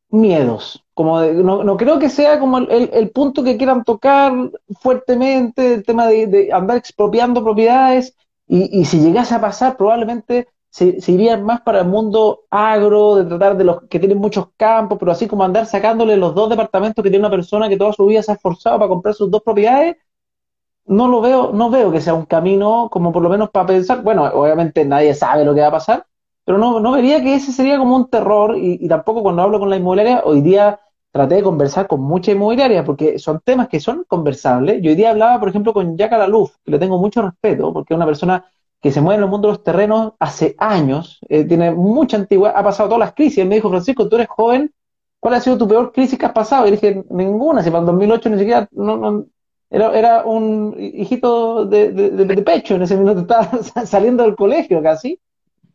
miedos. 0.10 0.84
Como 0.94 1.22
no, 1.22 1.78
creo 1.78 1.98
que 1.98 2.10
sea 2.10 2.39
como 2.39 2.60
el, 2.60 3.10
punto 3.10 3.44
que 3.44 3.58
quieran 3.58 3.84
tocar 3.84 4.32
fuertemente, 4.80 5.76
el 5.76 5.84
tema 5.84 6.08
de, 6.08 6.50
andar 6.54 6.78
expropiando 6.78 7.44
propiedades, 7.44 8.16
y, 8.48 8.80
y, 8.80 8.86
si 8.86 9.00
llegase 9.00 9.34
a 9.34 9.42
pasar, 9.42 9.76
probablemente 9.78 10.50
se, 10.70 11.02
se 11.02 11.38
más 11.38 11.62
para 11.62 11.80
el 11.80 11.88
mundo 11.88 12.42
agro, 12.52 13.16
de 13.16 13.26
tratar 13.26 13.58
de 13.58 13.63
los 13.63 13.84
que 13.84 14.00
tienen 14.00 14.18
muchos 14.20 14.48
campos, 14.58 14.98
pero 15.00 15.12
así 15.12 15.28
como 15.28 15.44
andar 15.44 15.66
sacándole 15.66 16.18
los 16.18 16.36
dos 16.36 16.50
departamentos 16.50 17.04
que 17.04 17.10
tiene 17.10 17.26
una 17.26 17.36
persona 17.36 17.70
que 17.70 17.78
toda 17.78 17.94
su 17.94 18.06
vida 18.06 18.22
se 18.22 18.32
ha 18.32 18.36
esforzado 18.36 18.78
para 18.78 18.89
comprar 18.89 19.16
sus 19.16 19.32
dos 19.32 19.42
propiedades, 19.42 19.98
no 20.86 21.08
lo 21.08 21.22
veo, 21.22 21.52
no 21.54 21.69
veo 21.69 21.91
que 21.91 22.02
sea 22.02 22.13
un 22.13 22.26
camino 22.26 22.89
como 22.91 23.12
por 23.12 23.24
lo 23.24 23.30
menos 23.30 23.50
para 23.50 23.67
pensar, 23.67 24.04
bueno, 24.04 24.24
obviamente 24.26 24.86
nadie 24.86 25.13
sabe 25.13 25.46
lo 25.46 25.54
que 25.54 25.62
va 25.62 25.67
a 25.67 25.72
pasar, 25.72 26.06
pero 26.46 26.58
no, 26.58 26.80
no 26.80 26.91
vería 26.91 27.22
que 27.22 27.36
ese 27.36 27.52
sería 27.52 27.78
como 27.78 27.96
un 27.96 28.10
terror 28.10 28.58
y, 28.58 28.88
tampoco 28.88 29.24
cuando 29.24 29.41
hablo 29.41 29.60
con 29.60 29.69
la 29.69 29.78
inmobiliaria, 29.78 30.24
hoy 30.26 30.41
día 30.41 30.80
traté 31.12 31.36
de 31.36 31.43
conversar 31.43 31.88
con 31.88 32.02
mucha 32.02 32.32
inmobiliaria 32.32 32.84
porque 32.84 33.19
son 33.19 33.39
temas 33.41 33.67
que 33.69 33.80
son 33.80 34.04
conversables. 34.08 34.82
Yo 34.82 34.89
hoy 34.89 34.96
día 34.96 35.12
hablaba, 35.12 35.39
por 35.39 35.50
ejemplo, 35.50 35.74
con 35.74 35.96
Jack 35.96 36.12
Luz, 36.28 36.52
que 36.65 36.72
le 36.72 36.80
tengo 36.80 36.98
mucho 36.98 37.22
respeto 37.22 37.72
porque 37.72 37.93
es 37.93 37.96
una 37.96 38.06
persona 38.06 38.46
que 38.82 38.91
se 38.91 39.00
mueve 39.00 39.19
en 39.19 39.24
el 39.24 39.30
mundo 39.30 39.48
de 39.48 39.54
los 39.54 39.63
terrenos 39.63 40.13
hace 40.19 40.56
años, 40.58 41.19
eh, 41.30 41.46
tiene 41.46 41.72
mucha 41.72 42.17
antigüedad, 42.17 42.58
ha 42.58 42.63
pasado 42.63 42.89
todas 42.89 43.00
las 43.00 43.13
crisis. 43.13 43.38
Él 43.38 43.48
me 43.48 43.56
dijo, 43.56 43.69
Francisco, 43.69 44.10
tú 44.10 44.17
eres 44.17 44.28
joven, 44.28 44.74
¿cuál 45.22 45.36
ha 45.36 45.39
sido 45.39 45.58
tu 45.58 45.67
peor 45.69 45.93
crisis 45.93 46.19
que 46.19 46.26
has 46.26 46.34
pasado? 46.34 46.67
Y 46.67 46.72
dije, 46.72 47.06
ninguna, 47.10 47.63
si 47.63 47.69
para 47.69 47.80
el 47.80 47.86
2008 47.86 48.30
ni 48.30 48.39
siquiera, 48.39 48.67
no, 48.72 48.98
no, 48.98 49.26
era, 49.74 49.98
era 49.98 50.24
un 50.24 50.76
hijito 50.78 51.66
de, 51.66 51.92
de 51.92 52.42
pecho 52.44 52.76
en 52.76 52.84
ese 52.84 52.96
minuto, 52.96 53.22
estaba 53.22 53.86
saliendo 53.86 54.24
del 54.24 54.36
colegio 54.36 54.82
casi. 54.82 55.20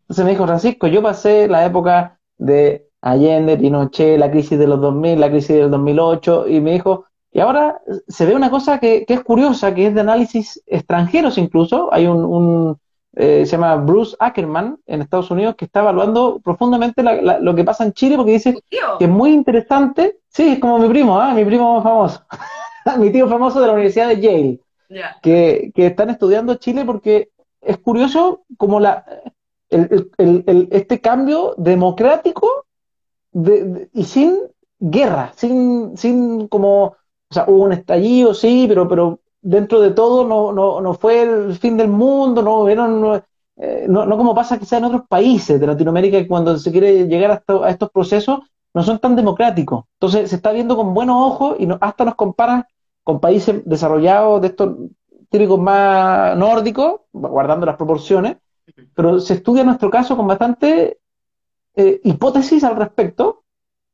Entonces 0.03 0.25
me 0.25 0.31
dijo, 0.31 0.47
Francisco, 0.47 0.87
yo 0.87 1.03
pasé 1.03 1.49
la 1.49 1.67
época 1.67 2.19
de 2.39 2.89
Allende, 3.03 3.59
Pinochet, 3.59 4.19
la 4.19 4.31
crisis 4.31 4.59
de 4.59 4.69
los 4.69 4.81
2000, 4.81 5.21
la 5.21 5.29
crisis 5.29 5.57
del 5.57 5.71
2008, 5.71 6.49
y 6.49 6.61
me 6.61 6.73
dijo, 6.73 7.07
y 7.33 7.41
ahora 7.41 7.81
se 8.07 8.25
ve 8.25 8.35
una 8.35 8.51
cosa 8.51 8.79
que, 8.79 9.05
es 9.07 9.21
curiosa, 9.25 9.75
que 9.75 9.89
es 9.89 9.95
de 9.95 10.01
análisis 10.01 10.63
extranjeros 10.67 11.37
incluso. 11.37 11.93
Hay 11.93 12.07
un, 12.07 12.79
eh, 13.15 13.45
se 13.45 13.53
llama 13.53 13.77
Bruce 13.77 14.17
Ackerman 14.19 14.79
en 14.87 15.03
Estados 15.03 15.31
Unidos 15.31 15.57
que 15.57 15.65
está 15.65 15.81
evaluando 15.81 16.41
profundamente 16.43 17.03
lo 17.03 17.55
que 17.55 17.65
pasa 17.65 17.85
en 17.85 17.93
Chile 17.93 18.17
porque 18.17 18.33
dice 18.33 18.63
que 18.71 19.05
es 19.05 19.11
muy 19.11 19.33
interesante. 19.33 20.19
Sí, 20.29 20.51
es 20.51 20.59
como 20.59 20.79
mi 20.79 20.89
primo, 20.89 21.21
¿ah? 21.21 21.35
mi 21.35 21.45
primo 21.45 21.83
famoso, 21.83 22.23
mi 22.99 23.11
tío 23.11 23.29
famoso 23.29 23.61
de 23.61 23.67
la 23.67 23.73
Universidad 23.75 24.09
de 24.09 24.21
Yale, 24.21 24.61
que, 25.23 25.73
que 25.75 25.87
están 25.87 26.11
estudiando 26.11 26.55
Chile 26.57 26.85
porque 26.85 27.31
es 27.61 27.79
curioso 27.79 28.45
como 28.57 28.81
la, 28.81 29.05
el, 29.71 30.69
este 30.71 31.01
cambio 31.01 31.55
democrático 31.57 32.67
y 33.93 34.05
sin 34.05 34.39
guerra, 34.79 35.33
sin, 35.37 35.97
sin 35.97 36.49
como, 36.49 36.85
o 36.85 36.97
sea, 37.31 37.45
hubo 37.49 37.65
un 37.65 37.73
estallido, 37.73 38.35
sí, 38.35 38.67
pero, 38.69 38.89
pero 38.89 39.21
dentro 39.41 39.81
de 39.81 39.91
todo 39.91 40.27
no, 40.27 40.53
no, 40.53 40.81
no 40.81 40.95
fue 40.95 41.23
el 41.23 41.55
fin 41.57 41.77
del 41.77 41.89
mundo, 41.89 42.43
no 42.43 42.65
vieron, 42.65 43.23
eh, 43.57 43.87
no, 43.89 44.07
no, 44.07 44.17
como 44.17 44.35
pasa 44.35 44.59
quizás 44.59 44.79
en 44.79 44.85
otros 44.85 45.03
países 45.09 45.61
de 45.61 45.67
Latinoamérica, 45.67 46.19
que 46.19 46.29
cuando 46.29 46.57
se 46.59 46.73
quiere 46.73 47.07
llegar 47.07 47.31
a, 47.47 47.65
a, 47.65 47.71
estos 47.71 47.91
procesos 47.91 48.41
no 48.75 48.83
son 48.83 48.99
tan 48.99 49.17
democráticos. 49.17 49.85
Entonces 49.95 50.31
se 50.31 50.37
está 50.37 50.53
viendo 50.53 50.77
con 50.77 50.95
buenos 50.95 51.17
ojos 51.19 51.57
y 51.59 51.69
hasta 51.81 52.05
nos 52.05 52.15
comparan 52.15 52.65
con 53.09 53.21
países 53.21 53.63
desarrollados 53.65 54.43
de 54.43 54.49
estos 54.49 54.77
típicos 55.31 55.59
más 55.59 56.37
nórdicos, 56.37 57.01
guardando 57.11 57.65
las 57.65 57.77
proporciones, 57.77 58.37
pero 58.95 59.19
se 59.19 59.33
estudia 59.33 59.65
nuestro 59.65 59.89
caso 59.89 60.15
con 60.15 60.27
bastante 60.27 60.99
eh, 61.75 62.03
hipótesis 62.05 62.63
al 62.65 62.77
respecto, 62.77 63.45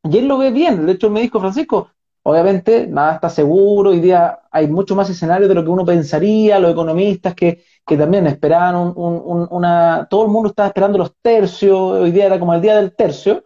y 0.03 0.19
él 0.19 0.27
lo 0.27 0.37
ve 0.37 0.51
bien. 0.51 0.85
De 0.85 0.95
hecho, 0.95 1.11
me 1.11 1.21
dijo, 1.21 1.39
Francisco, 1.39 1.91
obviamente 2.25 2.89
nada 2.89 3.15
está 3.15 3.31
seguro, 3.31 3.91
hoy 3.91 4.01
día 4.01 4.41
hay 4.51 4.67
mucho 4.67 4.97
más 4.97 5.09
escenarios 5.09 5.49
de 5.49 5.55
lo 5.55 5.63
que 5.63 5.71
uno 5.71 5.85
pensaría, 5.85 6.59
los 6.59 6.73
economistas 6.73 7.37
que, 7.37 7.63
que 7.87 7.97
también 7.97 8.27
esperaban 8.27 8.75
un, 8.97 9.47
una... 9.49 10.09
Todo 10.11 10.25
el 10.25 10.33
mundo 10.33 10.49
estaba 10.49 10.67
esperando 10.67 10.99
los 10.99 11.15
tercios, 11.23 11.79
hoy 11.79 12.11
día 12.11 12.27
era 12.27 12.41
como 12.41 12.53
el 12.53 12.61
día 12.61 12.75
del 12.75 12.97
tercio, 12.97 13.45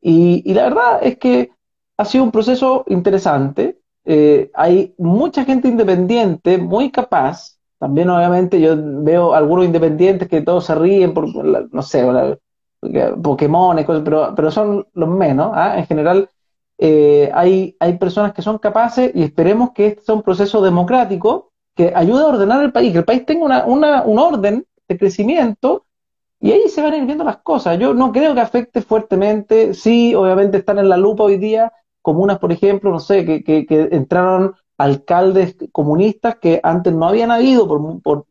y, 0.00 0.52
la 0.52 0.64
verdad 0.64 0.98
es 1.00 1.16
que 1.16 1.52
ha 1.96 2.04
sido 2.04 2.24
un 2.24 2.32
proceso 2.32 2.82
interesante. 2.88 3.78
Eh, 4.06 4.50
hay 4.54 4.94
mucha 4.98 5.44
gente 5.44 5.68
independiente, 5.68 6.58
muy 6.58 6.90
capaz, 6.90 7.56
también, 7.78 8.08
obviamente, 8.08 8.60
yo 8.60 8.74
veo 8.78 9.34
algunos 9.34 9.66
independientes 9.66 10.28
que 10.28 10.40
todos 10.40 10.64
se 10.64 10.74
ríen 10.74 11.12
por, 11.12 11.26
no 11.34 11.82
sé, 11.82 12.04
Pokémon, 13.22 13.76
pero, 14.04 14.34
pero 14.34 14.50
son 14.50 14.86
los 14.94 15.08
menos. 15.08 15.50
¿ah? 15.54 15.78
En 15.78 15.86
general, 15.86 16.30
eh, 16.78 17.30
hay, 17.34 17.76
hay 17.78 17.98
personas 17.98 18.32
que 18.32 18.42
son 18.42 18.58
capaces 18.58 19.10
y 19.14 19.22
esperemos 19.22 19.70
que 19.74 19.88
este 19.88 20.02
sea 20.02 20.14
un 20.14 20.22
proceso 20.22 20.62
democrático 20.62 21.52
que 21.74 21.92
ayude 21.94 22.22
a 22.22 22.28
ordenar 22.28 22.62
el 22.64 22.72
país, 22.72 22.92
que 22.92 22.98
el 22.98 23.04
país 23.04 23.26
tenga 23.26 23.44
una, 23.44 23.66
una, 23.66 24.02
un 24.02 24.18
orden 24.18 24.66
de 24.88 24.98
crecimiento 24.98 25.84
y 26.40 26.52
ahí 26.52 26.68
se 26.68 26.82
van 26.82 26.94
a 26.94 26.96
ir 26.96 27.04
viendo 27.04 27.24
las 27.24 27.38
cosas. 27.38 27.78
Yo 27.78 27.92
no 27.92 28.12
creo 28.12 28.34
que 28.34 28.40
afecte 28.40 28.80
fuertemente, 28.80 29.74
sí, 29.74 30.14
obviamente 30.14 30.58
están 30.58 30.78
en 30.78 30.88
la 30.88 30.96
lupa 30.96 31.24
hoy 31.24 31.36
día, 31.36 31.72
comunas, 32.06 32.38
por 32.38 32.52
ejemplo, 32.52 32.92
no 32.92 33.00
sé, 33.00 33.24
que, 33.24 33.42
que, 33.42 33.88
entraron 33.90 34.54
alcaldes 34.78 35.56
comunistas 35.72 36.36
que 36.36 36.60
antes 36.62 36.92
no 36.92 37.08
habían 37.08 37.32
habido 37.32 37.66
por, 37.66 38.00
por 38.00 38.26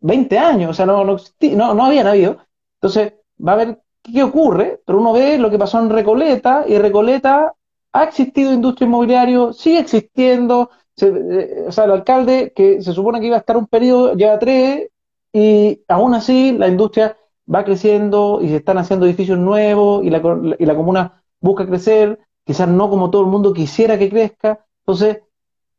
20 0.00 0.36
años, 0.36 0.70
o 0.70 0.74
sea, 0.74 0.86
no, 0.86 1.04
no, 1.04 1.16
no, 1.54 1.74
no 1.74 1.84
habían 1.84 2.08
habido. 2.08 2.38
Entonces, 2.80 3.14
va 3.38 3.52
a 3.52 3.56
ver 3.56 3.80
qué 4.02 4.24
ocurre, 4.24 4.80
pero 4.84 4.98
uno 4.98 5.12
ve 5.12 5.38
lo 5.38 5.50
que 5.50 5.58
pasó 5.58 5.78
en 5.78 5.90
Recoleta, 5.90 6.64
y 6.66 6.78
Recoleta 6.78 7.54
ha 7.92 8.02
existido 8.02 8.52
industria 8.52 8.88
inmobiliaria, 8.88 9.52
sigue 9.52 9.78
existiendo, 9.78 10.70
eh, 11.00 11.66
o 11.68 11.70
sea, 11.70 11.84
el 11.84 11.92
alcalde 11.92 12.52
que 12.56 12.82
se 12.82 12.92
supone 12.92 13.20
que 13.20 13.26
iba 13.26 13.36
a 13.36 13.40
estar 13.40 13.56
un 13.56 13.68
periodo, 13.68 14.14
lleva 14.14 14.40
tres, 14.40 14.88
y 15.32 15.80
aún 15.86 16.12
así 16.14 16.56
la 16.58 16.66
industria 16.66 17.16
va 17.52 17.64
creciendo 17.64 18.40
y 18.42 18.48
se 18.48 18.56
están 18.56 18.78
haciendo 18.78 19.06
edificios 19.06 19.38
nuevos 19.38 20.04
y 20.04 20.10
la, 20.10 20.20
y 20.58 20.66
la 20.66 20.74
comuna 20.74 21.22
busca 21.40 21.66
crecer, 21.66 22.18
quizás 22.46 22.68
no 22.68 22.88
como 22.88 23.10
todo 23.10 23.22
el 23.22 23.28
mundo 23.28 23.52
quisiera 23.52 23.98
que 23.98 24.08
crezca. 24.08 24.64
Entonces, 24.82 25.18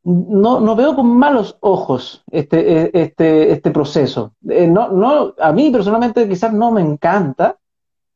no, 0.04 0.60
no 0.60 0.76
veo 0.76 0.96
con 0.96 1.18
malos 1.18 1.58
ojos 1.62 2.24
este, 2.30 2.84
e, 2.84 2.92
este, 2.94 3.52
este 3.52 3.72
proceso. 3.72 4.34
Eh, 4.50 4.68
no, 4.68 4.90
no, 4.90 5.34
a 5.40 5.52
mí 5.54 5.72
personalmente 5.72 6.28
quizás 6.28 6.54
no 6.54 6.72
me 6.72 6.82
encanta, 6.82 7.58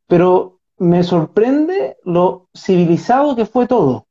pero 0.07 0.59
me 0.77 1.03
sorprende 1.03 1.97
lo 2.03 2.47
civilizado 2.55 3.35
que 3.35 3.45
fue 3.45 3.67
todo. 3.67 4.07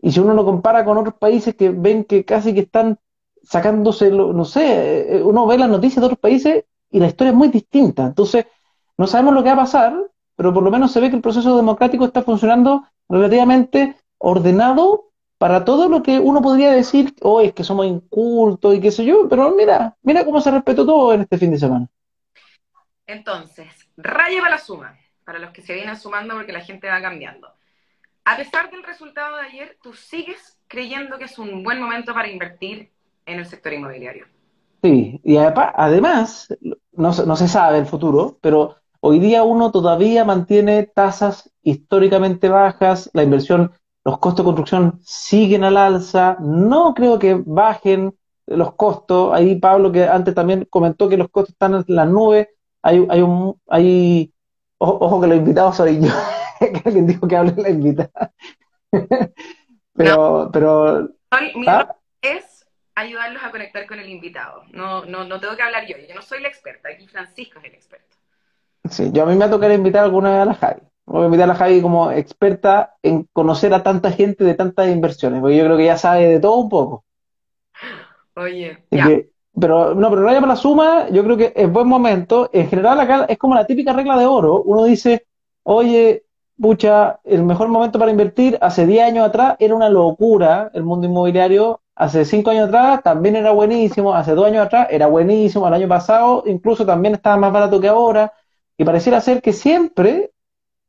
Y 0.00 0.12
si 0.12 0.20
uno 0.20 0.34
lo 0.34 0.44
compara 0.44 0.84
con 0.84 0.98
otros 0.98 1.14
países 1.14 1.54
que 1.54 1.70
ven 1.70 2.04
que 2.04 2.24
casi 2.24 2.54
que 2.54 2.60
están 2.60 2.98
sacándose, 3.42 4.10
no 4.10 4.44
sé, 4.44 5.16
eh, 5.16 5.22
uno 5.22 5.46
ve 5.46 5.58
las 5.58 5.70
noticias 5.70 6.00
de 6.00 6.06
otros 6.06 6.18
países 6.18 6.64
y 6.90 6.98
la 6.98 7.06
historia 7.06 7.30
es 7.30 7.36
muy 7.36 7.48
distinta. 7.48 8.04
Entonces, 8.04 8.46
no 8.98 9.06
sabemos 9.06 9.34
lo 9.34 9.42
que 9.42 9.50
va 9.50 9.54
a 9.54 9.64
pasar, 9.64 9.96
pero 10.36 10.52
por 10.52 10.62
lo 10.62 10.70
menos 10.70 10.92
se 10.92 11.00
ve 11.00 11.10
que 11.10 11.16
el 11.16 11.22
proceso 11.22 11.56
democrático 11.56 12.04
está 12.04 12.22
funcionando 12.22 12.86
relativamente 13.08 13.96
ordenado 14.18 15.10
para 15.38 15.64
todo 15.64 15.88
lo 15.88 16.02
que 16.02 16.18
uno 16.18 16.40
podría 16.40 16.72
decir, 16.72 17.14
oh, 17.22 17.40
es 17.40 17.52
que 17.52 17.64
somos 17.64 17.86
incultos 17.86 18.74
y 18.74 18.80
qué 18.80 18.90
sé 18.90 19.04
yo, 19.04 19.28
pero 19.28 19.54
mira, 19.54 19.96
mira 20.02 20.24
cómo 20.24 20.40
se 20.40 20.50
respetó 20.50 20.86
todo 20.86 21.12
en 21.12 21.22
este 21.22 21.38
fin 21.38 21.50
de 21.50 21.58
semana. 21.58 21.88
Entonces, 23.06 23.66
raya 23.96 24.40
para 24.40 24.56
la 24.56 24.58
suma, 24.58 24.98
para 25.24 25.38
los 25.38 25.50
que 25.50 25.62
se 25.62 25.74
vienen 25.74 25.96
sumando 25.96 26.34
porque 26.34 26.52
la 26.52 26.60
gente 26.60 26.88
va 26.88 27.00
cambiando. 27.00 27.48
A 28.24 28.36
pesar 28.36 28.70
del 28.70 28.82
resultado 28.82 29.36
de 29.36 29.42
ayer, 29.42 29.78
¿tú 29.82 29.92
sigues 29.92 30.58
creyendo 30.66 31.18
que 31.18 31.24
es 31.24 31.38
un 31.38 31.62
buen 31.62 31.80
momento 31.80 32.12
para 32.12 32.28
invertir 32.28 32.90
en 33.24 33.38
el 33.38 33.46
sector 33.46 33.72
inmobiliario? 33.72 34.26
Sí, 34.82 35.20
y 35.22 35.36
además, 35.36 36.48
no, 36.92 37.12
no 37.12 37.36
se 37.36 37.48
sabe 37.48 37.78
el 37.78 37.86
futuro, 37.86 38.38
pero 38.40 38.76
hoy 39.00 39.18
día 39.18 39.42
uno 39.42 39.70
todavía 39.70 40.24
mantiene 40.24 40.84
tasas 40.84 41.50
históricamente 41.62 42.48
bajas, 42.48 43.10
la 43.12 43.22
inversión 43.22 43.72
los 44.06 44.20
costos 44.20 44.44
de 44.44 44.44
construcción 44.44 45.00
siguen 45.02 45.64
al 45.64 45.76
alza, 45.76 46.36
no 46.38 46.94
creo 46.94 47.18
que 47.18 47.42
bajen 47.44 48.16
los 48.46 48.74
costos. 48.74 49.34
Ahí 49.34 49.56
Pablo, 49.56 49.90
que 49.90 50.04
antes 50.04 50.32
también 50.32 50.64
comentó 50.70 51.08
que 51.08 51.16
los 51.16 51.28
costos 51.28 51.54
están 51.54 51.74
en 51.74 51.84
las 51.88 52.08
nubes, 52.08 52.48
hay, 52.82 53.04
hay 53.10 53.20
un, 53.20 53.60
hay, 53.66 54.32
ojo, 54.78 55.20
que 55.20 55.26
los 55.26 55.38
invitados 55.38 55.76
soy 55.76 56.00
yo, 56.00 56.12
que 56.60 56.82
alguien 56.84 57.08
dijo 57.08 57.26
que 57.26 57.36
hable 57.36 57.54
la 57.60 57.68
invitada. 57.68 58.32
pero, 59.92 60.50
pero. 60.52 61.08
Mi 61.56 61.66
¿ah? 61.66 61.92
es 62.22 62.64
ayudarlos 62.94 63.42
a 63.42 63.50
conectar 63.50 63.86
con 63.88 63.98
el 63.98 64.08
invitado. 64.08 64.62
No, 64.70 65.04
no, 65.04 65.24
no 65.24 65.40
tengo 65.40 65.56
que 65.56 65.62
hablar 65.62 65.84
yo, 65.88 65.96
yo 65.98 66.14
no 66.14 66.22
soy 66.22 66.40
la 66.42 66.48
experta, 66.48 66.90
aquí 66.90 67.08
Francisco 67.08 67.58
es 67.58 67.64
el 67.64 67.74
experto. 67.74 68.15
Sí, 68.90 69.10
yo 69.12 69.22
a 69.22 69.26
mí 69.26 69.36
me 69.36 69.44
ha 69.44 69.50
tocado 69.50 69.72
invitar 69.72 70.04
alguna 70.04 70.30
vez 70.30 70.40
a 70.40 70.44
la 70.44 70.54
Javi. 70.54 70.80
Voy 71.06 71.22
a 71.22 71.26
invitar 71.26 71.50
a 71.50 71.54
Javi 71.54 71.80
como 71.80 72.10
experta 72.10 72.94
en 73.02 73.28
conocer 73.32 73.72
a 73.74 73.82
tanta 73.82 74.10
gente 74.10 74.44
de 74.44 74.54
tantas 74.54 74.88
inversiones, 74.88 75.40
porque 75.40 75.56
yo 75.56 75.64
creo 75.64 75.76
que 75.76 75.84
ya 75.86 75.96
sabe 75.96 76.26
de 76.28 76.40
todo 76.40 76.56
un 76.56 76.68
poco. 76.68 77.04
Oye, 78.90 79.30
pero 79.58 79.94
no, 79.94 80.10
pero 80.10 80.22
no 80.22 80.26
para 80.28 80.46
la 80.46 80.56
suma, 80.56 81.08
yo 81.10 81.24
creo 81.24 81.36
que 81.36 81.52
es 81.56 81.70
buen 81.72 81.88
momento. 81.88 82.50
En 82.52 82.68
general 82.68 83.00
acá 83.00 83.24
es 83.28 83.38
como 83.38 83.54
la 83.54 83.66
típica 83.66 83.92
regla 83.92 84.18
de 84.18 84.26
oro. 84.26 84.62
Uno 84.62 84.84
dice, 84.84 85.26
oye, 85.62 86.24
pucha, 86.60 87.20
el 87.24 87.42
mejor 87.44 87.68
momento 87.68 87.98
para 87.98 88.10
invertir 88.10 88.58
hace 88.60 88.86
10 88.86 89.04
años 89.04 89.26
atrás 89.26 89.56
era 89.58 89.74
una 89.74 89.88
locura 89.88 90.70
el 90.74 90.82
mundo 90.82 91.06
inmobiliario. 91.06 91.80
Hace 91.94 92.26
5 92.26 92.50
años 92.50 92.68
atrás 92.68 93.02
también 93.02 93.36
era 93.36 93.52
buenísimo. 93.52 94.12
Hace 94.12 94.34
2 94.34 94.46
años 94.46 94.66
atrás 94.66 94.88
era 94.90 95.06
buenísimo. 95.06 95.66
El 95.68 95.74
año 95.74 95.88
pasado 95.88 96.42
incluso 96.46 96.84
también 96.84 97.14
estaba 97.14 97.36
más 97.38 97.52
barato 97.52 97.80
que 97.80 97.88
ahora. 97.88 98.32
Y 98.78 98.84
pareciera 98.84 99.20
ser 99.20 99.42
que 99.42 99.52
siempre 99.52 100.32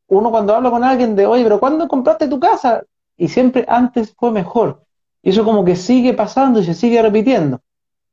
uno 0.08 0.32
cuando 0.32 0.56
habla 0.56 0.72
con 0.72 0.84
alguien 0.84 1.16
de, 1.16 1.26
oye, 1.26 1.44
pero 1.44 1.60
¿cuándo 1.60 1.88
compraste 1.88 2.28
tu 2.28 2.40
casa? 2.40 2.84
Y 3.18 3.28
siempre 3.28 3.66
antes 3.68 4.14
fue 4.18 4.32
mejor. 4.32 4.84
Y 5.22 5.32
eso 5.32 5.44
como 5.44 5.66
que 5.66 5.76
sigue 5.76 6.14
pasando 6.14 6.60
y 6.60 6.64
se 6.64 6.74
sigue 6.74 7.02
repitiendo. 7.02 7.62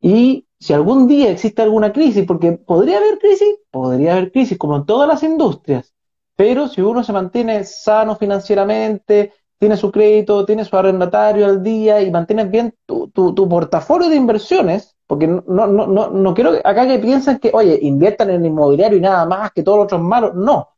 Y 0.01 0.47
si 0.59 0.73
algún 0.73 1.07
día 1.07 1.31
existe 1.31 1.63
alguna 1.63 1.93
crisis, 1.93 2.25
porque 2.27 2.53
podría 2.53 2.99
haber 2.99 3.19
crisis, 3.19 3.57
podría 3.71 4.13
haber 4.13 4.33
crisis 4.33 4.59
como 4.59 4.77
en 4.77 4.87
todas 4.87 5.09
las 5.09 5.23
industrias, 5.23 5.95
pero 6.37 6.69
si 6.69 6.81
uno 6.81 7.05
se 7.05 7.13
mantiene 7.13 7.65
sano 7.65 8.17
financieramente, 8.17 9.33
tiene 9.59 9.77
su 9.77 9.91
crédito, 9.93 10.45
tiene 10.45 10.65
su 10.65 10.77
arrendatario 10.77 11.47
al 11.47 11.63
día 11.63 12.03
y 12.03 12.11
mantienes 12.11 12.51
bien 12.51 12.75
tu, 12.87 13.09
tu, 13.09 13.49
portafolio 13.49 14.09
de 14.09 14.17
inversiones, 14.17 14.94
porque 15.07 15.27
no, 15.27 15.43
no, 15.47 15.67
no, 15.67 16.11
no 16.11 16.35
quiero 16.35 16.53
acá 16.65 16.87
que 16.87 16.99
piensen 16.99 17.39
que, 17.39 17.51
oye, 17.53 17.79
inviertan 17.83 18.31
en 18.31 18.47
inmobiliario 18.47 18.99
y 18.99 19.01
nada 19.01 19.27
más 19.27 19.53
que 19.53 19.63
todos 19.63 19.79
los 19.79 19.85
otros 19.85 20.01
malos. 20.01 20.35
No. 20.35 20.71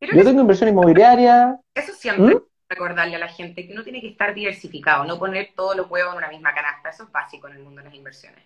Yo 0.00 0.24
tengo 0.24 0.40
inversión 0.40 0.68
inmobiliaria. 0.68 1.58
Eso 1.74 1.92
siempre. 1.92 2.34
¿Mm? 2.34 2.42
recordarle 2.72 3.16
a 3.16 3.18
la 3.18 3.28
gente 3.28 3.66
que 3.66 3.72
uno 3.72 3.82
tiene 3.82 4.00
que 4.00 4.08
estar 4.08 4.34
diversificado, 4.34 5.04
no 5.04 5.18
poner 5.18 5.50
todos 5.54 5.76
los 5.76 5.90
huevos 5.90 6.12
en 6.12 6.18
una 6.18 6.28
misma 6.28 6.54
canasta. 6.54 6.90
Eso 6.90 7.04
es 7.04 7.12
básico 7.12 7.48
en 7.48 7.56
el 7.56 7.62
mundo 7.62 7.80
de 7.80 7.88
las 7.88 7.94
inversiones. 7.94 8.44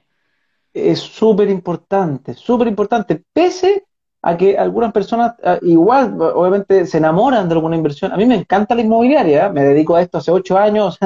Es 0.74 0.98
súper 0.98 1.48
importante, 1.48 2.34
súper 2.34 2.68
importante. 2.68 3.22
Pese 3.32 3.86
a 4.22 4.36
que 4.36 4.58
algunas 4.58 4.92
personas 4.92 5.34
ah, 5.42 5.58
igual, 5.62 6.20
obviamente, 6.20 6.86
se 6.86 6.98
enamoran 6.98 7.48
de 7.48 7.54
alguna 7.54 7.76
inversión. 7.76 8.12
A 8.12 8.16
mí 8.16 8.26
me 8.26 8.34
encanta 8.34 8.74
la 8.74 8.82
inmobiliaria, 8.82 9.48
me 9.48 9.62
dedico 9.62 9.94
a 9.94 10.02
esto 10.02 10.18
hace 10.18 10.30
ocho 10.30 10.58
años, 10.58 10.98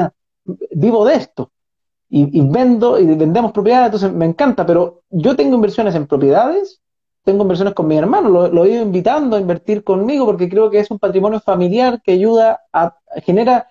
vivo 0.70 1.05
de 1.05 1.14
esto. 1.14 1.53
Y, 2.13 2.41
vendo 2.49 2.99
y 2.99 3.07
vendemos 3.07 3.53
propiedades, 3.53 3.87
entonces 3.87 4.13
me 4.13 4.27
encanta, 4.27 4.67
pero 4.67 5.03
yo 5.11 5.37
tengo 5.37 5.55
inversiones 5.55 5.95
en 5.95 6.09
propiedades, 6.09 6.81
tengo 7.23 7.43
inversiones 7.43 7.73
con 7.75 7.87
mi 7.87 7.97
hermano, 7.97 8.29
lo, 8.29 8.65
he 8.65 8.71
ido 8.71 8.83
invitando 8.83 9.37
a 9.37 9.41
invertir 9.41 9.85
conmigo 9.85 10.27
porque 10.27 10.49
creo 10.49 10.71
que 10.71 10.81
es 10.81 10.91
un 10.91 10.99
patrimonio 10.99 11.39
familiar 11.39 12.03
que 12.03 12.13
ayuda 12.13 12.63
a, 12.73 12.97
genera 13.23 13.69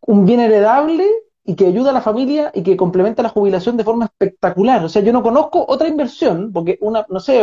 un 0.00 0.26
bien 0.26 0.40
heredable 0.40 1.06
y 1.44 1.54
que 1.54 1.66
ayuda 1.66 1.90
a 1.90 1.94
la 1.94 2.02
familia 2.02 2.50
y 2.54 2.64
que 2.64 2.76
complementa 2.76 3.22
la 3.22 3.28
jubilación 3.28 3.76
de 3.76 3.84
forma 3.84 4.06
espectacular. 4.06 4.84
O 4.84 4.88
sea, 4.88 5.02
yo 5.02 5.12
no 5.12 5.22
conozco 5.22 5.64
otra 5.68 5.86
inversión, 5.86 6.52
porque 6.52 6.76
una, 6.80 7.06
no 7.08 7.20
sé, 7.20 7.42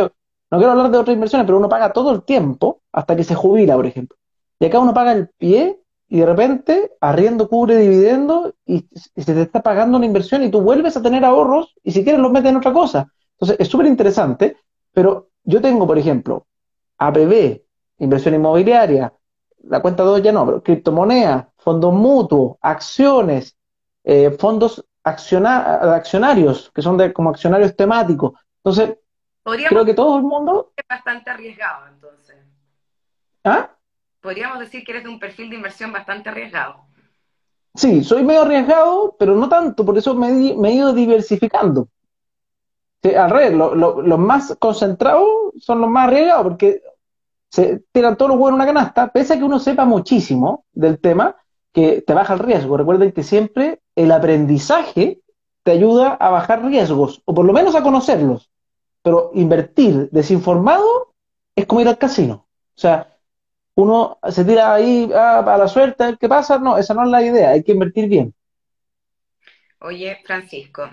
no 0.50 0.58
quiero 0.58 0.72
hablar 0.72 0.90
de 0.90 0.98
otras 0.98 1.14
inversiones, 1.14 1.46
pero 1.46 1.58
uno 1.58 1.68
paga 1.68 1.92
todo 1.92 2.12
el 2.12 2.22
tiempo 2.22 2.82
hasta 2.92 3.16
que 3.16 3.24
se 3.24 3.34
jubila, 3.34 3.76
por 3.76 3.86
ejemplo. 3.86 4.16
Y 4.60 4.66
acá 4.66 4.78
uno 4.78 4.94
paga 4.94 5.12
el 5.12 5.28
pie 5.38 5.80
y 6.08 6.20
de 6.20 6.26
repente 6.26 6.92
arriendo 7.00 7.48
cubre 7.48 7.76
dividendo 7.76 8.54
y, 8.64 8.86
se 8.94 9.34
te 9.34 9.42
está 9.42 9.62
pagando 9.62 9.96
una 9.98 10.06
inversión 10.06 10.42
y 10.42 10.50
tú 10.50 10.60
vuelves 10.60 10.96
a 10.96 11.02
tener 11.02 11.24
ahorros 11.24 11.74
y 11.82 11.92
si 11.92 12.02
quieres 12.02 12.20
los 12.20 12.32
metes 12.32 12.50
en 12.50 12.56
otra 12.56 12.72
cosa. 12.72 13.12
Entonces 13.32 13.56
es 13.60 13.68
súper 13.68 13.86
interesante, 13.86 14.56
pero 14.92 15.28
yo 15.44 15.60
tengo, 15.60 15.86
por 15.86 15.98
ejemplo, 15.98 16.46
APB, 16.98 17.62
inversión 17.98 18.34
inmobiliaria, 18.34 19.12
la 19.64 19.80
cuenta 19.80 20.02
2 20.02 20.22
ya 20.22 20.32
no, 20.32 20.46
pero 20.46 20.62
criptomonedas, 20.62 21.46
fondos 21.58 21.92
mutuos, 21.92 22.56
acciones, 22.60 23.56
eh, 24.04 24.30
fondos 24.30 24.84
accionarios, 25.02 26.70
que 26.74 26.82
son 26.82 26.96
de, 26.96 27.12
como 27.12 27.30
accionarios 27.30 27.76
temáticos. 27.76 28.32
Entonces, 28.62 28.96
Creo 29.68 29.84
que 29.84 29.94
todo 29.94 30.18
el 30.18 30.24
mundo... 30.24 30.72
Es 30.76 30.86
bastante 30.88 31.30
arriesgado, 31.30 31.86
entonces. 31.86 32.36
¿Ah? 33.44 33.70
Podríamos 34.20 34.58
decir 34.58 34.84
que 34.84 34.92
eres 34.92 35.04
de 35.04 35.10
un 35.10 35.18
perfil 35.18 35.50
de 35.50 35.56
inversión 35.56 35.92
bastante 35.92 36.28
arriesgado. 36.28 36.88
Sí, 37.74 38.02
soy 38.02 38.24
medio 38.24 38.42
arriesgado, 38.42 39.14
pero 39.18 39.36
no 39.36 39.48
tanto, 39.48 39.84
por 39.84 39.96
eso 39.96 40.14
me, 40.14 40.28
he 40.28 40.72
ido 40.72 40.92
diversificando. 40.92 41.88
al 43.16 43.30
revés, 43.30 43.52
los 43.54 44.18
más 44.18 44.56
concentrados 44.58 45.28
son 45.60 45.80
los 45.80 45.88
más 45.88 46.08
arriesgados, 46.08 46.42
porque 46.42 46.82
se 47.50 47.84
tiran 47.92 48.16
todos 48.16 48.30
los 48.30 48.36
huevos 48.36 48.50
en 48.50 48.54
una 48.56 48.66
canasta, 48.66 49.12
pese 49.12 49.34
a 49.34 49.38
que 49.38 49.44
uno 49.44 49.58
sepa 49.58 49.84
muchísimo 49.84 50.64
del 50.72 50.98
tema, 50.98 51.36
que 51.72 52.02
te 52.02 52.14
baja 52.14 52.34
el 52.34 52.40
riesgo. 52.40 52.76
Recuerden 52.76 53.12
que 53.12 53.22
siempre 53.22 53.80
el 53.94 54.10
aprendizaje 54.10 55.20
te 55.62 55.70
ayuda 55.72 56.14
a 56.14 56.30
bajar 56.30 56.64
riesgos, 56.64 57.22
o 57.24 57.34
por 57.34 57.44
lo 57.44 57.52
menos 57.52 57.74
a 57.74 57.82
conocerlos. 57.82 58.50
Pero 59.02 59.30
invertir 59.34 60.08
desinformado 60.10 61.14
es 61.54 61.66
como 61.66 61.80
ir 61.80 61.88
al 61.88 61.98
casino. 61.98 62.46
O 62.76 62.80
sea, 62.80 63.17
uno 63.78 64.18
se 64.28 64.44
tira 64.44 64.74
ahí 64.74 65.08
ah, 65.14 65.40
para 65.44 65.58
la 65.58 65.68
suerte, 65.68 66.16
qué 66.18 66.28
pasa. 66.28 66.58
No, 66.58 66.76
esa 66.76 66.94
no 66.94 67.04
es 67.04 67.10
la 67.10 67.22
idea, 67.22 67.50
hay 67.50 67.62
que 67.62 67.70
invertir 67.70 68.08
bien. 68.08 68.34
Oye, 69.78 70.20
Francisco, 70.24 70.90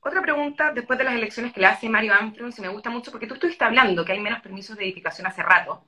otra 0.00 0.20
pregunta 0.20 0.72
después 0.72 0.98
de 0.98 1.04
las 1.04 1.14
elecciones 1.14 1.52
que 1.52 1.60
le 1.60 1.68
hace 1.68 1.88
Mario 1.88 2.12
Armstrong, 2.12 2.50
se 2.50 2.60
me 2.60 2.66
gusta 2.68 2.90
mucho 2.90 3.12
porque 3.12 3.28
tú 3.28 3.34
estuviste 3.34 3.64
hablando 3.64 4.04
que 4.04 4.10
hay 4.10 4.18
menos 4.18 4.40
permisos 4.40 4.76
de 4.76 4.82
edificación 4.82 5.28
hace 5.28 5.44
rato. 5.44 5.84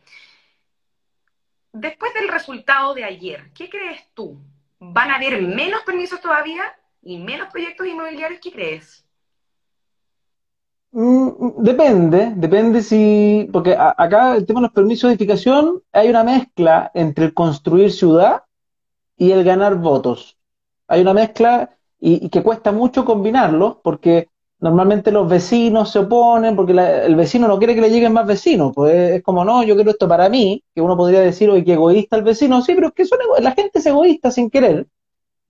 Después 1.73 2.15
del 2.15 2.29
resultado 2.29 2.95
de 2.95 3.03
ayer, 3.03 3.51
¿qué 3.53 3.69
crees 3.69 4.09
tú? 4.15 4.41
¿Van 4.79 5.11
a 5.11 5.17
haber 5.17 5.43
menos 5.43 5.83
permisos 5.83 6.21
todavía 6.21 6.63
y 7.03 7.19
menos 7.19 7.51
proyectos 7.51 7.89
inmobiliarios? 7.89 8.41
¿Qué 8.41 8.53
crees? 8.53 9.04
Mm, 10.97 11.63
depende, 11.65 12.33
depende 12.37 12.81
si, 12.81 13.49
porque 13.53 13.77
acá 13.77 14.37
el 14.37 14.47
tema 14.47 14.61
de 14.61 14.67
los 14.67 14.73
permisos 14.73 15.09
de 15.09 15.15
edificación 15.15 15.83
hay 15.93 16.09
una 16.09 16.23
mezcla 16.23 16.93
entre 16.95 17.25
el 17.27 17.35
construir 17.35 17.91
ciudad 17.91 18.45
y 19.17 19.33
el 19.33 19.45
ganar 19.45 19.77
votos. 19.77 20.39
Hay 20.89 21.03
una 21.03 21.15
mezcla 21.15 21.71
y, 22.01 22.29
que 22.31 22.43
cuesta 22.45 22.73
mucho 22.73 23.05
combinarlos 23.05 23.79
porque 23.83 24.29
normalmente 24.61 25.11
los 25.13 25.29
vecinos 25.29 25.91
se 25.91 26.01
oponen 26.01 26.57
porque 26.57 26.73
el 26.73 27.17
vecino 27.17 27.49
no 27.49 27.59
quiere 27.59 27.75
que 27.75 27.81
le 27.83 27.91
lleguen 27.91 28.13
más 28.13 28.27
vecinos. 28.27 28.73
Pues 28.75 28.95
es, 29.17 29.23
como, 29.25 29.45
no, 29.45 29.65
yo 29.65 29.75
quiero 29.75 29.91
esto 29.91 30.09
para 30.09 30.29
mí, 30.29 30.63
que 30.75 30.81
uno 30.81 30.97
podría 30.97 31.21
decir, 31.21 31.51
oye, 31.51 31.65
que 31.65 31.75
egoísta 31.75 32.17
el 32.17 32.23
vecino. 32.25 32.63
Sí, 32.63 32.75
pero 32.75 32.89
es 32.89 32.95
que 32.95 33.05
la 33.43 33.53
gente 33.53 33.81
es 33.81 33.87
egoísta 33.87 34.31
sin 34.31 34.51
querer. 34.51 34.87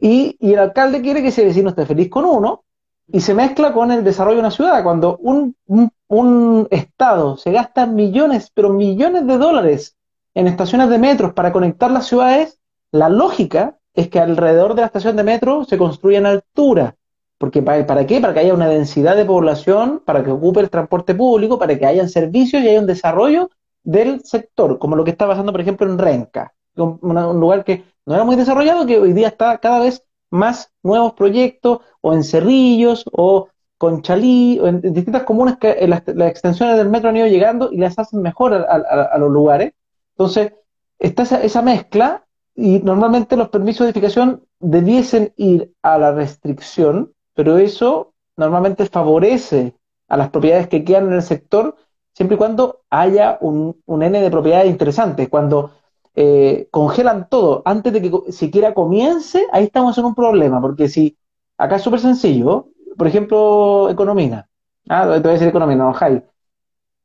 Y, 0.00 0.36
y 0.40 0.54
el 0.54 0.60
alcalde 0.60 1.02
quiere 1.02 1.22
que 1.22 1.28
ese 1.28 1.44
vecino 1.44 1.70
esté 1.70 1.86
feliz 1.86 2.08
con 2.10 2.24
uno 2.24 2.63
y 3.08 3.20
se 3.20 3.34
mezcla 3.34 3.72
con 3.72 3.90
el 3.92 4.04
desarrollo 4.04 4.36
de 4.36 4.40
una 4.40 4.50
ciudad. 4.50 4.82
Cuando 4.82 5.18
un, 5.18 5.56
un, 5.66 6.68
Estado 6.70 7.36
se 7.36 7.52
gasta 7.52 7.86
millones, 7.86 8.50
pero 8.54 8.70
millones 8.70 9.26
de 9.26 9.38
dólares 9.38 9.96
en 10.34 10.46
estaciones 10.46 10.88
de 10.88 10.98
metros 10.98 11.32
para 11.32 11.52
conectar 11.52 11.90
las 11.90 12.06
ciudades, 12.06 12.58
la 12.90 13.08
lógica 13.08 13.78
es 13.94 14.08
que 14.08 14.18
alrededor 14.18 14.74
de 14.74 14.82
la 14.82 14.86
estación 14.86 15.16
de 15.16 15.24
metro 15.24 15.64
se 15.64 15.78
construya 15.78 16.18
en 16.18 16.26
altura. 16.26 16.96
Porque 17.38 17.62
¿para, 17.62 17.86
¿para 17.86 18.06
qué? 18.06 18.20
Para 18.20 18.32
que 18.32 18.40
haya 18.40 18.54
una 18.54 18.68
densidad 18.68 19.16
de 19.16 19.24
población, 19.24 20.02
para 20.04 20.24
que 20.24 20.30
ocupe 20.30 20.60
el 20.60 20.70
transporte 20.70 21.14
público, 21.14 21.58
para 21.58 21.78
que 21.78 21.86
haya 21.86 22.08
servicios 22.08 22.62
y 22.62 22.68
haya 22.68 22.80
un 22.80 22.86
desarrollo 22.86 23.50
del 23.82 24.24
sector, 24.24 24.78
como 24.78 24.96
lo 24.96 25.04
que 25.04 25.10
está 25.10 25.26
pasando, 25.26 25.52
por 25.52 25.60
ejemplo, 25.60 25.86
en 25.86 25.98
Renca, 25.98 26.54
un, 26.76 26.98
un 27.02 27.40
lugar 27.40 27.64
que 27.64 27.84
no 28.06 28.14
era 28.14 28.24
muy 28.24 28.36
desarrollado, 28.36 28.86
que 28.86 28.98
hoy 28.98 29.12
día 29.12 29.28
está 29.28 29.58
cada 29.58 29.80
vez 29.80 30.04
más 30.34 30.72
nuevos 30.82 31.14
proyectos, 31.14 31.78
o 32.00 32.12
en 32.12 32.24
Cerrillos, 32.24 33.04
o 33.12 33.48
con 33.78 34.02
Chalí, 34.02 34.58
o 34.60 34.66
en 34.66 34.80
distintas 34.80 35.22
comunas 35.22 35.58
que 35.58 35.86
las, 35.86 36.02
extensiones 36.06 36.76
del 36.76 36.88
metro 36.88 37.08
han 37.08 37.16
ido 37.16 37.26
llegando 37.26 37.70
y 37.72 37.78
las 37.78 37.98
hacen 37.98 38.20
mejor 38.20 38.52
a, 38.54 39.18
los 39.18 39.30
lugares. 39.30 39.72
Entonces, 40.10 40.52
está 40.98 41.22
esa, 41.22 41.62
mezcla 41.62 42.24
y 42.54 42.80
normalmente 42.80 43.36
los 43.36 43.48
permisos 43.48 43.80
de 43.80 43.90
edificación 43.90 44.44
debiesen 44.58 45.32
ir 45.36 45.72
a 45.82 45.98
la 45.98 46.12
restricción, 46.12 47.12
pero 47.34 47.58
eso 47.58 48.12
normalmente 48.36 48.86
favorece 48.86 49.74
a 50.08 50.16
las 50.16 50.30
propiedades 50.30 50.68
que 50.68 50.84
quedan 50.84 51.08
en 51.08 51.14
el 51.14 51.22
sector 51.22 51.76
siempre 52.12 52.36
y 52.36 52.38
cuando 52.38 52.82
haya 52.90 53.38
un, 53.40 53.80
un 53.86 54.02
N 54.02 54.20
de 54.20 54.30
propiedades 54.30 54.70
interesantes. 54.70 55.28
Cuando 55.28 55.72
eh, 56.14 56.68
congelan 56.70 57.28
todo 57.28 57.62
antes 57.64 57.92
de 57.92 58.02
que 58.02 58.32
siquiera 58.32 58.74
comience, 58.74 59.46
ahí 59.52 59.64
estamos 59.64 59.98
en 59.98 60.04
un 60.04 60.14
problema, 60.14 60.60
porque 60.60 60.88
si 60.88 61.16
acá 61.58 61.76
es 61.76 61.82
súper 61.82 62.00
sencillo, 62.00 62.68
por 62.96 63.06
ejemplo, 63.08 63.90
economía, 63.90 64.48
ah, 64.88 65.10
te 65.14 65.20
voy 65.20 65.30
a 65.30 65.32
decir 65.32 65.48
economía, 65.48 65.76
no, 65.76 65.92
Jai. 65.92 66.22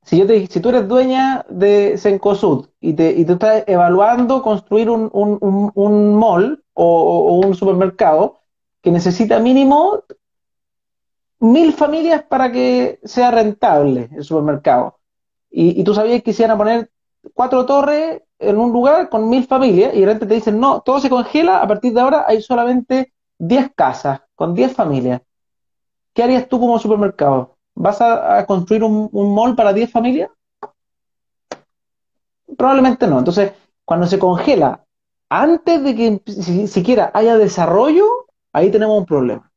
Si, 0.03 0.17
yo 0.17 0.25
te, 0.27 0.47
si 0.47 0.59
tú 0.59 0.69
eres 0.69 0.87
dueña 0.87 1.45
de 1.49 1.97
Sencosud 1.97 2.67
y, 2.79 2.93
te, 2.93 3.11
y 3.11 3.25
tú 3.25 3.33
estás 3.33 3.63
evaluando 3.67 4.41
construir 4.41 4.89
un, 4.89 5.09
un, 5.11 5.71
un, 5.73 6.15
mall 6.15 6.63
o, 6.73 7.41
un 7.45 7.53
supermercado 7.53 8.39
que 8.81 8.91
necesita 8.91 9.39
mínimo 9.39 10.03
mil 11.39 11.73
familias 11.73 12.23
para 12.23 12.51
que 12.51 12.99
sea 13.03 13.31
rentable 13.31 14.09
el 14.15 14.23
supermercado, 14.23 14.99
y, 15.49 15.79
y 15.79 15.83
tú 15.83 15.93
sabías 15.93 16.17
que 16.17 16.23
quisieran 16.23 16.57
poner 16.57 16.91
cuatro 17.33 17.65
torres 17.65 18.21
en 18.39 18.57
un 18.57 18.71
lugar 18.71 19.09
con 19.09 19.29
mil 19.29 19.45
familias 19.45 19.93
y 19.93 19.99
de 19.99 20.05
repente 20.05 20.27
te 20.27 20.35
dicen, 20.35 20.59
no, 20.59 20.81
todo 20.81 20.99
se 20.99 21.09
congela, 21.09 21.61
a 21.61 21.67
partir 21.67 21.93
de 21.93 22.01
ahora 22.01 22.25
hay 22.27 22.41
solamente 22.41 23.13
10 23.37 23.71
casas 23.75 24.21
con 24.35 24.53
10 24.53 24.73
familias. 24.73 25.21
¿Qué 26.13 26.23
harías 26.23 26.47
tú 26.47 26.59
como 26.59 26.79
supermercado? 26.79 27.57
¿Vas 27.75 28.01
a, 28.01 28.45
construir 28.45 28.83
un, 28.83 29.09
un 29.11 29.33
mall 29.33 29.55
para 29.55 29.73
10 29.73 29.91
familias? 29.91 30.29
Probablemente 32.57 33.07
no. 33.07 33.19
Entonces, 33.19 33.53
cuando 33.85 34.07
se 34.07 34.19
congela, 34.19 34.83
antes 35.29 35.83
de 35.83 35.95
que 35.95 36.67
siquiera 36.67 37.11
haya 37.13 37.37
desarrollo, 37.37 38.05
ahí 38.51 38.71
tenemos 38.71 38.97
un 38.97 39.05
problema. 39.05 39.51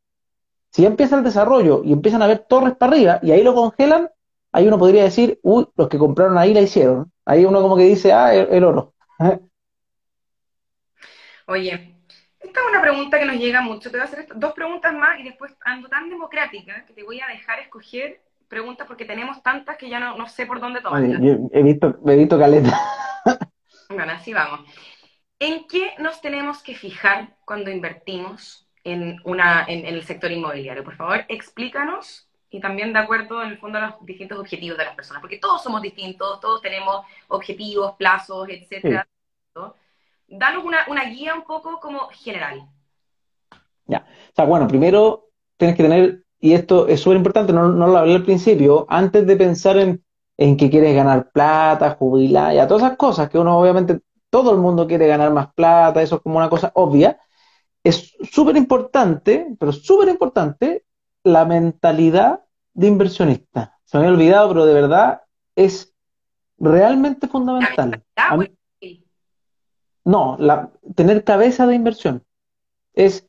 Si 0.71 0.83
ya 0.83 0.89
empieza 0.89 1.17
el 1.17 1.25
desarrollo 1.25 1.83
y 1.85 1.93
empiezan 1.93 2.23
a 2.23 2.27
ver 2.27 2.47
torres 2.49 2.77
para 2.77 2.93
arriba 2.93 3.21
y 3.23 3.31
ahí 3.31 3.43
lo 3.43 3.55
congelan, 3.55 4.11
ahí 4.53 4.67
uno 4.67 4.79
podría 4.79 5.05
decir, 5.05 5.39
uy, 5.43 5.69
los 5.77 5.89
que 5.89 5.99
compraron 5.99 6.39
ahí 6.39 6.55
la 6.55 6.63
hicieron. 6.63 7.12
Ahí 7.25 7.45
uno 7.45 7.63
como 7.63 7.77
que 7.77 7.85
dice, 7.85 8.13
ah, 8.13 8.35
el, 8.35 8.65
oro. 8.65 8.95
Oye, 11.47 11.97
esta 12.41 12.61
es 12.61 12.67
una 12.69 12.81
pregunta 12.81 13.19
que 13.19 13.25
nos 13.25 13.37
llega 13.37 13.61
mucho. 13.61 13.91
Te 13.91 13.97
voy 13.97 14.07
a 14.07 14.09
hacer 14.09 14.27
dos 14.35 14.53
preguntas 14.53 14.93
más 14.95 15.21
y 15.21 15.25
después 15.25 15.55
ando 15.65 15.89
tan 15.89 16.09
democrática 16.09 16.85
que 16.87 16.93
te 16.93 17.05
voy 17.05 17.21
a 17.21 17.29
dejar 17.29 17.61
escoger 17.61 18.21
preguntas 18.49 18.87
porque 18.87 19.05
tenemos 19.05 19.43
tantas 19.43 19.77
que 19.77 19.89
ya 19.89 20.01
no, 20.01 20.17
no 20.17 20.29
sé 20.29 20.47
por 20.47 20.61
dónde 20.61 20.81
tomarlas. 20.81 21.21
he 21.53 21.63
visto, 21.63 21.99
he 22.07 22.17
visto 22.17 22.39
caleta. 22.39 22.79
bueno, 23.89 24.13
así 24.13 24.33
vamos. 24.33 24.61
¿En 25.39 25.67
qué 25.67 25.95
nos 25.99 26.21
tenemos 26.21 26.63
que 26.63 26.75
fijar 26.75 27.37
cuando 27.45 27.71
invertimos 27.71 28.69
en, 28.85 29.21
una, 29.25 29.65
en 29.67 29.87
el 29.87 30.03
sector 30.05 30.31
inmobiliario? 30.31 30.85
Por 30.85 30.97
favor, 30.97 31.25
explícanos 31.29 32.29
y 32.53 32.61
también 32.61 32.93
de 32.93 32.99
acuerdo 32.99 33.43
en 33.43 33.51
el 33.51 33.59
fondo 33.59 33.79
a 33.79 33.87
los 33.87 34.07
distintos 34.07 34.39
objetivos 34.39 34.77
de 34.77 34.85
las 34.85 34.95
personas, 34.95 35.23
porque 35.23 35.39
todos 35.39 35.63
somos 35.63 35.81
distintos, 35.81 36.39
todos 36.39 36.61
tenemos 36.61 37.01
objetivos, 37.29 37.95
plazos, 37.97 38.47
etcétera. 38.51 39.09
Danos 40.29 40.65
una, 40.65 40.79
una, 40.89 41.05
guía 41.05 41.35
un 41.35 41.45
poco 41.45 41.81
como 41.81 42.09
general. 42.09 42.63
Ya, 43.87 44.07
o 44.07 44.35
sea, 44.37 44.45
bueno, 44.45 44.69
primero 44.69 45.31
tienes 45.57 45.77
que 45.77 45.83
tener, 45.83 46.25
y 46.41 46.53
esto 46.53 46.87
es 46.89 47.01
súper 47.01 47.17
importante, 47.17 47.55
no, 47.55 47.69
no, 47.69 47.87
lo 47.87 47.97
hablé 47.97 48.17
al 48.17 48.23
principio, 48.23 48.87
antes 48.89 49.27
de 49.27 49.37
pensar 49.37 49.79
en, 49.79 50.05
en 50.37 50.57
que 50.59 50.69
quieres 50.69 50.95
ganar 50.95 51.31
plata, 51.33 51.97
jubilar, 51.99 52.55
y 52.55 52.59
a 52.59 52.69
todas 52.69 52.83
esas 52.83 52.99
cosas 52.99 53.31
que 53.31 53.39
uno 53.39 53.59
obviamente, 53.59 54.01
todo 54.29 54.53
el 54.53 54.59
mundo 54.59 54.87
quiere 54.87 55.07
ganar 55.07 55.33
más 55.33 55.53
plata, 55.55 56.03
eso 56.03 56.17
es 56.17 56.23
como 56.23 56.37
una 56.37 56.51
cosa 56.51 56.71
obvia, 56.75 57.19
es 57.83 58.15
súper 58.31 58.59
importante, 58.59 59.47
pero 59.59 59.73
súper 59.73 60.09
importante 60.09 60.85
la 61.25 61.45
mentalidad 61.45 62.41
de 62.75 62.87
inversionista. 62.87 63.79
Se 63.85 63.99
me 63.99 64.05
había 64.05 64.15
olvidado, 64.15 64.49
pero 64.49 64.67
de 64.67 64.75
verdad 64.75 65.23
es 65.57 65.93
realmente 66.59 67.27
fundamental. 67.29 68.03
no, 70.05 70.37
la, 70.39 70.71
tener 70.95 71.25
cabeza 71.25 71.67
de 71.67 71.75
inversión. 71.75 72.23
Es, 72.95 73.27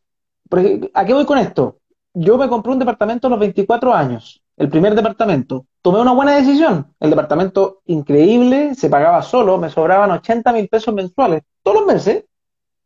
¿A 0.93 1.05
qué 1.05 1.13
voy 1.13 1.25
con 1.25 1.37
esto? 1.37 1.79
Yo 2.13 2.37
me 2.37 2.47
compré 2.47 2.71
un 2.71 2.79
departamento 2.79 3.27
a 3.27 3.29
los 3.31 3.39
24 3.39 3.93
años, 3.93 4.43
el 4.55 4.69
primer 4.69 4.93
departamento. 4.93 5.65
Tomé 5.81 5.99
una 5.99 6.13
buena 6.13 6.35
decisión. 6.35 6.93
El 6.99 7.09
departamento 7.09 7.81
increíble, 7.85 8.75
se 8.75 8.89
pagaba 8.89 9.21
solo, 9.23 9.57
me 9.57 9.69
sobraban 9.69 10.11
80 10.11 10.53
mil 10.53 10.69
pesos 10.69 10.93
mensuales, 10.93 11.41
todos 11.63 11.79
los 11.79 11.87
meses. 11.87 12.25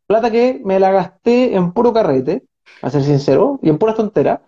Plata 0.05 0.31
que 0.31 0.61
me 0.63 0.79
la 0.79 0.91
gasté 0.91 1.53
en 1.55 1.73
puro 1.73 1.91
carrete, 1.91 2.45
a 2.81 2.89
ser 2.89 3.03
sincero, 3.03 3.59
y 3.61 3.67
en 3.69 3.77
pura 3.77 3.93
tonteras 3.93 4.39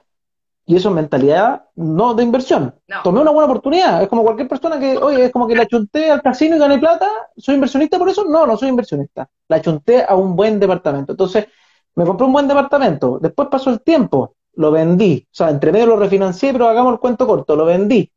y 0.69 0.75
eso 0.75 0.89
es 0.89 0.95
mentalidad 0.95 1.63
no 1.75 2.13
de 2.13 2.21
inversión. 2.21 2.75
Tomé 3.03 3.21
una 3.21 3.31
buena 3.31 3.47
oportunidad. 3.47 4.03
Es 4.03 4.07
como 4.07 4.21
cualquier 4.21 4.47
persona 4.47 4.79
que, 4.79 4.99
oye, 4.99 5.25
es 5.25 5.31
como 5.31 5.47
que 5.47 5.55
la 5.55 5.65
chunté 5.65 6.11
al 6.11 6.21
casino 6.21 6.55
y 6.55 6.59
gané 6.59 6.77
plata. 6.77 7.09
¿Soy 7.35 7.55
inversionista 7.55 7.97
por 7.97 8.07
eso? 8.07 8.23
No, 8.25 8.45
no 8.45 8.55
soy 8.55 8.69
inversionista. 8.69 9.27
La 9.47 9.59
chunté 9.61 10.05
a 10.07 10.13
un 10.13 10.35
buen 10.35 10.59
departamento. 10.59 11.13
Entonces, 11.13 11.47
me 11.95 12.05
compré 12.05 12.27
un 12.27 12.33
buen 12.33 12.47
departamento. 12.47 13.17
Después 13.19 13.47
pasó 13.49 13.71
el 13.71 13.81
tiempo. 13.81 14.35
Lo 14.53 14.69
vendí. 14.69 15.25
O 15.25 15.35
sea, 15.35 15.49
entre 15.49 15.71
medio 15.71 15.87
lo 15.87 15.97
refinancié, 15.97 16.51
pero 16.53 16.67
hagamos 16.67 16.93
el 16.93 16.99
cuento 16.99 17.25
corto. 17.25 17.55
Lo 17.55 17.65
vendí. 17.65 18.11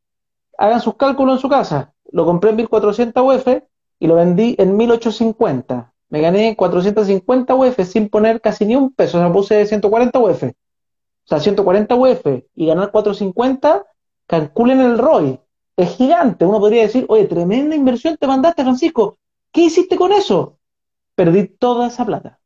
Hagan 0.58 0.82
sus 0.82 0.96
cálculos 0.96 1.36
en 1.36 1.40
su 1.40 1.48
casa. 1.48 1.94
Lo 2.10 2.26
compré 2.26 2.50
en 2.50 2.56
1400 2.56 3.34
UF 3.34 3.48
y 3.98 4.06
lo 4.06 4.16
vendí 4.16 4.56
en 4.58 4.76
1850. 4.76 5.90
Me 6.10 6.20
gané 6.20 6.54
450 6.54 7.54
UF 7.54 7.82
sin 7.86 8.10
poner 8.10 8.42
casi 8.42 8.66
ni 8.66 8.76
un 8.76 8.92
peso. 8.92 9.16
O 9.16 9.22
sea, 9.22 9.32
puse 9.32 9.64
140 9.64 10.18
UF 10.18 10.44
o 11.24 11.28
sea, 11.28 11.40
140 11.40 11.94
UF 11.94 12.26
y 12.54 12.66
ganar 12.66 12.90
450, 12.90 13.84
calculen 14.26 14.80
el 14.80 14.98
ROI. 14.98 15.40
Es 15.76 15.96
gigante. 15.96 16.44
Uno 16.44 16.60
podría 16.60 16.82
decir, 16.82 17.06
oye, 17.08 17.26
tremenda 17.26 17.76
inversión 17.76 18.16
te 18.18 18.26
mandaste, 18.26 18.62
Francisco. 18.62 19.18
¿Qué 19.52 19.62
hiciste 19.62 19.96
con 19.96 20.12
eso? 20.12 20.58
Perdí 21.14 21.46
toda 21.46 21.88
esa 21.88 22.04
plata. 22.04 22.38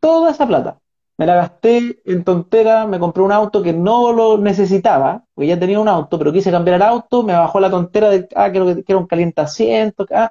Toda 0.00 0.30
esa 0.30 0.46
plata. 0.46 0.78
Me 1.18 1.26
la 1.26 1.34
gasté 1.34 2.00
en 2.04 2.24
tontera, 2.24 2.86
me 2.86 2.98
compré 2.98 3.22
un 3.22 3.32
auto 3.32 3.62
que 3.62 3.72
no 3.72 4.12
lo 4.12 4.36
necesitaba, 4.36 5.24
porque 5.34 5.48
ya 5.48 5.58
tenía 5.58 5.80
un 5.80 5.88
auto, 5.88 6.18
pero 6.18 6.30
quise 6.32 6.50
cambiar 6.50 6.76
el 6.76 6.82
auto, 6.82 7.22
me 7.22 7.32
bajó 7.32 7.58
la 7.58 7.70
tontera 7.70 8.10
de, 8.10 8.28
ah, 8.36 8.50
quiero 8.50 8.66
que 8.66 8.84
quiero 8.84 9.00
un 9.00 9.06
calientaciento, 9.06 10.06
ah, 10.12 10.30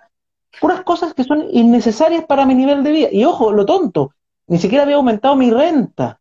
puras 0.61 0.83
cosas 0.83 1.15
que 1.15 1.23
son 1.23 1.45
innecesarias 1.51 2.25
para 2.25 2.45
mi 2.45 2.53
nivel 2.53 2.83
de 2.83 2.91
vida. 2.91 3.07
Y 3.11 3.25
ojo, 3.25 3.51
lo 3.51 3.65
tonto, 3.65 4.11
ni 4.47 4.59
siquiera 4.59 4.83
había 4.83 4.97
aumentado 4.97 5.35
mi 5.35 5.49
renta. 5.49 6.19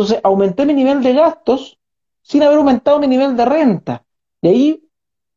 Entonces 0.00 0.20
aumenté 0.24 0.64
mi 0.64 0.72
nivel 0.72 1.02
de 1.02 1.12
gastos 1.12 1.78
sin 2.22 2.42
haber 2.42 2.56
aumentado 2.56 2.98
mi 2.98 3.06
nivel 3.06 3.36
de 3.36 3.44
renta. 3.44 4.02
Y 4.40 4.48
ahí 4.48 4.88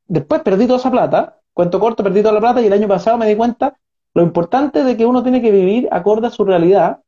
después 0.08 0.42
perdí 0.42 0.68
toda 0.68 0.80
esa 0.80 0.90
plata, 0.90 1.42
cuento 1.52 1.82
corto, 1.82 2.02
perdí 2.02 2.22
toda 2.22 2.36
la 2.36 2.40
plata 2.40 2.62
y 2.62 2.68
el 2.68 2.72
año 2.72 2.88
pasado 2.88 3.18
me 3.18 3.28
di 3.28 3.36
cuenta 3.36 3.78
lo 4.14 4.24
importante 4.24 4.86
de 4.86 4.96
que 4.96 5.06
uno 5.06 5.22
tiene 5.22 5.42
que 5.42 5.52
vivir 5.52 5.90
acorde 5.92 6.28
a 6.28 6.30
su 6.30 6.46
realidad 6.46 7.02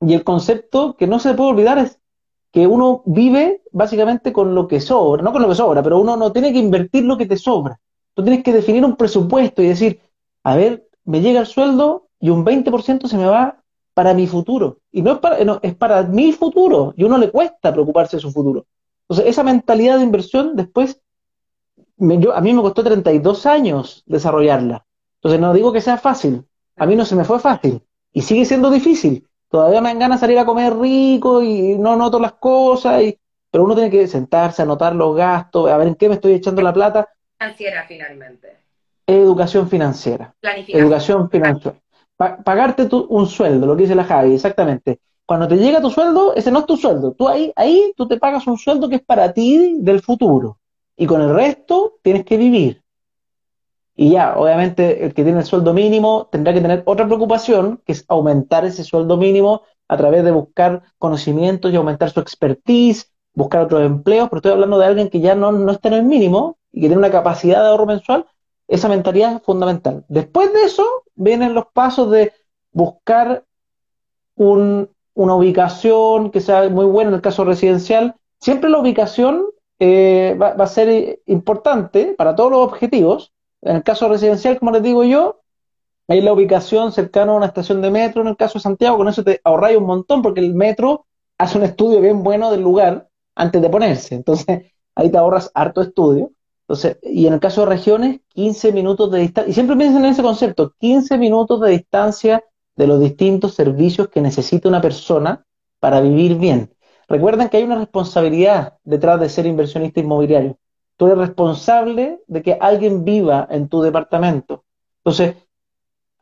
y 0.00 0.14
el 0.14 0.22
concepto 0.22 0.96
que 0.96 1.08
no 1.08 1.18
se 1.18 1.34
puede 1.34 1.50
olvidar 1.50 1.78
es 1.78 1.98
que 2.52 2.68
uno 2.68 3.02
vive 3.04 3.62
básicamente 3.72 4.32
con 4.32 4.54
lo 4.54 4.68
que 4.68 4.80
sobra, 4.80 5.24
no 5.24 5.32
con 5.32 5.42
lo 5.42 5.48
que 5.48 5.56
sobra, 5.56 5.82
pero 5.82 5.98
uno 5.98 6.16
no 6.16 6.30
tiene 6.30 6.52
que 6.52 6.60
invertir 6.60 7.02
lo 7.02 7.18
que 7.18 7.26
te 7.26 7.36
sobra. 7.36 7.80
Tú 8.14 8.22
tienes 8.22 8.44
que 8.44 8.52
definir 8.52 8.84
un 8.84 8.94
presupuesto 8.94 9.60
y 9.60 9.66
decir, 9.66 9.98
a 10.44 10.54
ver, 10.54 10.86
me 11.04 11.20
llega 11.20 11.40
el 11.40 11.46
sueldo 11.46 12.06
y 12.20 12.30
un 12.30 12.44
20% 12.44 13.08
se 13.08 13.16
me 13.16 13.26
va 13.26 13.61
para 13.94 14.14
mi 14.14 14.26
futuro. 14.26 14.78
Y 14.90 15.02
no 15.02 15.12
es 15.12 15.18
para, 15.18 15.38
es 15.62 15.74
para 15.74 16.02
mi 16.02 16.32
futuro. 16.32 16.94
Y 16.96 17.02
a 17.02 17.06
uno 17.06 17.18
le 17.18 17.30
cuesta 17.30 17.72
preocuparse 17.72 18.16
de 18.16 18.22
su 18.22 18.30
futuro. 18.30 18.66
Entonces, 19.02 19.30
esa 19.30 19.42
mentalidad 19.42 19.98
de 19.98 20.04
inversión 20.04 20.56
después, 20.56 21.00
yo, 21.96 22.34
a 22.34 22.40
mí 22.40 22.52
me 22.52 22.62
costó 22.62 22.82
32 22.82 23.46
años 23.46 24.02
desarrollarla. 24.06 24.84
Entonces, 25.16 25.40
no 25.40 25.52
digo 25.52 25.72
que 25.72 25.80
sea 25.80 25.98
fácil. 25.98 26.44
A 26.76 26.86
mí 26.86 26.96
no 26.96 27.04
se 27.04 27.16
me 27.16 27.24
fue 27.24 27.38
fácil. 27.38 27.82
Y 28.12 28.22
sigue 28.22 28.44
siendo 28.44 28.70
difícil. 28.70 29.28
Todavía 29.50 29.80
me 29.82 29.90
dan 29.90 29.98
ganas 29.98 30.20
de 30.20 30.26
salir 30.26 30.38
a 30.38 30.46
comer 30.46 30.76
rico 30.76 31.42
y 31.42 31.76
no 31.78 31.96
noto 31.96 32.18
las 32.18 32.32
cosas. 32.34 33.02
Y, 33.02 33.18
pero 33.50 33.64
uno 33.64 33.74
tiene 33.74 33.90
que 33.90 34.06
sentarse, 34.06 34.62
anotar 34.62 34.94
los 34.94 35.14
gastos, 35.14 35.70
a 35.70 35.76
ver 35.76 35.88
en 35.88 35.94
qué 35.94 36.08
me 36.08 36.14
estoy 36.14 36.32
echando 36.32 36.62
la 36.62 36.72
plata. 36.72 37.08
Financiera, 37.38 37.84
finalmente. 37.86 38.56
Educación 39.06 39.68
financiera. 39.68 40.34
Educación 40.68 41.28
financiera 41.28 41.81
pagarte 42.44 42.88
un 43.08 43.26
sueldo, 43.26 43.66
lo 43.66 43.76
que 43.76 43.82
dice 43.82 43.94
la 43.94 44.04
Javi, 44.04 44.34
exactamente. 44.34 45.00
Cuando 45.24 45.48
te 45.48 45.56
llega 45.56 45.80
tu 45.80 45.90
sueldo, 45.90 46.34
ese 46.34 46.50
no 46.50 46.60
es 46.60 46.66
tu 46.66 46.76
sueldo. 46.76 47.12
Tú 47.12 47.28
ahí, 47.28 47.52
ahí 47.56 47.92
tú 47.96 48.06
te 48.06 48.18
pagas 48.18 48.46
un 48.46 48.58
sueldo 48.58 48.88
que 48.88 48.96
es 48.96 49.02
para 49.02 49.32
ti 49.32 49.76
del 49.78 50.02
futuro. 50.02 50.58
Y 50.96 51.06
con 51.06 51.22
el 51.22 51.34
resto 51.34 51.94
tienes 52.02 52.24
que 52.24 52.36
vivir. 52.36 52.82
Y 53.94 54.10
ya, 54.10 54.36
obviamente, 54.36 55.04
el 55.04 55.14
que 55.14 55.22
tiene 55.22 55.40
el 55.40 55.44
sueldo 55.44 55.74
mínimo 55.74 56.28
tendrá 56.30 56.52
que 56.52 56.60
tener 56.60 56.82
otra 56.86 57.06
preocupación, 57.06 57.80
que 57.84 57.92
es 57.92 58.04
aumentar 58.08 58.64
ese 58.64 58.84
sueldo 58.84 59.16
mínimo 59.16 59.62
a 59.88 59.96
través 59.96 60.24
de 60.24 60.30
buscar 60.30 60.82
conocimientos 60.98 61.72
y 61.72 61.76
aumentar 61.76 62.10
su 62.10 62.20
expertise, 62.20 63.10
buscar 63.34 63.62
otros 63.62 63.84
empleos, 63.84 64.28
pero 64.28 64.38
estoy 64.38 64.52
hablando 64.52 64.78
de 64.78 64.86
alguien 64.86 65.10
que 65.10 65.20
ya 65.20 65.34
no, 65.34 65.52
no 65.52 65.72
está 65.72 65.88
en 65.88 65.94
el 65.94 66.04
mínimo 66.04 66.56
y 66.72 66.80
que 66.80 66.86
tiene 66.86 66.98
una 66.98 67.10
capacidad 67.10 67.62
de 67.62 67.68
ahorro 67.68 67.86
mensual, 67.86 68.26
esa 68.68 68.88
mentalidad 68.88 69.36
es 69.36 69.42
fundamental. 69.42 70.04
Después 70.08 70.52
de 70.52 70.62
eso, 70.62 70.84
vienen 71.14 71.54
los 71.54 71.66
pasos 71.66 72.10
de 72.10 72.32
buscar 72.72 73.44
una 74.34 75.34
ubicación 75.34 76.30
que 76.30 76.40
sea 76.40 76.68
muy 76.68 76.86
buena 76.86 77.10
en 77.10 77.16
el 77.16 77.22
caso 77.22 77.44
residencial. 77.44 78.16
Siempre 78.40 78.70
la 78.70 78.78
ubicación 78.78 79.46
eh, 79.78 80.36
va, 80.40 80.50
a 80.50 80.66
ser 80.66 81.20
importante 81.26 82.14
para 82.16 82.34
todos 82.34 82.50
los 82.50 82.60
objetivos. 82.60 83.32
En 83.60 83.76
el 83.76 83.82
caso 83.82 84.08
residencial, 84.08 84.58
como 84.58 84.72
les 84.72 84.82
digo 84.82 85.04
yo, 85.04 85.40
hay 86.08 86.20
la 86.20 86.32
ubicación 86.32 86.92
cercana 86.92 87.32
a 87.32 87.36
una 87.36 87.46
estación 87.46 87.80
de 87.82 87.90
metro. 87.90 88.22
En 88.22 88.28
el 88.28 88.36
caso 88.36 88.58
de 88.58 88.62
Santiago, 88.62 88.96
con 88.96 89.08
eso 89.08 89.22
te 89.22 89.40
ahorráis 89.44 89.78
un 89.78 89.86
montón 89.86 90.22
porque 90.22 90.40
el 90.40 90.54
metro 90.54 91.06
hace 91.38 91.58
un 91.58 91.64
estudio 91.64 92.00
bien 92.00 92.22
bueno 92.22 92.50
del 92.50 92.62
lugar 92.62 93.08
antes 93.34 93.62
de 93.62 93.70
ponerse. 93.70 94.14
Entonces, 94.14 94.72
ahí 94.94 95.10
te 95.10 95.18
ahorras 95.18 95.50
harto 95.54 95.80
estudio. 95.82 96.30
Entonces, 96.72 96.96
y 97.02 97.26
en 97.26 97.34
el 97.34 97.38
caso 97.38 97.60
de 97.60 97.66
regiones, 97.66 98.20
15 98.28 98.72
minutos 98.72 99.10
de 99.10 99.18
distancia, 99.18 99.50
y 99.50 99.52
siempre 99.52 99.76
piensen 99.76 100.06
en 100.06 100.12
ese 100.12 100.22
concepto, 100.22 100.72
15 100.78 101.18
minutos 101.18 101.60
de 101.60 101.68
distancia 101.68 102.42
de 102.76 102.86
los 102.86 102.98
distintos 102.98 103.52
servicios 103.52 104.08
que 104.08 104.22
necesita 104.22 104.70
una 104.70 104.80
persona 104.80 105.44
para 105.80 106.00
vivir 106.00 106.38
bien. 106.38 106.72
Recuerden 107.08 107.50
que 107.50 107.58
hay 107.58 107.64
una 107.64 107.76
responsabilidad 107.76 108.78
detrás 108.84 109.20
de 109.20 109.28
ser 109.28 109.44
inversionista 109.44 110.00
inmobiliario. 110.00 110.56
Tú 110.96 111.04
eres 111.08 111.18
responsable 111.18 112.22
de 112.26 112.42
que 112.42 112.56
alguien 112.58 113.04
viva 113.04 113.46
en 113.50 113.68
tu 113.68 113.82
departamento. 113.82 114.64
Entonces, 115.04 115.36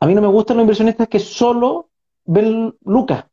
a 0.01 0.05
mí 0.05 0.13
no 0.13 0.21
me 0.21 0.27
gustan 0.27 0.57
los 0.57 0.65
inversionistas 0.65 1.07
que 1.07 1.19
solo 1.19 1.87
ven 2.25 2.75
lucas, 2.83 3.23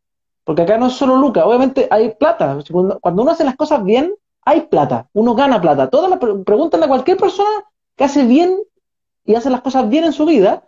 porque 0.45 0.63
acá 0.63 0.79
no 0.79 0.87
es 0.87 0.93
solo 0.93 1.17
lucas, 1.17 1.43
obviamente 1.45 1.89
hay 1.91 2.15
plata. 2.15 2.61
Cuando 3.01 3.23
uno 3.23 3.33
hace 3.33 3.43
las 3.43 3.57
cosas 3.57 3.83
bien, 3.83 4.15
hay 4.49 4.63
plata, 4.63 5.09
uno 5.13 5.35
gana 5.35 5.61
plata. 5.61 5.91
Todas 5.91 6.09
las 6.09 6.19
pregúntale 6.19 6.87
a 6.87 6.89
cualquier 6.89 7.19
persona 7.19 7.51
que 7.95 8.05
hace 8.05 8.25
bien 8.25 8.59
y 9.27 9.35
hace 9.35 9.51
las 9.51 9.61
cosas 9.61 9.89
bien 9.89 10.05
en 10.05 10.13
su 10.15 10.25
vida, 10.25 10.65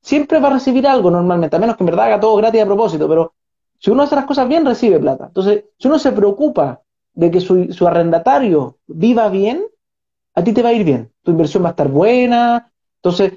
siempre 0.00 0.38
va 0.38 0.48
a 0.48 0.52
recibir 0.52 0.86
algo 0.86 1.10
normalmente, 1.10 1.56
a 1.56 1.58
menos 1.58 1.76
que 1.76 1.82
en 1.82 1.86
verdad 1.86 2.06
haga 2.06 2.20
todo 2.20 2.36
gratis 2.36 2.62
a 2.62 2.66
propósito, 2.66 3.08
pero 3.08 3.34
si 3.80 3.90
uno 3.90 4.04
hace 4.04 4.14
las 4.14 4.26
cosas 4.26 4.46
bien, 4.46 4.64
recibe 4.64 5.00
plata. 5.00 5.26
Entonces, 5.26 5.64
si 5.76 5.88
uno 5.88 5.98
se 5.98 6.12
preocupa 6.12 6.82
de 7.14 7.30
que 7.30 7.40
su, 7.40 7.72
su 7.72 7.86
arrendatario 7.86 8.78
viva 8.86 9.28
bien, 9.28 9.64
a 10.34 10.44
ti 10.44 10.52
te 10.52 10.62
va 10.62 10.68
a 10.68 10.74
ir 10.74 10.84
bien. 10.84 11.10
Tu 11.22 11.32
inversión 11.32 11.64
va 11.64 11.68
a 11.68 11.70
estar 11.70 11.88
buena, 11.88 12.70
entonces 12.96 13.32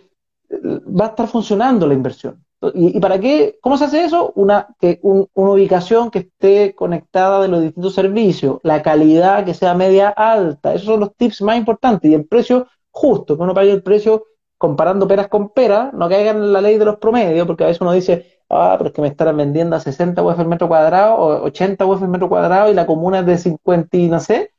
va 0.52 1.06
a 1.06 1.10
estar 1.10 1.28
funcionando 1.28 1.88
la 1.88 1.96
inversión. 1.96 2.44
¿Y, 2.74 3.00
para 3.00 3.20
qué? 3.20 3.58
¿Cómo 3.62 3.78
se 3.78 3.86
hace 3.86 4.04
eso? 4.04 4.34
Una, 4.36 4.68
que 4.80 5.00
una 5.02 5.52
ubicación 5.52 6.12
que 6.12 6.20
esté 6.20 6.76
conectada 6.76 7.42
de 7.42 7.48
los 7.48 7.62
distintos 7.62 7.94
servicios, 7.94 8.60
la 8.64 8.82
calidad 8.82 9.46
que 9.46 9.54
sea 9.54 9.74
media 9.76 10.10
alta, 10.10 10.74
esos 10.74 10.88
son 10.88 11.00
los 11.00 11.16
tips 11.16 11.42
más 11.42 11.58
importantes 11.58 12.12
y 12.12 12.14
el 12.14 12.26
precio 12.26 12.68
justo, 12.92 13.38
que 13.38 13.44
uno 13.44 13.54
pague 13.54 13.72
el 13.72 13.84
precio 13.84 14.26
comparando 14.58 15.08
peras 15.08 15.30
con 15.30 15.50
peras, 15.50 15.94
no 15.94 16.10
caigan 16.10 16.38
en 16.38 16.54
la 16.54 16.60
ley 16.60 16.78
de 16.78 16.86
los 16.86 16.98
promedios, 16.98 17.48
porque 17.48 17.64
a 17.64 17.68
veces 17.68 17.82
uno 17.82 17.94
dice, 17.94 18.42
ah, 18.50 18.76
pero 18.78 18.90
es 18.90 18.94
que 18.94 19.02
me 19.02 19.08
estarán 19.08 19.38
vendiendo 19.38 19.76
a 19.78 19.80
60 19.80 20.22
UF 20.22 20.40
el 20.40 20.48
metro 20.48 20.68
cuadrado 20.68 21.16
o 21.16 21.44
80 21.46 21.86
UF 21.86 22.02
el 22.04 22.10
metro 22.10 22.28
cuadrado 22.28 22.70
y 22.70 22.74
la 22.74 22.86
comuna 22.86 23.20
es 23.20 23.26
de 23.26 23.38
50 23.38 23.98
y 23.98 24.10
no 24.10 24.20
sé, 24.20 24.52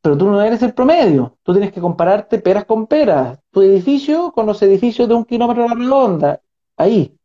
pero 0.00 0.16
tú 0.16 0.26
no 0.30 0.40
eres 0.40 0.62
el 0.62 0.74
promedio, 0.74 1.36
tú 1.42 1.52
tienes 1.52 1.72
que 1.72 1.80
compararte 1.80 2.38
peras 2.38 2.64
con 2.64 2.86
peras, 2.86 3.40
tu 3.50 3.62
edificio 3.62 4.32
con 4.32 4.46
los 4.46 4.62
edificios 4.62 5.08
de 5.08 5.14
un 5.14 5.24
kilómetro 5.24 5.64
de 5.64 5.68
la 5.70 5.74
redonda, 5.74 6.40
ahí. 6.82 7.16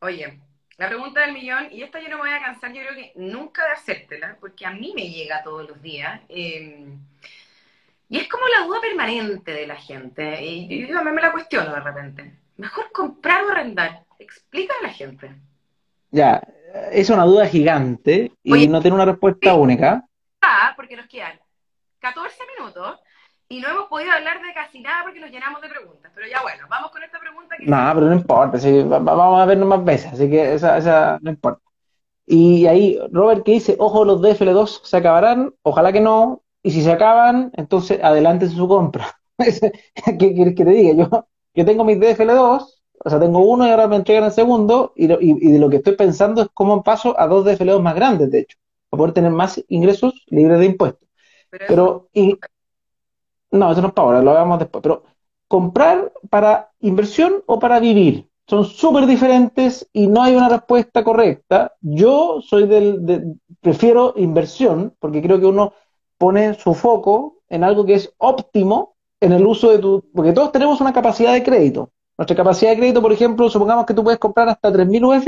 Oye, 0.00 0.40
la 0.76 0.88
pregunta 0.88 1.20
del 1.20 1.32
millón, 1.32 1.68
y 1.70 1.82
esta 1.82 2.00
yo 2.00 2.08
no 2.08 2.16
me 2.16 2.22
voy 2.24 2.32
a 2.32 2.42
cansar, 2.42 2.72
yo 2.72 2.82
creo 2.82 2.94
que 2.94 3.12
nunca 3.16 3.64
de 3.64 3.72
hacértela, 3.72 4.36
porque 4.40 4.66
a 4.66 4.70
mí 4.70 4.92
me 4.94 5.08
llega 5.08 5.42
todos 5.42 5.68
los 5.68 5.80
días. 5.80 6.20
Eh, 6.28 6.86
y 8.08 8.18
es 8.18 8.28
como 8.28 8.46
la 8.48 8.66
duda 8.66 8.80
permanente 8.80 9.52
de 9.52 9.66
la 9.66 9.76
gente. 9.76 10.44
Y 10.44 10.86
yo 10.86 10.94
también 10.94 11.14
me 11.14 11.22
la 11.22 11.32
cuestiono 11.32 11.72
de 11.72 11.80
repente. 11.80 12.34
Mejor 12.56 12.90
comprar 12.92 13.44
o 13.44 13.50
arrendar. 13.50 14.04
Explica 14.18 14.74
a 14.80 14.86
la 14.86 14.92
gente. 14.92 15.34
Ya, 16.10 16.42
es 16.92 17.10
una 17.10 17.24
duda 17.24 17.46
gigante 17.46 18.32
y 18.42 18.68
no 18.68 18.80
tiene 18.80 18.94
una 18.94 19.06
respuesta 19.06 19.54
única. 19.54 20.04
Ah, 20.40 20.72
porque 20.76 20.96
nos 20.96 21.06
quedan 21.06 21.40
14 22.00 22.36
minutos 22.56 23.00
y 23.48 23.60
no 23.60 23.68
hemos 23.68 23.88
podido 23.88 24.12
hablar 24.12 24.40
de 24.42 24.54
casi 24.54 24.80
nada 24.80 25.02
porque 25.04 25.20
nos 25.20 25.30
llenamos 25.30 25.60
de 25.60 25.68
preguntas. 25.68 26.12
Pero 26.14 26.26
ya 26.28 26.42
bueno, 26.42 26.64
vamos 26.68 26.90
con 26.90 27.02
esta 27.02 27.18
pregunta. 27.20 27.56
Que 27.56 27.66
no, 27.66 27.90
pero 27.94 28.06
no 28.06 28.14
importa, 28.14 28.58
vamos 29.00 29.40
a 29.40 29.46
vernos 29.46 29.68
más 29.68 29.84
veces, 29.84 30.12
así 30.12 30.30
que 30.30 30.54
esa, 30.54 30.78
esa 30.78 31.18
no 31.22 31.30
importa. 31.30 31.60
Y 32.26 32.66
ahí, 32.66 32.98
Robert, 33.12 33.44
que 33.44 33.52
dice, 33.52 33.76
ojo, 33.78 34.04
los 34.04 34.20
DFL2 34.22 34.80
se 34.84 34.96
acabarán, 34.96 35.52
ojalá 35.62 35.92
que 35.92 36.00
no, 36.00 36.42
y 36.62 36.70
si 36.70 36.82
se 36.82 36.90
acaban, 36.90 37.52
entonces 37.54 38.02
adelante 38.02 38.48
su 38.48 38.66
compra. 38.66 39.18
¿Qué 39.38 40.34
quieres 40.34 40.54
que 40.54 40.64
te 40.64 40.70
diga? 40.70 40.94
Yo, 40.94 41.26
yo 41.54 41.64
tengo 41.66 41.84
mis 41.84 41.98
DFL2, 41.98 42.66
o 43.04 43.10
sea, 43.10 43.20
tengo 43.20 43.40
uno 43.40 43.66
y 43.66 43.70
ahora 43.70 43.88
me 43.88 43.96
entregan 43.96 44.24
el 44.24 44.32
segundo, 44.32 44.94
y, 44.96 45.04
y, 45.04 45.52
de 45.52 45.58
lo 45.58 45.68
que 45.68 45.76
estoy 45.76 45.96
pensando 45.96 46.42
es 46.42 46.48
cómo 46.54 46.82
paso 46.82 47.18
a 47.20 47.26
dos 47.26 47.44
DFL2 47.44 47.82
más 47.82 47.94
grandes, 47.94 48.30
de 48.30 48.40
hecho, 48.40 48.56
para 48.88 48.98
poder 48.98 49.14
tener 49.14 49.30
más 49.30 49.62
ingresos 49.68 50.24
libres 50.28 50.58
de 50.60 50.66
impuestos. 50.66 51.06
Pero, 51.68 52.08
y, 52.14 52.38
no, 53.54 53.70
eso 53.72 53.80
no 53.80 53.88
es 53.88 53.94
para 53.94 54.06
ahora, 54.06 54.22
lo 54.22 54.32
hagamos 54.32 54.58
después. 54.58 54.82
Pero 54.82 55.04
comprar 55.48 56.12
para 56.30 56.70
inversión 56.80 57.42
o 57.46 57.58
para 57.58 57.80
vivir 57.80 58.28
son 58.46 58.64
súper 58.64 59.06
diferentes 59.06 59.88
y 59.92 60.06
no 60.06 60.22
hay 60.22 60.34
una 60.36 60.48
respuesta 60.48 61.02
correcta. 61.04 61.74
Yo 61.80 62.40
soy 62.42 62.66
del, 62.66 63.06
de, 63.06 63.34
prefiero 63.60 64.14
inversión 64.16 64.94
porque 64.98 65.22
creo 65.22 65.40
que 65.40 65.46
uno 65.46 65.72
pone 66.18 66.54
su 66.54 66.74
foco 66.74 67.38
en 67.48 67.64
algo 67.64 67.86
que 67.86 67.94
es 67.94 68.12
óptimo 68.18 68.96
en 69.20 69.32
el 69.32 69.46
uso 69.46 69.70
de 69.70 69.78
tu... 69.78 70.04
Porque 70.14 70.32
todos 70.32 70.52
tenemos 70.52 70.80
una 70.80 70.92
capacidad 70.92 71.32
de 71.32 71.42
crédito. 71.42 71.90
Nuestra 72.18 72.36
capacidad 72.36 72.72
de 72.72 72.76
crédito, 72.76 73.02
por 73.02 73.12
ejemplo, 73.12 73.48
supongamos 73.48 73.86
que 73.86 73.94
tú 73.94 74.04
puedes 74.04 74.18
comprar 74.20 74.48
hasta 74.48 74.70
3.000 74.70 75.04
UF, 75.04 75.26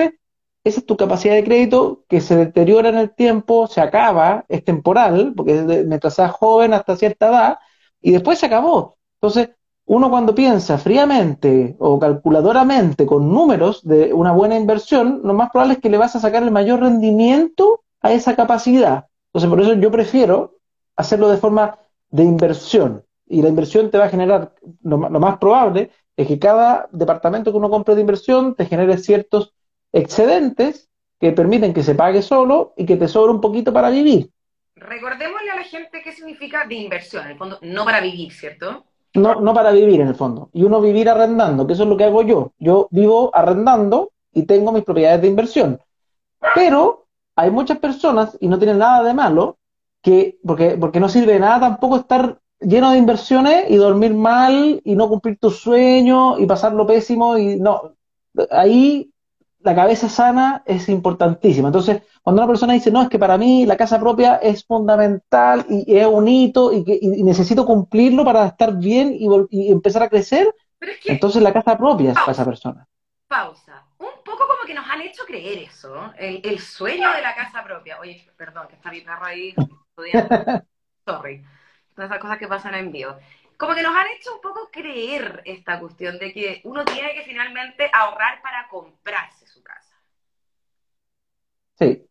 esa 0.64 0.80
es 0.80 0.86
tu 0.86 0.96
capacidad 0.96 1.34
de 1.34 1.44
crédito 1.44 2.04
que 2.08 2.20
se 2.20 2.36
deteriora 2.36 2.88
en 2.88 2.98
el 2.98 3.14
tiempo, 3.14 3.66
se 3.66 3.80
acaba, 3.80 4.44
es 4.48 4.64
temporal, 4.64 5.32
porque 5.36 5.84
mientras 5.86 6.14
seas 6.14 6.32
joven 6.32 6.74
hasta 6.74 6.96
cierta 6.96 7.28
edad, 7.28 7.58
y 8.00 8.12
después 8.12 8.38
se 8.38 8.46
acabó. 8.46 8.96
Entonces, 9.20 9.50
uno 9.86 10.10
cuando 10.10 10.34
piensa 10.34 10.78
fríamente 10.78 11.76
o 11.78 11.98
calculadoramente 11.98 13.06
con 13.06 13.32
números 13.32 13.82
de 13.84 14.12
una 14.12 14.32
buena 14.32 14.56
inversión, 14.56 15.20
lo 15.22 15.32
más 15.32 15.50
probable 15.50 15.74
es 15.74 15.80
que 15.80 15.90
le 15.90 15.98
vas 15.98 16.16
a 16.16 16.20
sacar 16.20 16.42
el 16.42 16.50
mayor 16.50 16.80
rendimiento 16.80 17.84
a 18.00 18.12
esa 18.12 18.34
capacidad. 18.34 19.06
Entonces, 19.28 19.50
por 19.50 19.60
eso 19.60 19.74
yo 19.74 19.90
prefiero 19.90 20.56
hacerlo 20.96 21.28
de 21.28 21.36
forma 21.36 21.78
de 22.10 22.24
inversión. 22.24 23.04
Y 23.28 23.42
la 23.42 23.48
inversión 23.48 23.90
te 23.90 23.98
va 23.98 24.06
a 24.06 24.08
generar, 24.08 24.54
lo, 24.82 24.98
más 24.98 25.38
probable 25.38 25.90
es 26.16 26.26
que 26.26 26.38
cada 26.38 26.88
departamento 26.92 27.50
que 27.50 27.58
uno 27.58 27.70
compre 27.70 27.94
de 27.94 28.00
inversión 28.00 28.54
te 28.54 28.66
genere 28.66 28.98
ciertos 28.98 29.52
excedentes 29.92 30.88
que 31.20 31.32
permiten 31.32 31.74
que 31.74 31.82
se 31.82 31.94
pague 31.94 32.22
solo 32.22 32.72
y 32.76 32.86
que 32.86 32.96
te 32.96 33.08
sobra 33.08 33.32
un 33.32 33.40
poquito 33.40 33.72
para 33.72 33.90
vivir. 33.90 34.30
Recordémosle 34.86 35.50
a 35.50 35.56
la 35.56 35.64
gente 35.64 36.00
qué 36.02 36.12
significa 36.12 36.66
de 36.66 36.76
inversión, 36.76 37.24
en 37.24 37.32
el 37.32 37.38
fondo, 37.38 37.58
no 37.62 37.84
para 37.84 38.00
vivir, 38.00 38.32
¿cierto? 38.32 38.84
No, 39.14 39.40
no 39.40 39.54
para 39.54 39.72
vivir 39.72 40.00
en 40.00 40.08
el 40.08 40.14
fondo. 40.14 40.50
Y 40.52 40.62
uno 40.62 40.80
vivir 40.80 41.08
arrendando, 41.08 41.66
que 41.66 41.72
eso 41.72 41.82
es 41.82 41.88
lo 41.88 41.96
que 41.96 42.04
hago 42.04 42.22
yo. 42.22 42.52
Yo 42.58 42.88
vivo 42.90 43.30
arrendando 43.34 44.12
y 44.32 44.44
tengo 44.44 44.72
mis 44.72 44.84
propiedades 44.84 45.22
de 45.22 45.28
inversión. 45.28 45.80
Pero 46.54 47.06
hay 47.34 47.50
muchas 47.50 47.78
personas, 47.78 48.36
y 48.40 48.48
no 48.48 48.58
tienen 48.58 48.78
nada 48.78 49.02
de 49.02 49.14
malo, 49.14 49.58
que, 50.02 50.38
porque, 50.46 50.76
porque 50.78 51.00
no 51.00 51.08
sirve 51.08 51.32
de 51.34 51.40
nada 51.40 51.60
tampoco 51.60 51.96
estar 51.96 52.38
lleno 52.60 52.92
de 52.92 52.98
inversiones 52.98 53.70
y 53.70 53.76
dormir 53.76 54.14
mal 54.14 54.80
y 54.84 54.94
no 54.94 55.08
cumplir 55.08 55.38
tus 55.38 55.58
sueños 55.58 56.38
y 56.38 56.46
pasarlo 56.46 56.86
pésimo 56.86 57.36
y 57.36 57.56
no, 57.56 57.94
ahí 58.50 59.10
la 59.66 59.74
cabeza 59.74 60.08
sana 60.08 60.62
es 60.64 60.88
importantísima. 60.88 61.68
Entonces, 61.68 62.02
cuando 62.22 62.40
una 62.40 62.48
persona 62.48 62.72
dice, 62.72 62.92
no, 62.92 63.02
es 63.02 63.08
que 63.08 63.18
para 63.18 63.36
mí 63.36 63.66
la 63.66 63.76
casa 63.76 63.98
propia 63.98 64.36
es 64.36 64.64
fundamental 64.64 65.66
y, 65.68 65.96
es 65.96 66.06
un 66.06 66.28
hito 66.28 66.72
y, 66.72 66.84
que, 66.84 67.00
necesito 67.02 67.66
cumplirlo 67.66 68.24
para 68.24 68.46
estar 68.46 68.76
bien 68.76 69.12
y, 69.18 69.72
empezar 69.72 70.04
a 70.04 70.08
crecer, 70.08 70.54
entonces 71.06 71.42
la 71.42 71.52
casa 71.52 71.76
propia 71.76 72.10
es 72.10 72.14
para 72.14 72.30
esa 72.30 72.44
persona. 72.44 72.86
Pausa. 73.26 73.84
Un 73.98 74.22
poco 74.24 74.46
como 74.46 74.64
que 74.64 74.74
nos 74.74 74.88
han 74.88 75.00
hecho 75.00 75.24
creer 75.24 75.58
eso, 75.58 76.12
el, 76.16 76.40
el 76.44 76.60
sueño 76.60 77.10
de 77.10 77.22
la 77.22 77.34
casa 77.34 77.64
propia. 77.64 77.98
Oye, 77.98 78.24
perdón, 78.36 78.68
que 78.68 78.76
está 78.76 78.92
mi 78.92 79.00
perro 79.00 79.24
ahí 79.24 79.52
Sorry. 81.04 81.44
Todas 81.92 82.10
esas 82.10 82.20
cosas 82.20 82.38
que 82.38 82.46
pasan 82.46 82.74
en 82.74 82.92
vivo. 82.92 83.16
Como 83.56 83.74
que 83.74 83.82
nos 83.82 83.96
han 83.96 84.06
hecho 84.16 84.32
un 84.32 84.40
poco 84.40 84.70
creer 84.70 85.42
esta 85.44 85.80
cuestión 85.80 86.18
de 86.18 86.32
que 86.32 86.60
uno 86.64 86.84
tiene 86.84 87.14
que 87.14 87.22
finalmente 87.22 87.90
ahorrar 87.92 88.40
para 88.42 88.68
comprarse. 88.68 89.45
Sí. 91.78 92.02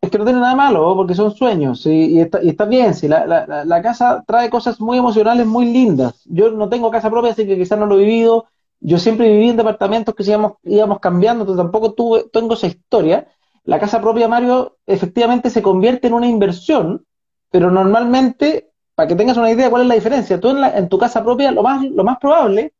Es 0.00 0.10
que 0.10 0.18
no 0.18 0.24
tiene 0.24 0.40
nada 0.40 0.54
malo, 0.56 0.94
porque 0.96 1.14
son 1.14 1.34
sueños, 1.34 1.86
y, 1.86 2.20
está, 2.20 2.42
y 2.42 2.50
está, 2.50 2.66
bien, 2.66 2.94
sí, 2.94 3.08
la, 3.08 3.26
la, 3.64 3.82
casa 3.82 4.24
trae 4.26 4.50
cosas 4.50 4.80
muy 4.80 4.98
emocionales, 4.98 5.46
muy 5.46 5.66
lindas. 5.72 6.22
Yo 6.26 6.52
no 6.52 6.68
tengo 6.68 6.90
casa 6.90 7.10
propia, 7.10 7.32
así 7.32 7.46
que 7.46 7.56
quizás 7.56 7.78
no 7.78 7.86
lo 7.86 7.96
he 7.96 8.04
vivido. 8.04 8.46
Yo 8.80 8.98
siempre 8.98 9.30
viví 9.30 9.50
en 9.50 9.56
departamentos 9.56 10.14
que 10.14 10.24
íbamos, 10.24 10.54
íbamos 10.64 11.00
cambiando, 11.00 11.44
entonces 11.44 11.64
tampoco 11.64 11.94
tuve, 11.94 12.26
tengo 12.32 12.54
esa 12.54 12.68
historia. 12.68 13.28
La 13.64 13.80
casa 13.80 14.00
propia, 14.00 14.28
Mario, 14.28 14.78
efectivamente 14.86 15.50
se 15.50 15.62
convierte 15.62 16.08
en 16.08 16.14
una 16.14 16.28
inversión, 16.28 17.06
pero 17.50 17.70
normalmente, 17.70 18.72
para 18.94 19.08
que 19.08 19.16
tengas 19.16 19.38
una 19.38 19.52
idea 19.52 19.70
cuál 19.70 19.82
es 19.82 19.88
la 19.88 19.94
diferencia, 19.96 20.40
tú 20.40 20.50
en, 20.50 20.64
en 20.64 20.88
tu 20.88 20.98
casa 20.98 21.24
propia 21.24 21.52
lo 21.52 21.62
más, 21.64 21.84
lo 21.84 22.04
más 22.04 22.18
probable 22.18 22.74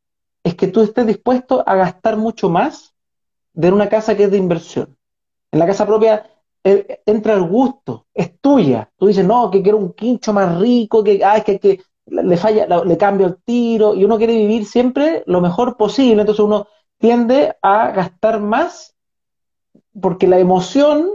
es 0.44 0.54
que 0.56 0.68
tú 0.68 0.82
estés 0.82 1.06
dispuesto 1.06 1.64
a 1.66 1.76
gastar 1.76 2.16
mucho 2.16 2.50
más 2.50 2.94
de 3.54 3.72
una 3.72 3.88
casa 3.88 4.16
que 4.16 4.24
es 4.24 4.30
de 4.30 4.38
inversión. 4.38 4.97
En 5.50 5.58
la 5.58 5.66
casa 5.66 5.86
propia 5.86 6.26
eh, 6.64 7.00
entra 7.06 7.34
el 7.34 7.42
gusto, 7.42 8.06
es 8.14 8.38
tuya. 8.40 8.90
Tú 8.96 9.06
dices, 9.06 9.24
no, 9.24 9.50
que 9.50 9.62
quiero 9.62 9.78
un 9.78 9.92
quincho 9.92 10.32
más 10.32 10.58
rico, 10.58 11.02
que, 11.02 11.24
ah, 11.24 11.42
que, 11.42 11.80
le 12.06 12.36
falla, 12.36 12.66
le 12.84 12.96
cambio 12.96 13.26
el 13.26 13.36
tiro, 13.42 13.94
y 13.94 14.04
uno 14.04 14.16
quiere 14.16 14.34
vivir 14.34 14.64
siempre 14.64 15.22
lo 15.26 15.40
mejor 15.40 15.76
posible, 15.76 16.22
entonces 16.22 16.44
uno 16.44 16.66
tiende 16.98 17.54
a 17.62 17.90
gastar 17.90 18.40
más 18.40 18.94
porque 20.00 20.26
la 20.26 20.38
emoción 20.38 21.10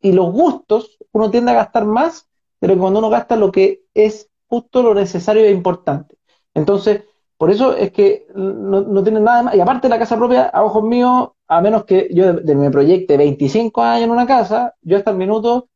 y 0.00 0.12
los 0.12 0.32
gustos, 0.32 0.98
uno 1.12 1.30
tiende 1.30 1.52
a 1.52 1.54
gastar 1.54 1.84
más 1.84 2.28
pero 2.64 2.78
cuando 2.78 2.98
uno 3.00 3.10
gasta 3.10 3.36
lo 3.36 3.52
que 3.52 3.82
es 3.92 4.30
justo 4.48 4.82
lo 4.82 4.94
necesario 4.94 5.44
e 5.44 5.50
importante. 5.50 6.16
Entonces, 6.54 7.04
por 7.36 7.50
eso 7.50 7.76
es 7.76 7.92
que 7.92 8.26
no, 8.34 9.02
tiene 9.02 9.20
nada 9.20 9.42
más. 9.42 9.54
Y 9.54 9.60
aparte 9.60 9.86
la 9.90 9.98
casa 9.98 10.16
propia, 10.16 10.44
a 10.46 10.64
ojos 10.64 10.82
míos, 10.82 11.32
a 11.48 11.60
menos 11.60 11.84
que 11.84 12.08
yo 12.12 12.34
me 12.42 12.70
proyecte 12.70 13.16
25 13.16 13.82
años 13.82 14.04
en 14.04 14.10
una 14.10 14.26
casa, 14.26 14.74
yo 14.82 14.96
hasta 14.96 15.10
el 15.10 15.16
minuto 15.16 15.68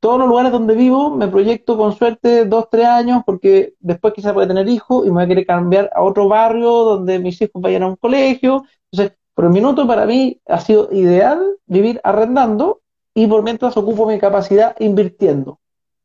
todos 0.00 0.18
los 0.18 0.28
lugares 0.28 0.52
donde 0.52 0.74
vivo 0.74 1.10
me 1.10 1.28
proyecto 1.28 1.76
con 1.76 1.92
suerte 1.94 2.44
dos, 2.44 2.68
tres 2.70 2.86
años, 2.86 3.22
porque 3.24 3.74
después 3.80 4.14
quizás 4.14 4.34
voy 4.34 4.44
a 4.44 4.48
tener 4.48 4.68
hijos 4.68 5.04
y 5.04 5.08
me 5.08 5.14
voy 5.14 5.24
a 5.24 5.28
querer 5.28 5.46
cambiar 5.46 5.90
a 5.94 6.02
otro 6.02 6.28
barrio 6.28 6.70
donde 6.70 7.18
mis 7.18 7.40
hijos 7.40 7.60
vayan 7.62 7.82
a 7.82 7.88
un 7.88 7.96
colegio. 7.96 8.64
Entonces, 8.90 9.16
por 9.34 9.46
el 9.46 9.50
minuto 9.50 9.86
para 9.86 10.06
mí 10.06 10.40
ha 10.46 10.60
sido 10.60 10.88
ideal 10.92 11.40
vivir 11.66 12.00
arrendando 12.04 12.82
y 13.14 13.26
por 13.26 13.42
mientras 13.42 13.76
ocupo 13.76 14.06
mi 14.06 14.18
capacidad 14.18 14.76
invirtiendo. 14.78 15.58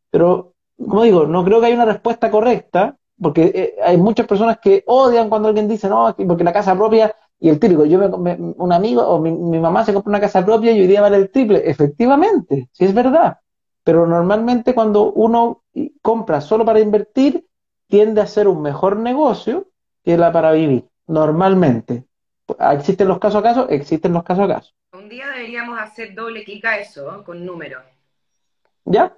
Pero, 0.10 0.54
como 0.78 1.04
digo, 1.04 1.26
no 1.26 1.44
creo 1.44 1.60
que 1.60 1.68
haya 1.68 1.76
una 1.76 1.86
respuesta 1.86 2.32
correcta, 2.32 2.98
porque 3.22 3.52
eh, 3.54 3.76
hay 3.84 3.98
muchas 3.98 4.26
personas 4.26 4.58
que 4.60 4.84
odian 4.88 5.30
cuando 5.30 5.50
alguien 5.50 5.68
dice, 5.68 5.88
no, 5.88 6.16
porque 6.28 6.44
la 6.44 6.54
casa 6.54 6.76
propia, 6.76 7.14
y 7.44 7.50
el 7.50 7.60
típico, 7.60 7.86
yo 7.86 7.98
me, 8.20 8.36
un 8.36 8.72
amigo 8.72 9.02
o 9.02 9.20
mi, 9.20 9.32
mi, 9.32 9.58
mamá 9.58 9.84
se 9.84 9.94
compra 9.94 10.12
una 10.12 10.20
casa 10.20 10.46
propia 10.46 10.74
y 10.74 10.80
hoy 10.80 10.86
día 10.86 11.02
vale 11.02 11.18
el 11.18 11.32
triple. 11.32 11.64
Efectivamente, 11.66 12.70
sí 12.72 12.86
es 12.86 12.94
verdad. 12.94 13.40
Pero 13.84 14.06
normalmente 14.06 14.76
cuando 14.76 15.12
uno 15.12 15.64
compra 16.04 16.40
solo 16.40 16.64
para 16.64 16.80
invertir, 16.80 17.48
tiende 17.88 18.22
a 18.22 18.28
ser 18.28 18.48
un 18.48 18.62
mejor 18.62 18.98
negocio 18.98 19.70
que 20.06 20.20
la 20.20 20.32
para 20.32 20.52
vivir, 20.52 20.86
normalmente. 21.08 22.06
¿Existen 22.74 23.08
los 23.08 23.18
casos 23.18 23.40
a 23.40 23.44
caso? 23.44 23.70
Existen 23.70 24.14
los 24.14 24.24
casos 24.24 24.46
a 24.46 24.54
caso. 24.54 24.74
Un 24.94 25.10
día 25.10 25.28
deberíamos 25.30 25.80
hacer 25.80 26.14
doble 26.14 26.44
clic 26.44 26.64
a 26.66 26.78
eso, 26.78 27.24
con 27.26 27.44
números. 27.44 27.84
¿Ya? 28.86 29.18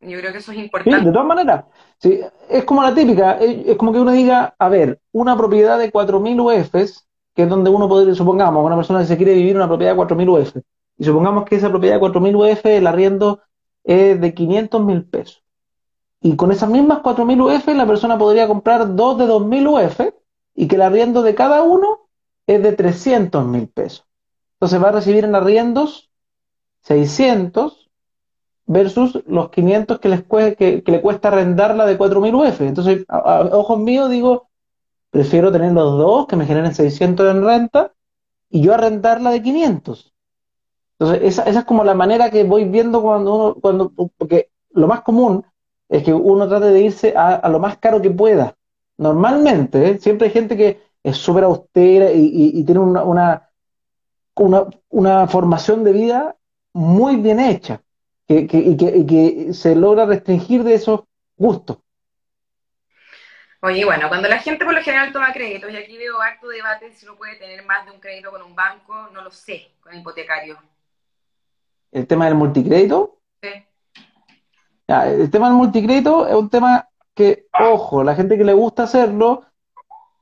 Yo 0.00 0.18
creo 0.18 0.30
que 0.30 0.38
eso 0.38 0.52
es 0.52 0.58
importante. 0.58 0.98
Sí, 0.98 1.06
de 1.06 1.12
todas 1.12 1.26
maneras. 1.26 1.64
Sí, 1.96 2.20
es 2.50 2.64
como 2.64 2.82
la 2.82 2.94
típica, 2.94 3.38
es 3.38 3.76
como 3.78 3.94
que 3.94 3.98
uno 3.98 4.12
diga, 4.12 4.54
a 4.58 4.68
ver, 4.68 5.00
una 5.12 5.38
propiedad 5.38 5.78
de 5.78 5.90
4.000 5.90 6.38
UFs, 6.38 7.06
que 7.34 7.44
es 7.44 7.48
donde 7.48 7.70
uno 7.70 7.88
podría, 7.88 8.14
supongamos, 8.14 8.64
una 8.64 8.76
persona 8.76 9.00
que 9.00 9.06
se 9.06 9.16
quiere 9.16 9.34
vivir 9.34 9.56
una 9.56 9.68
propiedad 9.68 9.94
de 9.94 10.00
4.000 10.00 10.28
UF, 10.28 10.56
y 11.00 11.04
supongamos 11.04 11.46
que 11.46 11.56
esa 11.56 11.70
propiedad 11.70 11.94
de 11.98 12.02
4.000 12.02 12.52
UF, 12.52 12.66
el 12.66 12.86
arriendo 12.86 13.40
es 13.84 14.20
de 14.20 14.34
500 14.34 14.84
mil 14.84 15.04
pesos. 15.04 15.42
Y 16.20 16.36
con 16.36 16.52
esas 16.52 16.68
mismas 16.68 16.98
4.000 16.98 17.56
UF 17.56 17.68
la 17.68 17.86
persona 17.86 18.18
podría 18.18 18.46
comprar 18.46 18.94
dos 18.94 19.16
de 19.16 19.24
2.000 19.24 19.66
UF 19.66 20.14
y 20.54 20.68
que 20.68 20.76
el 20.76 20.82
arriendo 20.82 21.22
de 21.22 21.34
cada 21.34 21.62
uno 21.62 22.10
es 22.46 22.62
de 22.62 22.72
300 22.72 23.46
mil 23.46 23.68
pesos. 23.68 24.04
Entonces 24.56 24.82
va 24.82 24.90
a 24.90 24.92
recibir 24.92 25.24
en 25.24 25.34
arriendos 25.34 26.10
600 26.82 27.88
versus 28.66 29.22
los 29.26 29.48
500 29.48 30.00
que, 30.00 30.08
les 30.10 30.22
que, 30.22 30.82
le 30.84 31.00
cuesta 31.00 31.28
arrendarla 31.28 31.86
de 31.86 31.98
4.000 31.98 32.34
UF. 32.34 32.60
Entonces, 32.60 33.06
a, 33.08 33.40
ojos 33.52 33.78
míos 33.78 34.10
digo, 34.10 34.49
prefiero 35.10 35.52
tener 35.52 35.72
los 35.72 35.98
dos 35.98 36.26
que 36.26 36.36
me 36.36 36.46
generen 36.46 36.74
600 36.74 37.30
en 37.30 37.44
renta 37.44 37.92
y 38.48 38.62
yo 38.62 38.74
arrendarla 38.74 39.30
de 39.30 39.42
500. 39.42 40.14
Entonces, 40.98 41.22
esa, 41.22 41.42
esa, 41.44 41.60
es 41.60 41.64
como 41.64 41.84
la 41.84 41.94
manera 41.94 42.30
que 42.30 42.44
voy 42.44 42.64
viendo 42.64 43.00
cuando 43.02 43.34
uno, 43.34 43.54
cuando, 43.54 43.92
porque 44.18 44.50
lo 44.72 44.86
más 44.86 45.00
común 45.02 45.44
es 45.88 46.04
que 46.04 46.14
uno 46.14 46.48
trate 46.48 46.66
de 46.66 46.80
irse 46.80 47.14
a, 47.16 47.48
lo 47.48 47.58
más 47.58 47.78
caro 47.78 48.00
que 48.00 48.10
pueda. 48.10 48.56
Normalmente, 48.96 49.90
¿eh? 49.90 49.98
siempre 49.98 50.28
hay 50.28 50.32
gente 50.32 50.56
que 50.56 50.80
es 51.02 51.16
súper 51.16 51.44
austera 51.44 52.12
y, 52.12 52.62
tiene 52.64 52.80
una, 52.80 53.02
una, 54.34 54.68
una, 54.90 55.26
formación 55.26 55.82
de 55.82 55.92
vida 55.92 56.36
muy 56.72 57.16
bien 57.16 57.40
hecha 57.40 57.82
que, 58.28 58.46
que, 58.46 58.58
y, 58.58 58.76
que, 58.76 59.54
se 59.54 59.74
logra 59.74 60.06
restringir 60.06 60.62
de 60.62 60.74
esos 60.74 61.00
gustos. 61.36 61.78
Oye, 63.62 63.84
bueno, 63.84 64.08
cuando 64.08 64.28
la 64.28 64.38
gente 64.38 64.64
por 64.64 64.74
lo 64.74 64.82
general 64.82 65.12
toma 65.12 65.32
créditos, 65.32 65.70
y 65.70 65.76
aquí 65.76 65.98
veo 65.98 66.20
harto 66.20 66.48
debate 66.48 66.92
si 66.92 67.06
uno 67.06 67.16
puede 67.16 67.36
tener 67.36 67.64
más 67.64 67.84
de 67.84 67.92
un 67.92 68.00
crédito 68.00 68.30
con 68.30 68.42
un 68.42 68.54
banco, 68.54 69.08
no 69.12 69.22
lo 69.22 69.30
sé, 69.30 69.70
con 69.82 69.94
hipotecario 69.94 70.58
el 71.92 72.06
tema 72.06 72.26
del 72.26 72.34
multicrédito. 72.34 73.18
Sí. 73.42 73.48
el 74.88 75.30
tema 75.30 75.48
del 75.48 75.56
multicrédito 75.56 76.26
es 76.26 76.34
un 76.34 76.50
tema 76.50 76.88
que, 77.14 77.46
ojo, 77.58 78.02
la 78.04 78.14
gente 78.14 78.36
que 78.36 78.44
le 78.44 78.52
gusta 78.52 78.84
hacerlo 78.84 79.44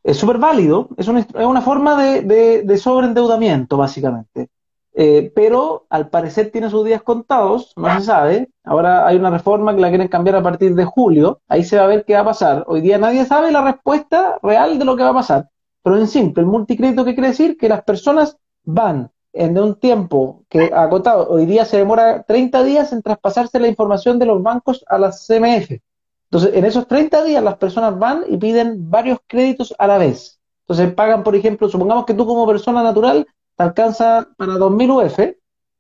es 0.03 0.17
súper 0.17 0.39
válido, 0.39 0.89
es 0.97 1.09
una, 1.09 1.21
es 1.21 1.35
una 1.35 1.61
forma 1.61 2.01
de, 2.03 2.63
de, 2.63 2.79
sobreendeudamiento, 2.79 3.77
básicamente. 3.77 4.49
Eh, 4.95 5.31
pero 5.35 5.87
al 5.91 6.11
parecer 6.11 6.51
tiene 6.51 6.71
sus 6.71 6.85
días 6.85 7.03
contados, 7.03 7.73
no 7.77 7.93
se 7.99 8.07
sabe. 8.07 8.51
Ahora 8.65 9.07
hay 9.07 9.17
una 9.17 9.31
reforma 9.31 9.75
que 9.75 9.81
la 9.81 9.89
quieren 9.91 10.09
cambiar 10.09 10.37
a 10.37 10.43
partir 10.43 10.75
de 10.75 10.85
julio, 10.85 11.41
ahí 11.49 11.63
se 11.65 11.77
va 11.77 11.85
a 11.85 11.89
ver 11.89 12.05
qué 12.05 12.15
va 12.15 12.21
a 12.21 12.25
pasar. 12.25 12.65
Hoy 12.67 12.81
día 12.81 12.99
nadie 12.99 13.25
sabe 13.25 13.53
la 13.53 13.63
respuesta 13.63 14.39
real 14.43 14.79
de 14.79 14.85
lo 14.85 14.97
que 14.97 15.05
va 15.05 15.11
a 15.11 15.15
pasar. 15.15 15.49
Pero 15.83 15.97
en 15.97 16.09
simple, 16.09 16.43
el 16.43 16.49
multicrédito, 16.49 17.05
¿qué 17.05 17.15
quiere 17.15 17.29
decir? 17.29 17.57
Que 17.57 17.69
las 17.69 17.83
personas 17.83 18.37
van 18.65 19.11
en 19.33 19.59
un 19.59 19.77
tiempo 19.77 20.45
que 20.49 20.71
agotado, 20.75 21.29
hoy 21.29 21.47
día 21.47 21.65
se 21.65 21.77
demora 21.77 22.25
30 22.25 22.65
días 22.65 22.93
en 22.93 23.03
traspasarse 23.03 23.61
la 23.61 23.69
información 23.69 24.19
de 24.19 24.27
los 24.27 24.43
bancos 24.43 24.85
a 24.89 24.99
las 24.99 25.27
CMF. 25.27 25.79
Entonces, 26.31 26.55
en 26.55 26.65
esos 26.65 26.89
30 26.89 27.25
días 27.25 27.43
las 27.43 27.57
personas 27.57 27.99
van 27.99 28.25
y 28.29 28.37
piden 28.37 28.91
varios 28.91 29.19
créditos 29.27 29.75
a 29.79 29.87
la 29.87 29.99
vez. 29.99 30.41
Entonces, 30.63 30.93
pagan, 30.93 31.23
por 31.23 31.35
ejemplo, 31.35 31.69
supongamos 31.69 32.05
que 32.05 32.15
tú 32.15 32.27
como 32.27 32.47
persona 32.47 32.83
natural 32.83 33.27
te 33.59 33.65
alcanza 33.65 34.29
para 34.37 34.55
2.000 34.55 35.05
UF 35.05 35.19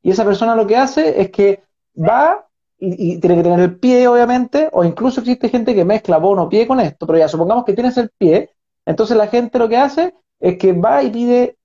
y 0.02 0.10
esa 0.10 0.24
persona 0.24 0.56
lo 0.56 0.66
que 0.66 0.76
hace 0.76 1.20
es 1.20 1.30
que 1.30 1.62
va 1.96 2.44
y, 2.76 3.14
y, 3.14 3.20
tiene 3.20 3.36
que 3.36 3.42
tener 3.42 3.60
el 3.60 3.78
pie, 3.78 4.06
obviamente, 4.06 4.68
o 4.72 4.84
incluso 4.84 5.20
existe 5.20 5.48
gente 5.48 5.74
que 5.74 5.84
mezcla 5.84 6.18
bono 6.18 6.48
pie 6.48 6.66
con 6.66 6.80
esto, 6.80 7.06
pero 7.06 7.18
ya 7.18 7.28
supongamos 7.28 7.64
que 7.64 7.72
tienes 7.72 7.96
el 7.96 8.10
pie, 8.10 8.50
entonces 8.84 9.16
la 9.16 9.28
gente 9.28 9.58
lo 9.58 9.68
que 9.68 9.76
hace 9.76 10.14
es 10.40 10.58
que 10.58 10.72
va 10.72 11.02
y 11.02 11.10
pide 11.10 11.56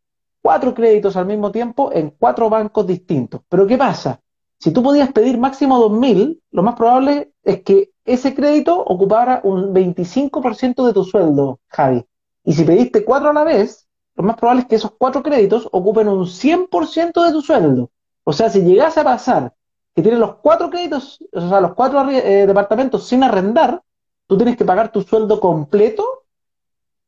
cuatro 0.42 0.74
créditos 0.74 1.16
al 1.16 1.26
mismo 1.26 1.52
tiempo 1.52 1.92
en 1.92 2.12
cuatro 2.12 2.50
bancos 2.50 2.86
distintos. 2.86 3.42
Pero 3.50 3.66
¿qué 3.66 3.78
pasa? 3.78 4.20
Si 4.60 4.72
tú 4.72 4.84
podías 4.84 5.12
pedir 5.12 5.38
máximo 5.38 5.80
2.000, 5.90 6.40
lo 6.52 6.64
más 6.64 6.76
probable 6.76 7.34
es 7.44 7.64
que 7.64 7.92
ese 8.06 8.36
crédito 8.36 8.80
ocupara 8.80 9.42
un 9.44 9.74
25% 9.74 10.86
de 10.86 10.94
tu 10.94 11.04
sueldo, 11.04 11.60
Javi. 11.70 12.06
Y 12.44 12.54
si 12.54 12.64
pediste 12.64 13.04
cuatro 13.04 13.30
a 13.30 13.34
la 13.34 13.44
vez, 13.44 13.88
lo 14.16 14.24
más 14.24 14.38
probable 14.38 14.62
es 14.62 14.68
que 14.68 14.76
esos 14.76 14.92
cuatro 14.98 15.24
créditos 15.24 15.68
ocupen 15.72 16.08
un 16.08 16.26
100% 16.26 17.26
de 17.26 17.32
tu 17.32 17.42
sueldo. 17.42 17.90
O 18.24 18.34
sea, 18.34 18.50
si 18.50 18.62
llegase 18.62 19.00
a 19.00 19.04
pasar 19.04 19.54
que 19.96 20.02
tienes 20.02 20.20
los 20.20 20.36
cuatro 20.36 20.70
créditos, 20.70 21.20
o 21.32 21.50
sea, 21.50 21.62
los 21.62 21.74
cuatro 21.74 22.10
eh, 22.10 22.48
departamentos 22.48 23.08
sin 23.08 23.24
arrendar, 23.24 23.82
tú 24.28 24.38
tienes 24.38 24.58
que 24.58 24.66
pagar 24.66 24.92
tu 24.92 25.02
sueldo 25.02 25.40
completo 25.40 26.06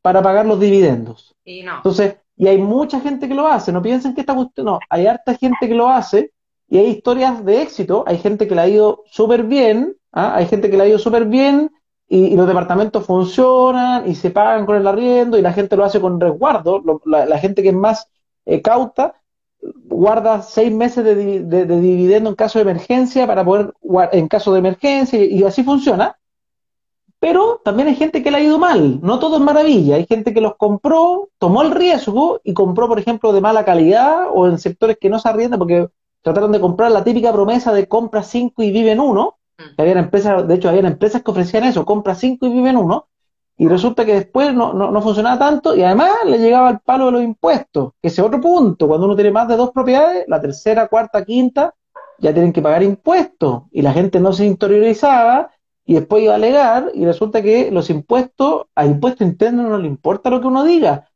para 0.01 0.21
pagar 0.21 0.45
los 0.45 0.59
dividendos. 0.59 1.35
Y 1.43 1.63
no. 1.63 1.77
Entonces, 1.77 2.17
y 2.37 2.47
hay 2.47 2.57
mucha 2.57 2.99
gente 2.99 3.27
que 3.27 3.33
lo 3.33 3.47
hace, 3.47 3.71
no 3.71 3.81
piensen 3.81 4.13
que 4.13 4.21
esta 4.21 4.35
cuestión, 4.35 4.65
no, 4.65 4.79
hay 4.89 5.07
harta 5.07 5.35
gente 5.35 5.67
que 5.67 5.73
lo 5.73 5.89
hace 5.89 6.31
y 6.67 6.77
hay 6.77 6.87
historias 6.87 7.43
de 7.45 7.61
éxito, 7.61 8.03
hay 8.05 8.17
gente 8.17 8.47
que 8.47 8.55
le 8.55 8.61
ha 8.61 8.67
ido 8.67 9.03
súper 9.05 9.43
bien, 9.43 9.95
¿ah? 10.11 10.35
hay 10.35 10.45
gente 10.47 10.69
que 10.69 10.77
le 10.77 10.83
ha 10.83 10.87
ido 10.87 10.99
súper 10.99 11.25
bien 11.25 11.71
y, 12.07 12.35
los 12.35 12.47
departamentos 12.47 13.05
funcionan 13.05 14.09
y 14.09 14.15
se 14.15 14.31
pagan 14.31 14.65
con 14.65 14.75
el 14.75 14.87
arriendo 14.87 15.37
y 15.37 15.41
la 15.41 15.53
gente 15.53 15.75
lo 15.75 15.85
hace 15.85 15.99
con 15.99 16.19
resguardo, 16.19 16.81
la, 17.05 17.37
gente 17.39 17.63
que 17.63 17.69
es 17.69 17.75
más 17.75 18.09
eh, 18.45 18.61
cauta 18.61 19.15
guarda 19.85 20.41
seis 20.41 20.71
meses 20.71 21.03
de, 21.03 21.65
dividendo 21.65 22.29
en 22.29 22.35
caso 22.35 22.59
de 22.59 22.63
emergencia 22.63 23.25
para 23.27 23.43
poder, 23.43 23.73
en 24.11 24.27
caso 24.27 24.53
de 24.53 24.59
emergencia 24.59 25.23
y 25.23 25.43
así 25.43 25.63
funciona. 25.63 26.17
Pero 27.19 27.61
también 27.63 27.87
hay 27.87 27.95
gente 27.95 28.21
que 28.21 28.29
le 28.29 28.37
ha 28.37 28.41
ido 28.41 28.59
mal, 28.59 28.99
no 29.01 29.19
todo 29.19 29.37
es 29.37 29.41
maravilla, 29.41 29.95
hay 29.95 30.05
gente 30.05 30.33
que 30.33 30.41
los 30.41 30.57
compró, 30.57 31.29
tomó 31.39 31.61
el 31.63 31.71
riesgo 31.71 32.39
y 32.43 32.53
compró, 32.53 32.87
por 32.87 32.99
ejemplo, 32.99 33.33
de 33.33 33.41
mala 33.41 33.65
calidad 33.65 34.27
o 34.31 34.47
en 34.47 34.59
sectores 34.59 34.97
que 34.99 35.09
no 35.09 35.17
se 35.17 35.29
arriendan 35.29 35.57
porque 35.57 35.87
trataron 36.21 36.51
de 36.51 36.59
comprar 36.59 36.91
la 36.91 37.03
típica 37.03 37.31
promesa 37.31 37.73
de 37.73 37.87
compra 37.87 38.21
cinco 38.21 38.61
y 38.61 38.71
vive 38.71 38.91
en 38.91 38.99
uno. 38.99 39.37
Había 39.77 39.99
empresas, 39.99 40.47
de 40.47 40.55
hecho, 40.55 40.69
había 40.69 40.81
empresas 40.81 41.23
que 41.23 41.31
ofrecían 41.31 41.63
eso, 41.63 41.85
compra 41.85 42.15
cinco 42.15 42.45
y 42.45 42.53
vive 42.53 42.69
en 42.69 42.77
uno, 42.77 43.07
y 43.57 43.67
resulta 43.67 44.05
que 44.05 44.13
después 44.13 44.53
no, 44.53 44.73
no, 44.73 45.01
funcionaba 45.01 45.39
tanto 45.39 45.75
y 45.75 45.83
además 45.83 46.11
le 46.25 46.39
llegaba 46.39 46.69
el 46.69 46.79
palo 46.79 47.05
de 47.05 47.11
los 47.13 47.23
impuestos, 47.23 47.93
que 48.01 48.09
ese 48.09 48.21
otro 48.21 48.41
punto, 48.41 48.87
cuando 48.87 49.05
uno 49.05 49.15
tiene 49.15 49.31
más 49.31 49.47
de 49.47 49.55
dos 49.55 49.71
propiedades, 49.71 50.25
la 50.27 50.41
tercera, 50.41 50.87
cuarta, 50.87 51.23
quinta, 51.23 51.73
ya 52.19 52.33
tienen 52.33 52.51
que 52.51 52.61
pagar 52.61 52.83
impuestos 52.83 53.63
y 53.71 53.81
la 53.81 53.93
gente 53.93 54.19
no 54.19 54.33
se 54.33 54.45
interiorizaba 54.45 55.51
y 55.85 55.93
después 55.93 56.23
iba 56.23 56.33
a 56.33 56.37
alegar 56.37 56.91
y 56.93 57.05
resulta 57.05 57.41
que 57.41 57.71
los 57.71 57.89
impuestos, 57.89 58.65
a 58.75 58.85
impuesto 58.85 59.23
interno 59.23 59.63
no 59.63 59.77
le 59.77 59.87
importa 59.87 60.29
lo 60.29 60.41
que 60.41 60.47
uno 60.47 60.63
diga. 60.63 61.09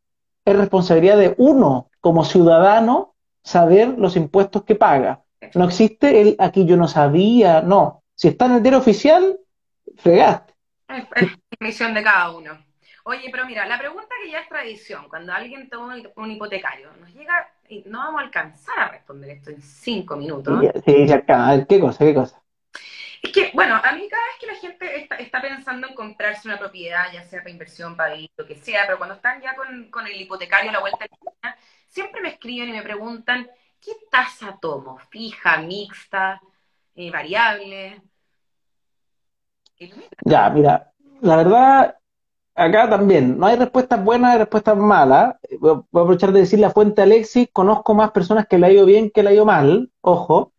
Es 0.45 0.55
responsabilidad 0.55 1.17
de 1.17 1.35
uno 1.37 1.89
como 1.99 2.23
ciudadano 2.23 3.15
saber 3.43 3.97
los 3.97 4.15
impuestos 4.15 4.63
que 4.63 4.75
paga. 4.75 5.23
No 5.55 5.65
existe 5.65 6.21
el 6.21 6.35
aquí 6.39 6.65
yo 6.65 6.77
no 6.77 6.87
sabía, 6.87 7.61
no. 7.61 8.03
Si 8.19 8.27
está 8.27 8.47
en 8.47 8.55
el 8.55 8.61
diario 8.61 8.79
oficial, 8.79 9.39
fregaste. 9.95 10.53
Es, 11.15 11.29
misión 11.61 11.93
de 11.93 12.03
cada 12.03 12.31
uno. 12.31 12.65
Oye, 13.05 13.29
pero 13.31 13.45
mira, 13.45 13.65
la 13.65 13.79
pregunta 13.79 14.13
que 14.21 14.29
ya 14.29 14.41
es 14.41 14.49
tradición, 14.49 15.07
cuando 15.07 15.31
alguien 15.31 15.69
toma 15.69 15.95
un 16.17 16.31
hipotecario, 16.31 16.91
nos 16.99 17.13
llega 17.13 17.49
y 17.69 17.81
no 17.85 17.99
vamos 17.99 18.19
a 18.19 18.25
alcanzar 18.25 18.77
a 18.77 18.89
responder 18.89 19.29
esto 19.29 19.51
en 19.51 19.61
cinco 19.61 20.17
minutos. 20.17 20.59
Sí, 20.85 21.05
sí, 21.07 21.13
acá. 21.13 21.65
¿Qué 21.65 21.79
cosa? 21.79 22.03
¿Qué 22.03 22.13
cosa? 22.13 22.43
Es 23.21 23.31
que, 23.31 23.51
bueno, 23.53 23.75
a 23.75 23.91
mí 23.93 24.09
cada 24.09 24.25
vez 24.25 24.35
que 24.37 24.47
la 24.47 24.55
gente 24.55 25.23
está, 25.23 25.41
pensando 25.41 25.87
en 25.87 25.95
comprarse 25.95 26.45
una 26.49 26.59
propiedad, 26.59 27.05
ya 27.13 27.23
sea 27.23 27.39
para 27.39 27.51
inversión, 27.51 27.95
para 27.95 28.15
vivir, 28.15 28.31
lo 28.35 28.45
que 28.45 28.55
sea, 28.55 28.81
pero 28.85 28.97
cuando 28.97 29.15
están 29.15 29.41
ya 29.41 29.55
con, 29.55 30.07
el 30.07 30.21
hipotecario 30.21 30.71
a 30.71 30.73
la 30.73 30.81
vuelta 30.81 31.05
de 31.05 31.11
la 31.41 31.57
siempre 31.87 32.19
me 32.19 32.27
escriben 32.27 32.67
y 32.67 32.73
me 32.73 32.81
preguntan, 32.81 33.49
¿qué 33.79 33.93
tasa 34.11 34.57
tomo? 34.59 34.99
¿Fija, 35.09 35.59
mixta? 35.59 36.41
eh, 36.99 37.11
variable. 37.11 38.01
Ya, 40.25 40.49
mira, 40.49 40.91
la 41.21 41.37
verdad, 41.37 41.95
acá 42.55 42.89
también, 42.89 43.37
no 43.37 43.45
hay 43.47 43.55
respuestas 43.55 44.03
buenas 44.03 44.35
y 44.35 44.39
respuestas 44.39 44.77
malas. 44.77 45.35
Voy 45.59 45.71
a 45.71 45.73
aprovechar 45.73 46.31
de 46.31 46.41
decir 46.41 46.59
la 46.59 46.71
fuente 46.71 47.01
Alexis, 47.01 47.49
conozco 47.53 47.93
más 47.93 48.11
personas 48.11 48.47
que 48.47 48.57
le 48.57 48.67
ha 48.67 48.71
ido 48.71 48.85
bien 48.85 49.11
que 49.11 49.23
le 49.23 49.29
ha 49.29 49.33
ido 49.33 49.45
mal, 49.45 49.89
ojo, 50.01 50.53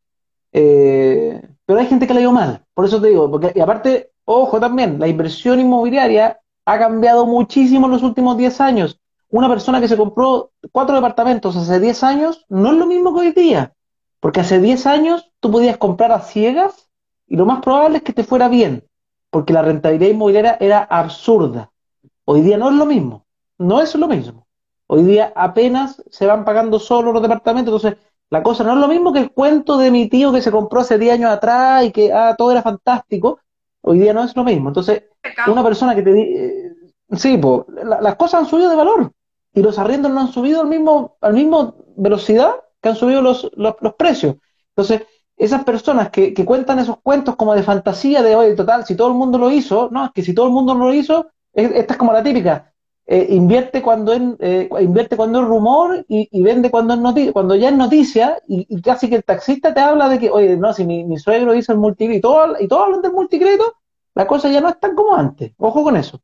eh, 0.53 1.41
pero 1.66 1.81
hay 1.81 1.87
gente 1.87 2.07
que 2.07 2.14
le 2.14 2.21
ha 2.21 2.23
ido 2.23 2.33
mal, 2.33 2.64
por 2.75 2.87
eso 2.87 3.01
te 3.01 3.09
digo, 3.09 3.31
porque, 3.31 3.53
y 3.55 3.61
aparte, 3.61 4.12
ojo 4.25 4.59
también, 4.59 4.99
la 4.99 5.09
inversión 5.09 5.61
inmobiliaria 5.61 6.41
ha 6.64 6.79
cambiado 6.79 7.27
muchísimo 7.27 7.87
en 7.87 7.93
los 7.93 8.03
últimos 8.03 8.37
10 8.37 8.61
años. 8.61 8.99
Una 9.29 9.49
persona 9.49 9.81
que 9.81 9.89
se 9.89 9.97
compró 9.97 10.53
cuatro 10.73 10.97
departamentos 10.97 11.57
hace 11.57 11.79
10 11.79 12.03
años 12.03 12.45
no 12.49 12.73
es 12.73 12.79
lo 12.79 12.87
mismo 12.87 13.14
que 13.14 13.21
hoy 13.21 13.33
día, 13.33 13.75
porque 14.18 14.41
hace 14.41 14.61
10 14.61 14.87
años 14.87 15.31
tú 15.41 15.51
podías 15.51 15.77
comprar 15.77 16.11
a 16.12 16.21
ciegas 16.21 16.89
y 17.27 17.37
lo 17.37 17.47
más 17.47 17.61
probable 17.61 17.99
es 17.99 18.03
que 18.03 18.12
te 18.12 18.25
fuera 18.25 18.49
bien, 18.49 18.85
porque 19.31 19.53
la 19.53 19.62
rentabilidad 19.62 20.11
inmobiliaria 20.11 20.57
era 20.61 20.83
absurda. 20.83 21.70
Hoy 22.24 22.43
día 22.43 22.59
no 22.59 22.70
es 22.70 22.76
lo 22.76 22.87
mismo, 22.87 23.26
no 23.59 23.81
es 23.81 23.95
lo 23.95 24.09
mismo. 24.09 24.47
Hoy 24.87 25.05
día 25.05 25.33
apenas 25.37 26.03
se 26.11 26.26
van 26.26 26.45
pagando 26.45 26.78
solo 26.78 27.12
los 27.12 27.22
departamentos, 27.22 27.72
entonces 27.72 27.99
la 28.31 28.43
cosa 28.43 28.62
no 28.64 28.74
es 28.74 28.78
lo 28.78 28.89
mismo 28.89 29.12
que 29.12 29.18
el 29.18 29.33
cuento 29.33 29.76
de 29.76 29.91
mi 29.91 30.09
tío 30.09 30.33
que 30.33 30.43
se 30.43 30.53
compró 30.53 30.81
hace 30.81 30.99
10 30.99 31.14
años 31.14 31.31
atrás 31.31 31.85
y 31.85 31.93
que 31.93 32.12
ah, 32.12 32.35
todo 32.39 32.53
era 32.53 32.62
fantástico. 32.62 33.41
Hoy 33.83 33.99
día 33.99 34.12
no 34.12 34.22
es 34.22 34.37
lo 34.37 34.45
mismo. 34.45 34.68
Entonces, 34.68 35.05
una 35.49 35.64
persona 35.64 35.95
que 35.95 36.03
te 36.03 36.12
dice, 36.12 36.72
sí, 37.16 37.39
pues, 37.39 37.62
las 37.85 38.14
cosas 38.14 38.43
han 38.43 38.47
subido 38.47 38.70
de 38.70 38.76
valor 38.76 39.12
y 39.53 39.62
los 39.62 39.78
arriendos 39.78 40.12
no 40.12 40.20
han 40.20 40.33
subido 40.33 40.61
al 40.61 40.68
mismo, 40.68 41.16
al 41.20 41.35
mismo 41.35 41.76
velocidad 41.97 42.55
que 42.81 42.91
han 42.91 42.97
subido 42.97 43.20
los, 43.20 43.51
los, 43.57 43.74
precios. 43.99 44.37
Entonces, 44.76 45.07
esas 45.41 45.64
personas 45.64 46.11
que, 46.11 46.34
que, 46.34 46.45
cuentan 46.45 46.78
esos 46.78 46.99
cuentos 47.01 47.34
como 47.34 47.55
de 47.55 47.62
fantasía 47.62 48.22
de, 48.22 48.36
hoy 48.36 48.55
total, 48.55 48.84
si 48.84 48.95
todo 48.95 49.09
el 49.09 49.14
mundo 49.14 49.38
lo 49.38 49.51
hizo, 49.51 49.88
no, 49.91 50.05
es 50.05 50.11
que 50.12 50.22
si 50.22 50.34
todo 50.34 50.47
el 50.47 50.53
mundo 50.53 50.74
lo 50.74 50.93
hizo, 50.93 51.30
esta 51.55 51.95
es 51.95 51.99
como 51.99 52.12
la 52.12 52.22
típica, 52.22 52.70
eh, 53.07 53.26
invierte 53.30 53.80
cuando 53.82 54.12
es, 54.12 54.22
eh, 54.38 54.68
invierte 54.80 55.16
cuando 55.16 55.41
es 55.41 55.49
rumor 55.49 56.05
y, 56.09 56.43
vende 56.43 56.70
cuando 56.70 56.93
es 56.93 57.01
noticia, 57.01 57.32
cuando 57.32 57.57
ya 57.57 57.70
es 57.70 57.74
noticia 57.74 58.38
y, 58.47 58.80
casi 58.82 59.09
que 59.09 59.16
el 59.16 59.24
taxista 59.24 59.72
te 59.72 59.80
habla 59.80 60.11
de 60.11 60.18
que, 60.18 60.30
oye, 60.30 60.59
no, 60.59 60.74
si 60.74 60.84
mi, 60.84 61.18
suegro 61.18 61.55
hizo 61.55 61.72
el 61.72 61.78
multicrédito 61.78 62.55
y 62.61 62.68
todo, 62.68 62.80
y 62.82 62.84
hablan 62.84 63.03
del 63.03 63.12
multicrédito, 63.12 63.74
la 64.14 64.26
cosa 64.26 64.51
ya 64.51 64.61
no 64.61 64.68
es 64.68 64.78
tan 64.78 64.95
como 64.95 65.16
antes. 65.16 65.53
Ojo 65.57 65.82
con 65.82 65.97
eso. 65.97 66.20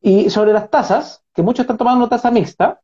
Y 0.00 0.28
sobre 0.28 0.52
las 0.52 0.68
tasas, 0.70 1.22
que 1.32 1.42
muchos 1.42 1.62
están 1.64 1.78
tomando 1.78 2.08
tasa 2.08 2.30
mixta, 2.32 2.80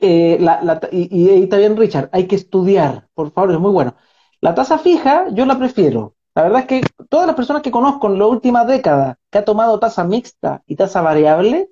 eh, 0.00 0.44
y, 0.90 1.22
y, 1.22 1.30
ahí 1.30 1.42
está 1.42 1.58
bien 1.58 1.76
Richard, 1.76 2.08
hay 2.12 2.26
que 2.26 2.36
estudiar, 2.36 3.08
por 3.14 3.30
favor, 3.30 3.52
es 3.52 3.60
muy 3.60 3.72
bueno. 3.72 3.94
La 4.42 4.54
tasa 4.54 4.78
fija 4.78 5.26
yo 5.32 5.44
la 5.44 5.58
prefiero. 5.58 6.14
La 6.34 6.44
verdad 6.44 6.60
es 6.60 6.66
que 6.66 6.80
todas 7.10 7.26
las 7.26 7.36
personas 7.36 7.60
que 7.60 7.70
conozco 7.70 8.06
en 8.06 8.18
la 8.18 8.26
última 8.26 8.64
década 8.64 9.18
que 9.30 9.38
ha 9.38 9.44
tomado 9.44 9.78
tasa 9.78 10.04
mixta 10.04 10.62
y 10.66 10.76
tasa 10.76 11.02
variable, 11.02 11.70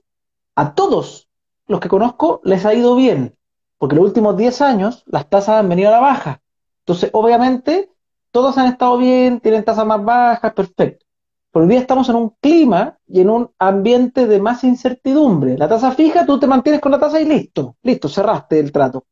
a 0.54 0.74
todos 0.74 1.28
los 1.66 1.80
que 1.80 1.88
conozco 1.88 2.42
les 2.44 2.66
ha 2.66 2.74
ido 2.74 2.94
bien, 2.94 3.36
porque 3.78 3.94
en 3.94 4.00
los 4.00 4.08
últimos 4.08 4.36
10 4.36 4.60
años 4.60 5.02
las 5.06 5.30
tasas 5.30 5.60
han 5.60 5.68
venido 5.68 5.88
a 5.88 5.92
la 5.92 6.00
baja. 6.00 6.42
Entonces, 6.80 7.08
obviamente, 7.14 7.90
todos 8.32 8.58
han 8.58 8.66
estado 8.66 8.98
bien, 8.98 9.40
tienen 9.40 9.64
tasas 9.64 9.86
más 9.86 10.04
bajas, 10.04 10.52
perfecto. 10.52 11.06
Pero 11.50 11.64
hoy 11.64 11.70
día 11.70 11.80
estamos 11.80 12.08
en 12.10 12.16
un 12.16 12.30
clima 12.40 12.98
y 13.06 13.20
en 13.20 13.30
un 13.30 13.50
ambiente 13.58 14.26
de 14.26 14.40
más 14.40 14.62
incertidumbre. 14.64 15.56
La 15.56 15.68
tasa 15.68 15.92
fija, 15.92 16.26
tú 16.26 16.38
te 16.38 16.46
mantienes 16.46 16.82
con 16.82 16.92
la 16.92 16.98
tasa 16.98 17.18
y 17.18 17.24
listo, 17.24 17.76
listo, 17.82 18.08
cerraste 18.08 18.60
el 18.60 18.72
trato. 18.72 19.06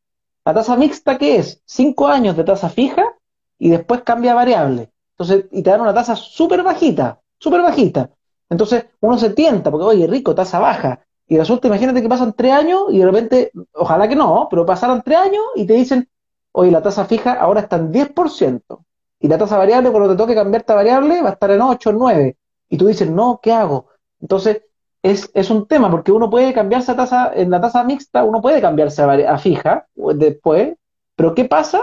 La 0.45 0.53
tasa 0.53 0.75
mixta, 0.75 1.17
¿qué 1.17 1.37
es? 1.37 1.63
Cinco 1.65 2.07
años 2.07 2.37
de 2.37 2.43
tasa 2.43 2.69
fija 2.69 3.16
y 3.59 3.69
después 3.69 4.01
cambia 4.03 4.33
variable. 4.33 4.91
Entonces, 5.17 5.45
y 5.51 5.63
te 5.63 5.69
dan 5.69 5.81
una 5.81 5.93
tasa 5.93 6.15
súper 6.15 6.63
bajita, 6.63 7.19
súper 7.39 7.61
bajita. 7.61 8.11
Entonces, 8.49 8.85
uno 9.01 9.17
se 9.17 9.31
tienta, 9.31 9.71
porque, 9.71 9.85
oye, 9.85 10.07
rico, 10.07 10.35
tasa 10.35 10.59
baja. 10.59 11.01
Y 11.27 11.37
resulta, 11.37 11.67
imagínate 11.67 12.01
que 12.01 12.07
pasan 12.09 12.33
tres 12.33 12.53
años 12.53 12.85
y 12.89 12.99
de 12.99 13.05
repente, 13.05 13.51
ojalá 13.73 14.07
que 14.07 14.15
no, 14.15 14.47
pero 14.49 14.65
pasaron 14.65 15.01
tres 15.01 15.17
años 15.17 15.43
y 15.55 15.65
te 15.65 15.73
dicen, 15.73 16.07
oye, 16.53 16.71
la 16.71 16.81
tasa 16.81 17.05
fija 17.05 17.33
ahora 17.33 17.61
está 17.61 17.75
en 17.77 17.91
10%. 17.91 18.85
Y 19.19 19.27
la 19.27 19.37
tasa 19.37 19.57
variable, 19.57 19.91
cuando 19.91 20.09
te 20.11 20.15
toque 20.15 20.35
cambiarte 20.35 20.71
a 20.71 20.75
variable, 20.75 21.21
va 21.21 21.29
a 21.29 21.33
estar 21.33 21.51
en 21.51 21.61
8 21.61 21.89
o 21.89 21.93
9. 21.93 22.37
Y 22.69 22.77
tú 22.77 22.87
dices, 22.87 23.09
no, 23.09 23.39
¿qué 23.41 23.51
hago? 23.51 23.87
Entonces, 24.21 24.61
es, 25.01 25.29
es 25.33 25.49
un 25.49 25.67
tema, 25.67 25.89
porque 25.91 26.11
uno 26.11 26.29
puede 26.29 26.53
cambiarse 26.53 26.91
a 26.91 26.95
tasa, 26.95 27.31
en 27.33 27.49
la 27.49 27.59
tasa 27.59 27.83
mixta, 27.83 28.23
uno 28.23 28.41
puede 28.41 28.61
cambiarse 28.61 29.01
a, 29.01 29.33
a 29.33 29.37
fija 29.37 29.87
después, 29.95 30.75
pero 31.15 31.33
¿qué 31.33 31.45
pasa 31.45 31.81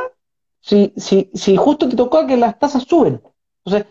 si, 0.64 0.94
si, 0.96 1.30
si 1.34 1.56
justo 1.56 1.86
te 1.86 1.94
tocó 1.94 2.26
que 2.26 2.38
las 2.38 2.58
tasas 2.58 2.84
suben? 2.84 3.20
Entonces, 3.64 3.86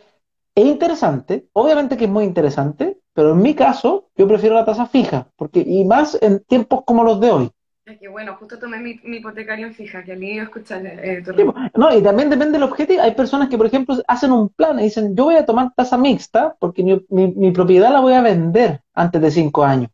es 0.55 0.65
interesante, 0.65 1.47
obviamente 1.53 1.97
que 1.97 2.05
es 2.05 2.09
muy 2.09 2.23
interesante, 2.23 2.97
pero 3.13 3.33
en 3.33 3.43
mi 3.43 3.53
caso, 3.53 4.09
yo 4.17 4.27
prefiero 4.27 4.55
la 4.55 4.65
tasa 4.65 4.87
fija, 4.87 5.27
porque 5.35 5.59
y 5.59 5.85
más 5.85 6.17
en 6.19 6.39
tiempos 6.45 6.81
como 6.83 7.03
los 7.03 7.19
de 7.19 7.31
hoy. 7.31 7.51
Es 7.85 7.99
que 7.99 8.07
bueno, 8.07 8.35
justo 8.39 8.57
tomé 8.57 8.79
mi, 8.79 9.17
hipotecario 9.17 9.67
en 9.67 9.75
fija, 9.75 10.03
que 10.03 10.13
a 10.13 10.15
mí 10.15 10.39
escuchar 10.39 10.83
eh, 10.83 11.21
pues, 11.23 11.37
No, 11.75 11.95
y 11.95 12.01
también 12.01 12.31
depende 12.31 12.53
del 12.53 12.63
objetivo. 12.63 13.03
Hay 13.03 13.13
personas 13.13 13.49
que, 13.49 13.57
por 13.57 13.67
ejemplo, 13.67 13.95
hacen 14.07 14.31
un 14.31 14.49
plan 14.49 14.79
y 14.79 14.83
dicen, 14.83 15.15
yo 15.15 15.25
voy 15.25 15.35
a 15.35 15.45
tomar 15.45 15.73
tasa 15.75 15.97
mixta 15.97 16.55
porque 16.57 16.83
mi, 17.09 17.51
propiedad 17.51 17.91
la 17.91 17.99
voy 17.99 18.13
a 18.13 18.21
vender 18.21 18.81
antes 18.95 19.21
de 19.21 19.29
cinco 19.29 19.63
años. 19.63 19.91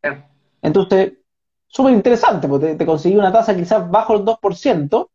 Entonces, 0.62 1.14
súper 1.68 1.94
interesante, 1.94 2.48
porque 2.48 2.76
te, 2.76 2.86
conseguí 2.86 3.18
una 3.18 3.34
tasa 3.34 3.56
quizás 3.56 3.90
bajo 3.90 4.16
el 4.16 4.24
2% 4.24 5.10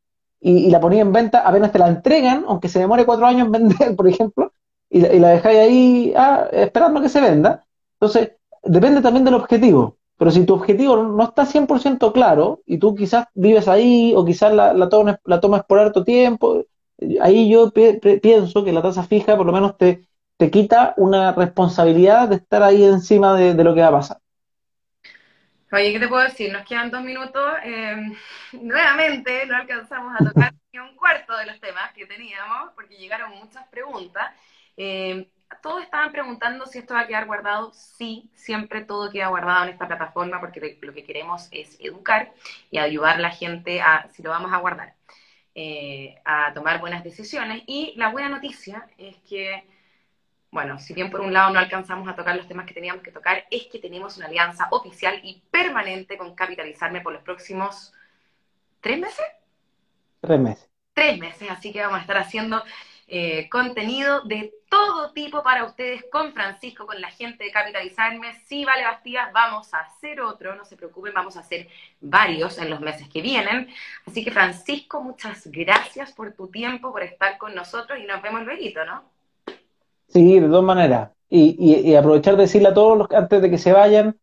y, 0.45 0.71
la 0.71 0.81
ponía 0.81 1.03
en 1.03 1.13
venta, 1.13 1.41
apenas 1.41 1.73
te 1.73 1.79
la 1.79 1.89
entregan, 1.89 2.45
aunque 2.47 2.69
se 2.69 2.79
demore 2.79 3.07
cuatro 3.07 3.27
años 3.27 3.47
en 3.47 3.53
vender, 3.53 3.97
por 3.97 4.07
ejemplo, 4.09 4.53
y, 4.91 5.01
la 5.01 5.31
dejáis 5.31 5.59
ahí 5.59 6.15
ah, 6.17 6.47
esperando 6.53 7.01
que 7.01 7.09
se 7.09 7.21
venda. 7.21 7.65
Entonces, 7.95 8.33
depende 8.63 9.01
también 9.01 9.25
del 9.25 9.35
objetivo. 9.35 9.97
Pero 10.17 10.31
si 10.31 10.45
tu 10.45 10.55
objetivo 10.55 10.97
no 10.97 11.25
está 11.25 11.45
100% 11.45 12.13
claro 12.13 12.63
y 12.67 12.79
tú 12.79 12.95
quizás 12.95 13.27
vives 13.35 13.67
ahí 13.69 14.13
o 14.15 14.25
quizás 14.25 14.53
la, 14.53 14.73
la, 14.73 14.89
tomas, 14.89 15.19
la 15.25 15.41
tomas 15.41 15.65
por 15.65 15.79
harto 15.81 16.05
tiempo, 16.05 16.65
ahí 17.21 17.49
yo 17.49 17.73
pienso 17.73 18.65
que 18.65 18.73
la 18.73 18.83
tasa 18.83 19.03
fija 19.03 19.37
por 19.37 19.47
lo 19.47 19.53
menos 19.53 19.77
te, 19.77 20.07
te 20.37 20.51
quita 20.51 20.95
una 20.97 21.33
responsabilidad 21.33 22.29
de 22.29 22.37
estar 22.37 22.63
ahí 22.63 22.85
encima 22.85 23.35
de, 23.35 23.63
lo 23.65 23.75
que 23.75 23.81
va 23.81 23.89
a 23.89 23.93
pasar. 23.93 24.19
Oye, 25.75 25.93
¿qué 25.93 25.99
te 25.99 26.07
puedo 26.09 26.23
decir? 26.23 26.53
Nos 26.53 26.65
quedan 26.65 26.91
dos 26.91 27.03
minutos. 27.03 27.55
Eh, 27.65 27.97
nuevamente 28.53 29.45
no 29.47 29.57
alcanzamos 29.57 30.15
a 30.21 30.25
tocar 30.25 30.55
ni 30.73 30.79
un 30.79 30.95
cuarto 30.95 31.37
de 31.37 31.47
los 31.47 31.59
temas 31.61 31.93
que 31.93 32.07
teníamos 32.07 32.73
porque 32.77 32.97
llegaron 32.97 33.33
muchas 33.33 33.67
preguntas. 33.69 34.33
Eh, 34.77 35.29
todos 35.63 35.83
estaban 35.83 36.13
preguntando 36.13 36.67
si 36.67 36.79
esto 36.79 36.95
va 36.95 37.01
a 37.01 37.07
quedar 37.09 37.27
guardado. 37.27 37.73
Sí, 37.75 38.31
siempre 38.37 38.85
todo 38.85 39.11
queda 39.11 39.27
guardado 39.29 39.65
en 39.65 39.71
esta 39.71 39.89
plataforma 39.89 40.39
porque 40.41 40.79
lo 40.81 40.95
que 40.95 41.05
queremos 41.05 41.49
es 41.51 41.77
educar 41.81 42.33
y 42.71 42.79
ayudar 42.79 43.17
a 43.17 43.21
la 43.21 43.31
gente 43.31 43.81
a, 43.81 44.09
si 44.13 44.23
lo 44.23 44.31
vamos 44.31 44.53
a 44.53 44.59
guardar, 44.59 44.95
eh, 45.57 46.21
a 46.25 46.53
tomar 46.55 46.81
buenas 46.81 47.03
decisiones. 47.03 47.65
Y 47.67 47.95
la 47.97 48.11
buena 48.11 48.29
noticia 48.29 48.87
es 48.97 49.17
que, 49.29 49.65
bueno, 50.55 50.79
si 50.79 50.95
bien 50.95 51.11
por 51.11 51.21
un 51.21 51.33
lado 51.33 51.53
no 51.53 51.59
alcanzamos 51.59 52.09
a 52.09 52.15
tocar 52.15 52.37
los 52.37 52.47
temas 52.47 52.65
que 52.65 52.75
teníamos 52.75 53.03
que 53.03 53.11
tocar, 53.11 53.45
es 53.51 53.67
que 53.67 53.81
tenemos 53.81 54.17
una 54.19 54.27
alianza 54.27 54.69
oficial 54.71 55.19
y 55.25 55.43
permanente 55.51 56.17
con 56.17 56.33
Capitalizarme 56.37 57.01
por 57.01 57.13
los 57.13 57.23
próximos 57.23 57.93
tres 58.81 59.01
meses. 59.01 59.27
Tres 60.21 60.39
meses. 60.39 60.71
Tres 60.93 61.19
meses, 61.19 61.51
así 61.51 61.73
que 61.73 61.81
vamos 61.81 61.99
a 61.99 62.03
estar 62.03 62.19
haciendo 62.19 62.63
eh, 63.09 63.49
contenido 63.51 64.21
de 64.23 64.55
todo 64.71 65.13
tipo 65.13 65.43
para 65.43 65.65
ustedes 65.65 66.05
con 66.13 66.33
Francisco, 66.33 66.87
con 66.87 67.01
la 67.01 67.11
gente 67.11 67.43
de 67.43 67.51
Capitalizarme. 67.51 68.35
Sí, 68.47 68.65
vale, 68.65 68.85
Bastidas, 68.85 69.33
vamos 69.33 69.75
a 69.75 69.79
hacer 69.81 70.21
otro, 70.21 70.55
no 70.55 70.65
se 70.65 70.77
preocupen, 70.77 71.13
vamos 71.13 71.37
a 71.37 71.41
hacer 71.41 71.69
varios 72.01 72.59
en 72.59 72.71
los 72.71 72.81
meses 72.81 73.09
que 73.09 73.23
vienen. 73.23 73.75
Así 74.07 74.25
que, 74.25 74.31
Francisco, 74.31 75.03
muchas 75.03 75.49
gracias 75.49 76.13
por 76.13 76.33
tu 76.33 76.47
tiempo, 76.47 76.93
por 76.93 77.03
estar 77.03 77.39
con 77.39 77.57
nosotros 77.57 77.99
y 77.99 78.05
nos 78.05 78.23
vemos 78.23 78.45
luego, 78.45 78.85
¿no? 78.85 79.14
Sí, 80.15 80.39
de 80.39 80.49
todas 80.49 80.65
maneras. 80.65 81.11
Y, 81.29 81.95
aprovechar 81.97 82.37
de 82.37 82.43
decirle 82.43 82.69
a 82.69 82.75
todos 82.75 82.97
los 82.97 83.11
antes 83.11 83.43
de 83.43 83.51
que 83.51 83.59
se 83.59 83.73
vayan, 83.73 84.17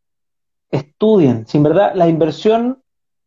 estudien. 0.70 1.46
Sin 1.48 1.64
verdad, 1.64 1.92
la 1.94 2.08
inversión 2.08 2.82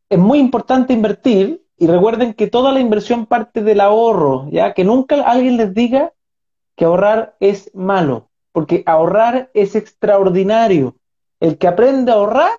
es 0.09 0.19
muy 0.19 0.39
importante 0.39 0.95
invertir, 0.95 1.63
y 1.77 1.87
recuerden 1.87 2.35
que 2.35 2.47
toda 2.47 2.73
la 2.73 2.81
inversión 2.81 3.27
parte 3.27 3.63
del 3.63 3.81
ahorro, 3.81 4.49
ya 4.51 4.73
que 4.73 4.85
nunca 4.85 5.23
alguien 5.23 5.57
les 5.57 5.75
diga 5.75 6.13
que 6.77 6.85
ahorrar 6.87 7.37
es 7.41 7.71
malo, 7.75 8.31
porque 8.53 8.83
ahorrar 8.87 9.51
es 9.55 9.75
extraordinario. 9.75 10.97
El 11.41 11.59
que 11.59 11.69
aprende 11.69 12.13
a 12.13 12.15
ahorrar, 12.15 12.53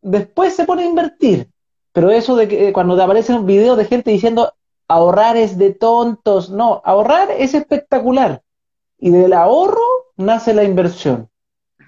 después 0.00 0.56
se 0.56 0.64
pone 0.64 0.82
a 0.82 0.86
invertir. 0.86 1.50
Pero 1.92 2.10
eso 2.10 2.34
de 2.34 2.48
que 2.48 2.68
eh, 2.68 2.72
cuando 2.72 2.96
te 2.96 3.02
aparecen 3.02 3.46
videos 3.46 3.76
de 3.76 3.84
gente 3.84 4.10
diciendo 4.10 4.54
ahorrar 4.88 5.36
es 5.36 5.58
de 5.58 5.72
tontos, 5.74 6.50
no, 6.50 6.80
ahorrar 6.84 7.30
es 7.30 7.54
espectacular. 7.54 8.41
Y 9.04 9.10
del 9.10 9.32
ahorro 9.32 9.82
nace 10.16 10.54
la 10.54 10.62
inversión. 10.62 11.28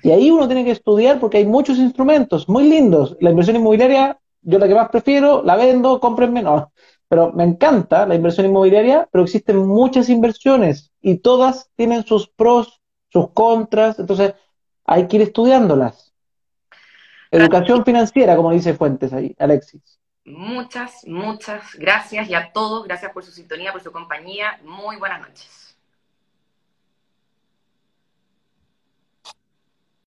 Y 0.03 0.11
ahí 0.11 0.33
uno 0.33 0.49
tiene 0.49 0.65
que 0.65 0.73
estudiar 0.73 1.21
porque 1.21 1.39
hay 1.39 1.47
muchos 1.47 1.79
instrumentos 1.79 2.49
muy 2.49 2.65
lindos. 2.65 3.17
La 3.21 3.31
inversión 3.31 3.55
inmobiliaria, 3.55 4.19
yo 4.43 4.59
la 4.59 4.67
que 4.67 4.75
más 4.75 4.89
prefiero, 4.89 5.41
la 5.45 5.55
vendo, 5.55 6.01
cómprenme, 6.01 6.43
no. 6.43 6.73
Pero 7.07 7.33
me 7.33 7.45
encanta 7.45 8.05
la 8.05 8.17
inversión 8.17 8.47
inmobiliaria, 8.47 9.09
pero 9.13 9.23
existen 9.23 9.59
muchas 9.59 10.09
inversiones 10.09 10.91
y 11.01 11.19
todas 11.19 11.71
tienen 11.77 12.05
sus 12.05 12.27
pros, 12.27 12.83
sus 13.11 13.31
contras, 13.31 13.97
entonces 14.01 14.35
hay 14.85 15.07
que 15.07 15.19
ir 15.19 15.23
estudiándolas. 15.23 16.13
Educación 17.31 17.85
financiera, 17.85 18.35
como 18.35 18.51
dice 18.51 18.75
Fuentes 18.75 19.13
ahí, 19.13 19.37
Alexis. 19.39 20.01
Muchas, 20.25 21.07
muchas 21.07 21.77
gracias 21.77 22.29
y 22.29 22.35
a 22.35 22.51
todos, 22.53 22.83
gracias 22.83 23.13
por 23.13 23.23
su 23.23 23.31
sintonía, 23.31 23.71
por 23.71 23.85
su 23.85 23.93
compañía. 23.93 24.59
Muy 24.65 24.97
buenas 24.97 25.21
noches. 25.21 25.64